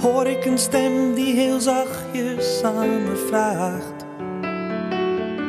hoor 0.00 0.26
ik 0.26 0.44
een 0.44 0.58
stem 0.58 1.14
die 1.14 1.34
heel 1.34 1.60
zachtjes 1.60 2.62
aan 2.64 3.02
me 3.02 3.24
vraagt: 3.28 3.95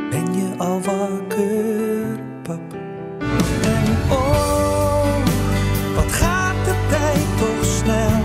Ben 0.10 0.34
je 0.34 0.54
al 0.58 0.82
wakker, 0.82 2.20
pap? 2.44 2.74
En 3.64 3.86
oh, 4.12 5.26
wat 5.96 6.12
gaat 6.12 6.66
de 6.66 6.86
tijd 6.90 7.38
toch 7.38 7.66
snel? 7.66 8.22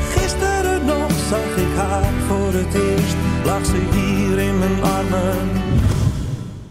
Gisteren 0.00 0.84
nog 0.84 1.10
zag 1.10 1.56
ik 1.56 1.74
haar 1.76 2.12
voor 2.12 2.52
het 2.52 2.74
eerst, 2.74 3.16
lag 3.44 3.66
ze 3.66 3.76
hier 3.76 4.38
in 4.38 4.58
mijn 4.58 4.82
armen. 4.82 5.48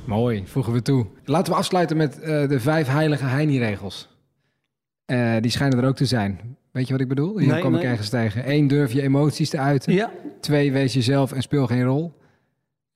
Mooi, 0.05 0.43
voegen 0.45 0.73
we 0.73 0.81
toe. 0.81 1.05
Laten 1.25 1.53
we 1.53 1.59
afsluiten 1.59 1.97
met 1.97 2.19
eh, 2.19 2.47
de 2.47 2.59
vijf 2.59 2.87
heilige 2.87 3.25
Heini-regels. 3.25 4.09
Eh, 5.05 5.35
die 5.41 5.51
schijnen 5.51 5.79
er 5.79 5.87
ook 5.87 5.95
te 5.95 6.05
zijn. 6.05 6.57
Weet 6.71 6.85
je 6.87 6.91
wat 6.91 7.01
ik 7.01 7.07
bedoel? 7.07 7.37
Hier 7.37 7.47
Nee, 7.47 7.61
kom 7.61 7.75
ik 7.75 7.83
ergens 7.83 8.09
tegen. 8.09 8.51
Eén, 8.51 8.67
durf 8.67 8.91
je 8.91 9.01
emoties 9.01 9.49
te 9.49 9.57
uiten. 9.57 9.93
Ja. 9.93 10.11
Twee, 10.41 10.71
wees 10.71 10.93
jezelf 10.93 11.31
en 11.31 11.41
speel 11.41 11.67
geen 11.67 11.83
rol. 11.83 12.13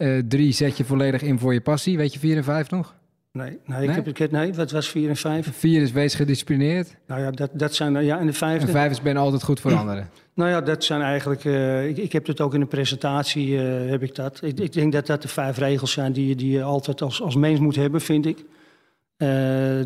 Eh, 0.02 0.18
drie, 0.28 0.52
zet 0.52 0.78
je 0.78 0.84
volledig 0.84 1.22
in 1.22 1.40
voor 1.40 1.54
je 1.54 1.62
passie. 1.62 1.98
Weet 1.98 2.14
je 2.14 2.20
vier 2.20 2.38
en 2.38 2.44
vijf 2.44 2.70
nog? 2.70 2.96
Nee, 3.32 3.50
nee, 3.66 3.78
Nee? 3.80 3.88
Ik 3.90 3.96
heb, 3.96 4.08
ik 4.08 4.18
heb, 4.18 4.32
nee, 4.32 4.54
wat 4.54 4.72
was 4.72 4.90
vier 4.90 5.10
en 5.10 5.16
vijf? 5.16 5.58
Vier 5.58 5.82
is 5.82 5.92
wees 5.92 6.16
gedisciplineerd. 6.16 6.96
Nou 7.08 7.22
ja, 7.22 7.32
dat, 7.32 7.50
dat 7.54 7.76
zijn, 7.76 8.06
ja, 8.06 8.20
en 8.20 8.26
de 8.26 8.34
vijfde? 8.34 8.66
En 8.68 8.72
vijf 8.74 8.92
is 8.92 9.02
ben 9.02 9.18
altijd 9.18 9.44
goed 9.44 9.60
voor 9.60 9.74
anderen. 9.82 10.10
Nou 10.34 10.50
ja, 10.50 10.62
dat 10.62 10.84
zijn 10.84 11.02
eigenlijk. 11.02 11.46
eh, 11.46 11.88
ik, 11.88 11.98
ik 11.98 12.12
heb 12.12 12.28
het 12.28 12.42
ook 12.42 12.54
in 12.54 12.60
de 12.60 12.66
presentatie. 12.66 13.58
eh, 13.58 13.90
heb 13.90 14.04
ik 14.04 14.16
dat. 14.16 14.40
Ik, 14.44 14.60
ik 14.60 14.74
denk 14.74 14.92
dat 14.92 15.06
dat 15.08 15.22
de 15.22 15.28
vijf 15.28 15.58
regels 15.58 15.92
zijn 15.92 16.12
die, 16.12 16.28
je- 16.28 16.36
die 16.36 16.52
je 16.52 16.64
altijd 16.64 17.02
als, 17.02 17.22
als 17.22 17.36
mens 17.36 17.60
moet 17.60 17.76
hebben, 17.76 18.02
vind 18.02 18.26
ik. 18.26 18.44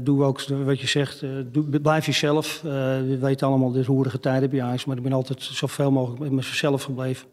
Doe 0.04 0.24
ook 0.24 0.42
wat 0.48 0.80
je 0.80 0.88
zegt. 0.88 1.24
doe, 1.52 1.80
blijf 1.80 2.06
jezelf. 2.06 2.60
We 2.62 3.18
weten 3.22 3.48
allemaal 3.48 3.72
de 3.72 3.84
roerige 3.84 4.20
tijden 4.20 4.50
bij 4.50 4.62
Ajax, 4.64 4.86
maar 4.86 4.98
ik 4.98 5.04
ben 5.04 5.14
altijd 5.14 5.42
zoveel 5.44 5.92
mogelijk 5.92 6.22
met 6.22 6.32
mezelf 6.32 6.84
gebleven. 6.84 7.28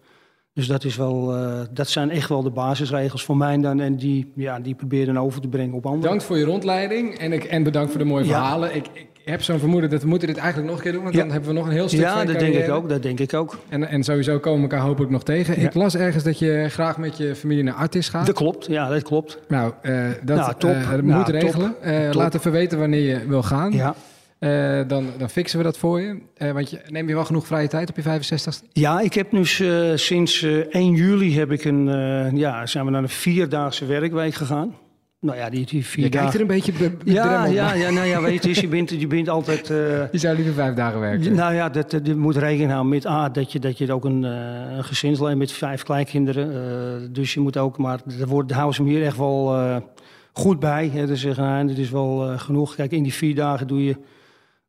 Dus 0.54 0.66
dat, 0.66 0.84
is 0.84 0.96
wel, 0.96 1.36
eh, 1.36 1.60
dat 1.70 1.88
zijn 1.88 2.10
echt 2.10 2.28
wel 2.28 2.42
de 2.42 2.50
basisregels 2.50 3.24
voor 3.24 3.36
mij 3.36 3.58
dan. 3.58 3.80
En 3.80 3.96
die, 3.96 4.32
ja, 4.36 4.60
die 4.60 4.74
probeer 4.74 5.06
dan 5.06 5.18
over 5.18 5.40
te 5.40 5.48
brengen 5.48 5.74
op 5.74 5.84
anderen. 5.84 6.00
Bedankt 6.02 6.24
voor 6.24 6.38
je 6.38 6.44
rondleiding 6.44 7.18
en, 7.18 7.32
ik, 7.32 7.44
en 7.44 7.62
bedankt 7.62 7.90
voor 7.90 7.98
de 8.00 8.06
mooie 8.06 8.24
Ja. 8.24 8.30
verhalen. 8.30 8.74
Ik, 8.76 8.86
ik 8.94 9.08
heb 9.24 9.42
zo'n 9.42 9.58
vermoeden 9.58 9.90
dat 9.90 10.02
we 10.02 10.08
moeten 10.08 10.28
dit 10.28 10.36
eigenlijk 10.36 10.68
nog 10.68 10.76
een 10.76 10.82
keer 10.82 10.92
doen, 10.92 11.02
want 11.02 11.14
Ja. 11.14 11.20
dan 11.20 11.30
hebben 11.30 11.48
we 11.48 11.54
nog 11.56 11.66
een 11.66 11.72
heel 11.72 11.88
stuk 11.88 12.00
Ja, 12.00 12.24
dat 12.24 12.38
denk 12.38 12.54
ik 12.54 12.70
ook. 12.70 12.88
Dat 12.88 13.02
denk 13.02 13.20
ik 13.20 13.34
ook. 13.34 13.58
En, 13.68 13.88
en 13.88 14.02
sowieso 14.04 14.38
komen 14.38 14.58
we 14.68 14.68
elkaar 14.74 14.86
hopelijk 14.86 15.10
nog 15.12 15.22
tegen. 15.24 15.60
Ja. 15.60 15.66
Ik 15.66 15.74
las 15.74 15.94
ergens 15.96 16.24
dat 16.24 16.38
je 16.38 16.66
graag 16.68 16.98
met 16.98 17.16
je 17.16 17.34
familie 17.34 17.62
naar 17.62 17.74
Artis 17.74 18.08
gaat. 18.08 18.26
Dat 18.26 18.34
klopt. 18.34 18.66
Ja, 18.66 18.88
dat 18.88 19.02
klopt. 19.02 19.38
Nou, 19.48 19.72
eh, 19.82 20.08
dat 20.22 20.36
Nou, 20.36 20.52
top. 20.58 20.70
eh, 20.70 20.90
dat 20.90 21.02
Nou, 21.02 21.16
moet 21.16 21.24
top. 21.24 21.34
regelen. 21.34 21.74
Top. 22.04 22.14
laat 22.14 22.34
even 22.34 22.52
weten 22.52 22.78
wanneer 22.78 23.00
je 23.18 23.26
wil 23.26 23.42
gaan. 23.42 23.72
Ja. 23.72 23.94
Eh, 24.42 24.80
dan, 24.86 25.06
dan 25.18 25.30
fixen 25.30 25.58
we 25.58 25.64
dat 25.64 25.78
voor 25.78 26.00
je. 26.00 26.18
Eh, 26.36 26.52
want 26.52 26.70
je, 26.70 26.80
neem 26.88 27.08
je 27.08 27.14
wel 27.14 27.24
genoeg 27.24 27.46
vrije 27.46 27.68
tijd 27.68 27.90
op 27.90 27.96
je 27.96 28.02
65ste? 28.02 28.68
Ja, 28.72 29.00
ik 29.00 29.14
heb 29.14 29.32
nu 29.32 29.40
eh, 29.40 29.92
sinds 29.94 30.42
eh, 30.42 30.56
1 30.56 30.92
juli 30.94 31.38
heb 31.38 31.50
ik 31.52 31.64
een, 31.64 31.86
ja, 32.36 32.66
zijn 32.66 32.84
we 32.84 32.90
naar 32.90 33.02
een 33.02 33.08
vierdaagse 33.08 33.86
werkweek 33.86 34.34
gegaan. 34.34 34.74
Nou 35.20 35.36
ja, 35.36 35.50
die, 35.50 35.66
die 35.66 35.86
vier 35.86 36.04
Je 36.04 36.10
kijkt 36.10 36.24
dagen. 36.24 36.40
er 36.40 36.40
een 36.50 36.54
beetje 36.56 36.72
be- 36.72 37.12
ja, 37.12 37.44
ja, 37.44 37.74
ja, 37.74 37.90
nou 37.90 38.06
ja, 38.06 38.20
weet 38.20 38.44
je, 38.44 38.60
je 38.60 38.68
bent, 38.68 38.90
je 38.90 39.06
bent 39.06 39.28
altijd. 39.28 39.66
Je 40.12 40.18
zou 40.18 40.36
liever 40.36 40.52
vijf 40.54 40.74
dagen 40.74 41.00
werken. 41.00 41.34
nou 41.34 41.54
ja, 41.54 41.68
dat, 41.68 42.14
moet 42.16 42.36
rekening 42.36 42.70
houden 42.70 42.90
met 42.92 43.06
A, 43.06 43.28
dat 43.28 43.52
je, 43.52 43.58
dat 43.58 43.78
je 43.78 43.92
ook 43.92 44.04
een, 44.04 44.22
een 44.22 44.84
gezinsleven 44.84 45.38
met 45.38 45.52
vijf 45.52 45.82
kleinkinderen. 45.82 47.12
dus 47.12 47.34
je 47.34 47.40
moet 47.40 47.56
ook, 47.56 47.78
maar 47.78 48.00
daar 48.06 48.56
houden 48.56 48.74
ze 48.74 48.82
me 48.82 48.88
hier 48.90 49.04
echt 49.04 49.16
wel 49.16 49.56
goed 50.32 50.58
bij. 50.60 50.90
Hè, 50.92 51.06
ze 51.06 51.16
zeggen, 51.16 51.44
nou, 51.44 51.66
dit 51.66 51.78
is 51.78 51.90
wel 51.90 52.38
genoeg. 52.38 52.74
Kijk, 52.74 52.90
in 52.92 53.02
die 53.02 53.14
vier 53.14 53.34
dagen 53.34 53.66
doe 53.66 53.84
je, 53.84 53.96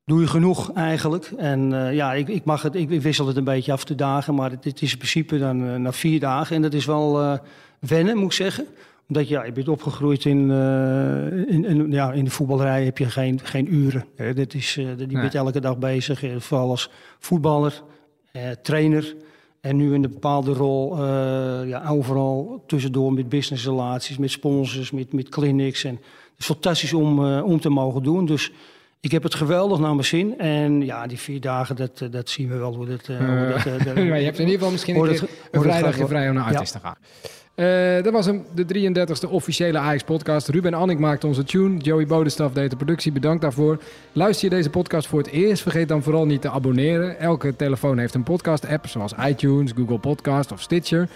doe 0.06 0.22
je 0.22 0.28
genoeg 0.28 0.74
eigenlijk. 0.74 1.32
En 1.38 1.74
eh, 1.88 1.94
ja, 1.94 2.14
ik, 2.14 2.28
ik, 2.28 2.44
mag 2.46 2.62
het, 2.62 2.76
ik, 2.76 2.90
ik 2.90 3.02
wissel 3.02 3.28
het 3.28 3.38
een 3.38 3.44
beetje 3.44 3.72
af 3.72 3.84
de 3.84 3.96
dagen, 3.96 4.36
maar 4.36 4.52
het, 4.52 4.64
het 4.64 4.82
is 4.82 4.92
in 4.92 4.98
principe 4.98 5.38
dan 5.38 5.68
eh, 5.68 5.76
na 5.76 5.92
vier 5.92 6.20
dagen. 6.20 6.56
En 6.56 6.62
dat 6.62 6.74
is 6.74 6.86
wel 6.86 7.22
eh, 7.22 7.34
wennen, 7.80 8.16
moet 8.18 8.26
ik 8.26 8.32
zeggen 8.32 8.66
omdat 9.08 9.28
ja, 9.28 9.44
je 9.44 9.52
bent 9.52 9.68
opgegroeid 9.70 10.26
in, 10.26 10.52
in, 11.48 11.66
in- 11.66 11.92
ja, 11.92 12.12
in 12.12 12.24
de 12.24 12.30
voetballerij 12.32 12.86
heb 12.86 12.98
je 12.98 13.06
geen, 13.06 13.40
geen 13.44 13.74
uren. 13.74 14.06
Hè. 14.16 14.34
Dat 14.34 14.54
is, 14.54 14.74
je 14.76 14.96
Nee. 14.98 15.08
bent 15.08 15.36
elke 15.36 15.60
dag 15.60 15.78
bezig, 15.78 16.24
vooral 16.38 16.70
als 16.70 16.90
voetballer, 17.20 17.82
trainer. 18.62 19.16
En 19.62 19.76
nu 19.76 19.94
in 19.94 20.04
een 20.04 20.12
bepaalde 20.12 20.54
rol, 20.54 20.98
ja, 21.66 21.88
overal 21.90 22.64
tussendoor 22.68 23.14
met 23.14 23.30
businessrelaties, 23.30 24.18
met 24.18 24.32
sponsors, 24.32 24.92
met, 24.92 25.14
met 25.14 25.30
clinics. 25.30 25.84
En 25.84 25.94
het 25.96 26.04
is 26.40 26.46
fantastisch 26.46 26.94
om, 26.94 27.26
om 27.42 27.60
te 27.60 27.70
mogen 27.70 28.04
doen. 28.04 28.26
Dus 28.26 28.52
ik 29.04 29.12
heb 29.12 29.24
het 29.24 29.36
geweldig 29.36 29.80
naar 29.80 29.94
mijn 29.94 30.06
zin. 30.06 30.40
En 30.40 30.86
ja, 30.86 31.08
die 31.08 31.20
vier 31.20 31.42
dagen, 31.42 31.76
dat, 31.76 32.02
eh, 32.02 32.12
dat 32.12 32.30
zien 32.30 32.50
we 32.50 32.58
wel 32.58 32.76
hoe 32.76 32.86
dat... 32.86 33.08
eh, 33.08 33.18
hoe 33.18 33.48
dat, 33.50 33.66
eh, 33.66 33.86
dat- 33.86 33.96
maar 33.96 34.18
je 34.20 34.26
hebt 34.26 34.38
in 34.40 34.46
ieder 34.46 34.54
geval 34.58 34.72
misschien 34.72 34.96
een, 34.96 35.06
dat 35.52 35.62
vrijdagje 35.64 36.08
vrij 36.08 36.30
om 36.30 36.36
naar. 36.36 36.44
Artis 36.44 36.72
te 36.72 36.80
gaan. 36.80 36.96
Eh, 37.56 38.04
dat 38.04 38.14
was 38.14 38.26
hem, 38.26 38.44
de 38.56 38.66
33e 39.26 39.30
officiële 39.30 39.78
Ajax-podcast. 39.78 40.48
Ruben 40.48 40.74
Annik 40.74 41.00
maakte 41.00 41.28
onze 41.28 41.44
tune. 41.44 41.78
Joey 41.78 42.06
Bodestaf 42.06 42.52
deed 42.54 42.70
de 42.70 42.76
productie. 42.76 43.12
Bedankt 43.12 43.42
daarvoor. 43.42 43.80
Luister 44.12 44.50
je 44.50 44.56
deze 44.56 44.70
podcast 44.70 45.08
voor 45.08 45.20
het 45.20 45.30
eerst? 45.32 45.62
Vergeet 45.62 45.88
dan 45.88 46.04
vooral 46.04 46.26
niet 46.26 46.42
te 46.42 46.50
abonneren. 46.50 47.20
Elke 47.20 47.56
telefoon 47.56 47.98
heeft 47.98 48.14
een 48.14 48.24
podcast-app, 48.24 48.88
zoals 48.88 49.14
iTunes, 49.28 49.72
Google 49.76 50.00
Podcast 50.00 50.52
of 50.52 50.62
Stitcher. 50.62 51.08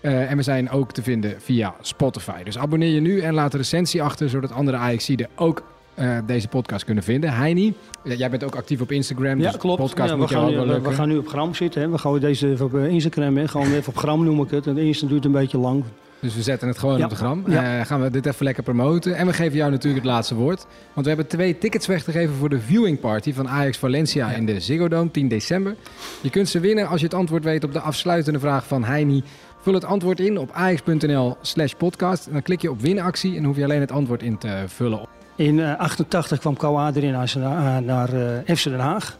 Eh, 0.00 0.30
en 0.30 0.36
we 0.36 0.42
zijn 0.42 0.70
ook 0.70 0.92
te 0.92 1.02
vinden 1.02 1.34
via 1.40 1.74
Spotify. 1.80 2.42
Dus 2.42 2.58
abonneer 2.58 2.90
je 2.94 3.00
nu 3.00 3.20
en 3.20 3.34
laat 3.34 3.52
een 3.52 3.58
recensie 3.58 4.02
achter, 4.02 4.28
zodat 4.28 4.52
andere 4.52 4.76
Ajaxiden 4.76 5.28
ook 5.36 5.62
eh, 5.94 6.18
deze 6.26 6.48
podcast 6.48 6.84
kunnen 6.84 7.04
vinden. 7.04 7.32
Heini, 7.32 7.74
eh, 8.04 8.18
jij 8.18 8.30
bent 8.30 8.44
ook 8.44 8.54
actief 8.56 8.80
op 8.80 8.92
Instagram, 8.92 9.40
Ja, 9.40 9.50
dus 9.50 9.60
klopt. 9.60 9.80
podcast 9.80 10.10
Ja, 10.10 10.16
moet 10.16 10.28
we, 10.28 10.34
gaan 10.34 10.46
nu, 10.48 10.56
wel 10.56 10.66
we, 10.66 10.80
we 10.80 10.92
gaan 10.92 11.08
nu 11.08 11.16
op 11.16 11.28
gram 11.28 11.54
zitten. 11.54 11.80
Hè. 11.82 11.88
We 11.88 11.98
gooien 11.98 12.20
deze 12.20 12.50
even 12.50 12.64
op 12.66 12.74
eh, 12.74 12.86
Instagram. 12.88 13.36
Hè. 13.36 13.48
Gewoon 13.48 13.72
even 13.72 13.88
op 13.88 13.96
gram 13.96 14.24
noem 14.24 14.40
ik 14.42 14.50
het. 14.50 14.66
En 14.66 14.74
de 14.74 14.80
eerste 14.80 15.06
duurt 15.06 15.24
een 15.24 15.32
beetje 15.32 15.58
lang. 15.58 15.84
Dus 16.20 16.34
we 16.34 16.42
zetten 16.42 16.68
het 16.68 16.78
gewoon 16.78 16.98
Ja. 16.98 17.04
op 17.04 17.10
de 17.10 17.16
gram. 17.16 17.42
Ja. 17.46 17.84
Gaan 17.84 18.02
we 18.02 18.10
dit 18.10 18.26
even 18.26 18.44
lekker 18.44 18.62
promoten. 18.62 19.16
En 19.16 19.26
we 19.26 19.32
geven 19.32 19.56
jou 19.56 19.70
natuurlijk 19.70 20.04
het 20.04 20.12
laatste 20.12 20.34
woord. 20.34 20.66
Want 20.92 21.06
we 21.06 21.12
hebben 21.12 21.26
twee 21.26 21.58
tickets 21.58 21.86
weg 21.86 22.02
te 22.02 22.12
geven 22.12 22.34
voor 22.34 22.48
de 22.48 22.60
viewing 22.60 23.00
party 23.00 23.32
van 23.32 23.48
Ajax 23.48 23.78
Valencia 23.78 24.30
in 24.30 24.46
de 24.46 24.60
Ziggo 24.60 24.88
Dome 24.88 25.10
10 25.10 25.28
december. 25.28 25.74
Je 26.20 26.30
kunt 26.30 26.48
ze 26.48 26.60
winnen 26.60 26.88
als 26.88 27.00
je 27.00 27.06
het 27.06 27.14
antwoord 27.14 27.44
weet 27.44 27.64
op 27.64 27.72
de 27.72 27.80
afsluitende 27.80 28.38
vraag 28.38 28.66
van 28.66 28.84
Heini. 28.84 29.22
Vul 29.60 29.74
het 29.74 29.84
antwoord 29.84 30.20
in 30.20 30.38
op 30.38 30.50
ajax.nl 30.52 31.36
slash 31.40 31.72
podcast. 31.72 32.26
En 32.26 32.32
dan 32.32 32.42
klik 32.42 32.60
je 32.62 32.70
op 32.70 32.80
winactie 32.80 33.36
en 33.36 33.44
hoef 33.44 33.56
je 33.56 33.64
alleen 33.64 33.80
het 33.80 33.92
antwoord 33.92 34.22
in 34.22 34.38
te 34.38 34.64
vullen. 34.66 35.00
In 35.36 35.60
eh 35.60 35.78
88 35.78 36.38
kwam 36.38 36.56
Kouader 36.56 37.04
in 37.04 37.12
naar, 37.12 37.32
naar, 37.36 37.82
naar 37.82 38.12
eh, 38.12 38.56
FC 38.56 38.64
Den 38.64 38.78
Haag. 38.78 39.18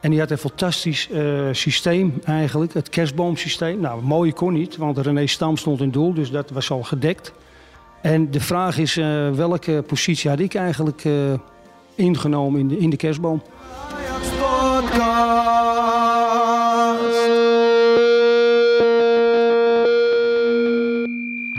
En 0.00 0.10
die 0.10 0.20
had 0.20 0.30
een 0.30 0.38
fantastisch 0.38 1.10
eh, 1.10 1.48
systeem 1.52 2.20
eigenlijk, 2.24 2.74
het 2.74 2.88
kerstboomsysteem. 2.88 3.80
Nou, 3.80 4.02
mooi 4.02 4.32
kon 4.32 4.52
niet, 4.52 4.76
want 4.76 4.98
René 4.98 5.26
Stam 5.26 5.56
stond 5.56 5.80
in 5.80 5.90
doel, 5.90 6.14
dus 6.14 6.30
dat 6.30 6.50
was 6.50 6.70
al 6.70 6.82
gedekt. 6.82 7.32
En 8.02 8.30
de 8.30 8.40
vraag 8.40 8.78
is, 8.78 8.96
eh, 8.96 9.30
welke 9.30 9.84
positie 9.86 10.30
had 10.30 10.38
ik 10.38 10.54
eigenlijk 10.54 11.04
eh, 11.04 11.12
ingenomen 11.94 12.60
in 12.60 12.68
de, 12.68 12.78
in 12.78 12.90
de 12.90 12.96
kerstboom? 12.96 13.42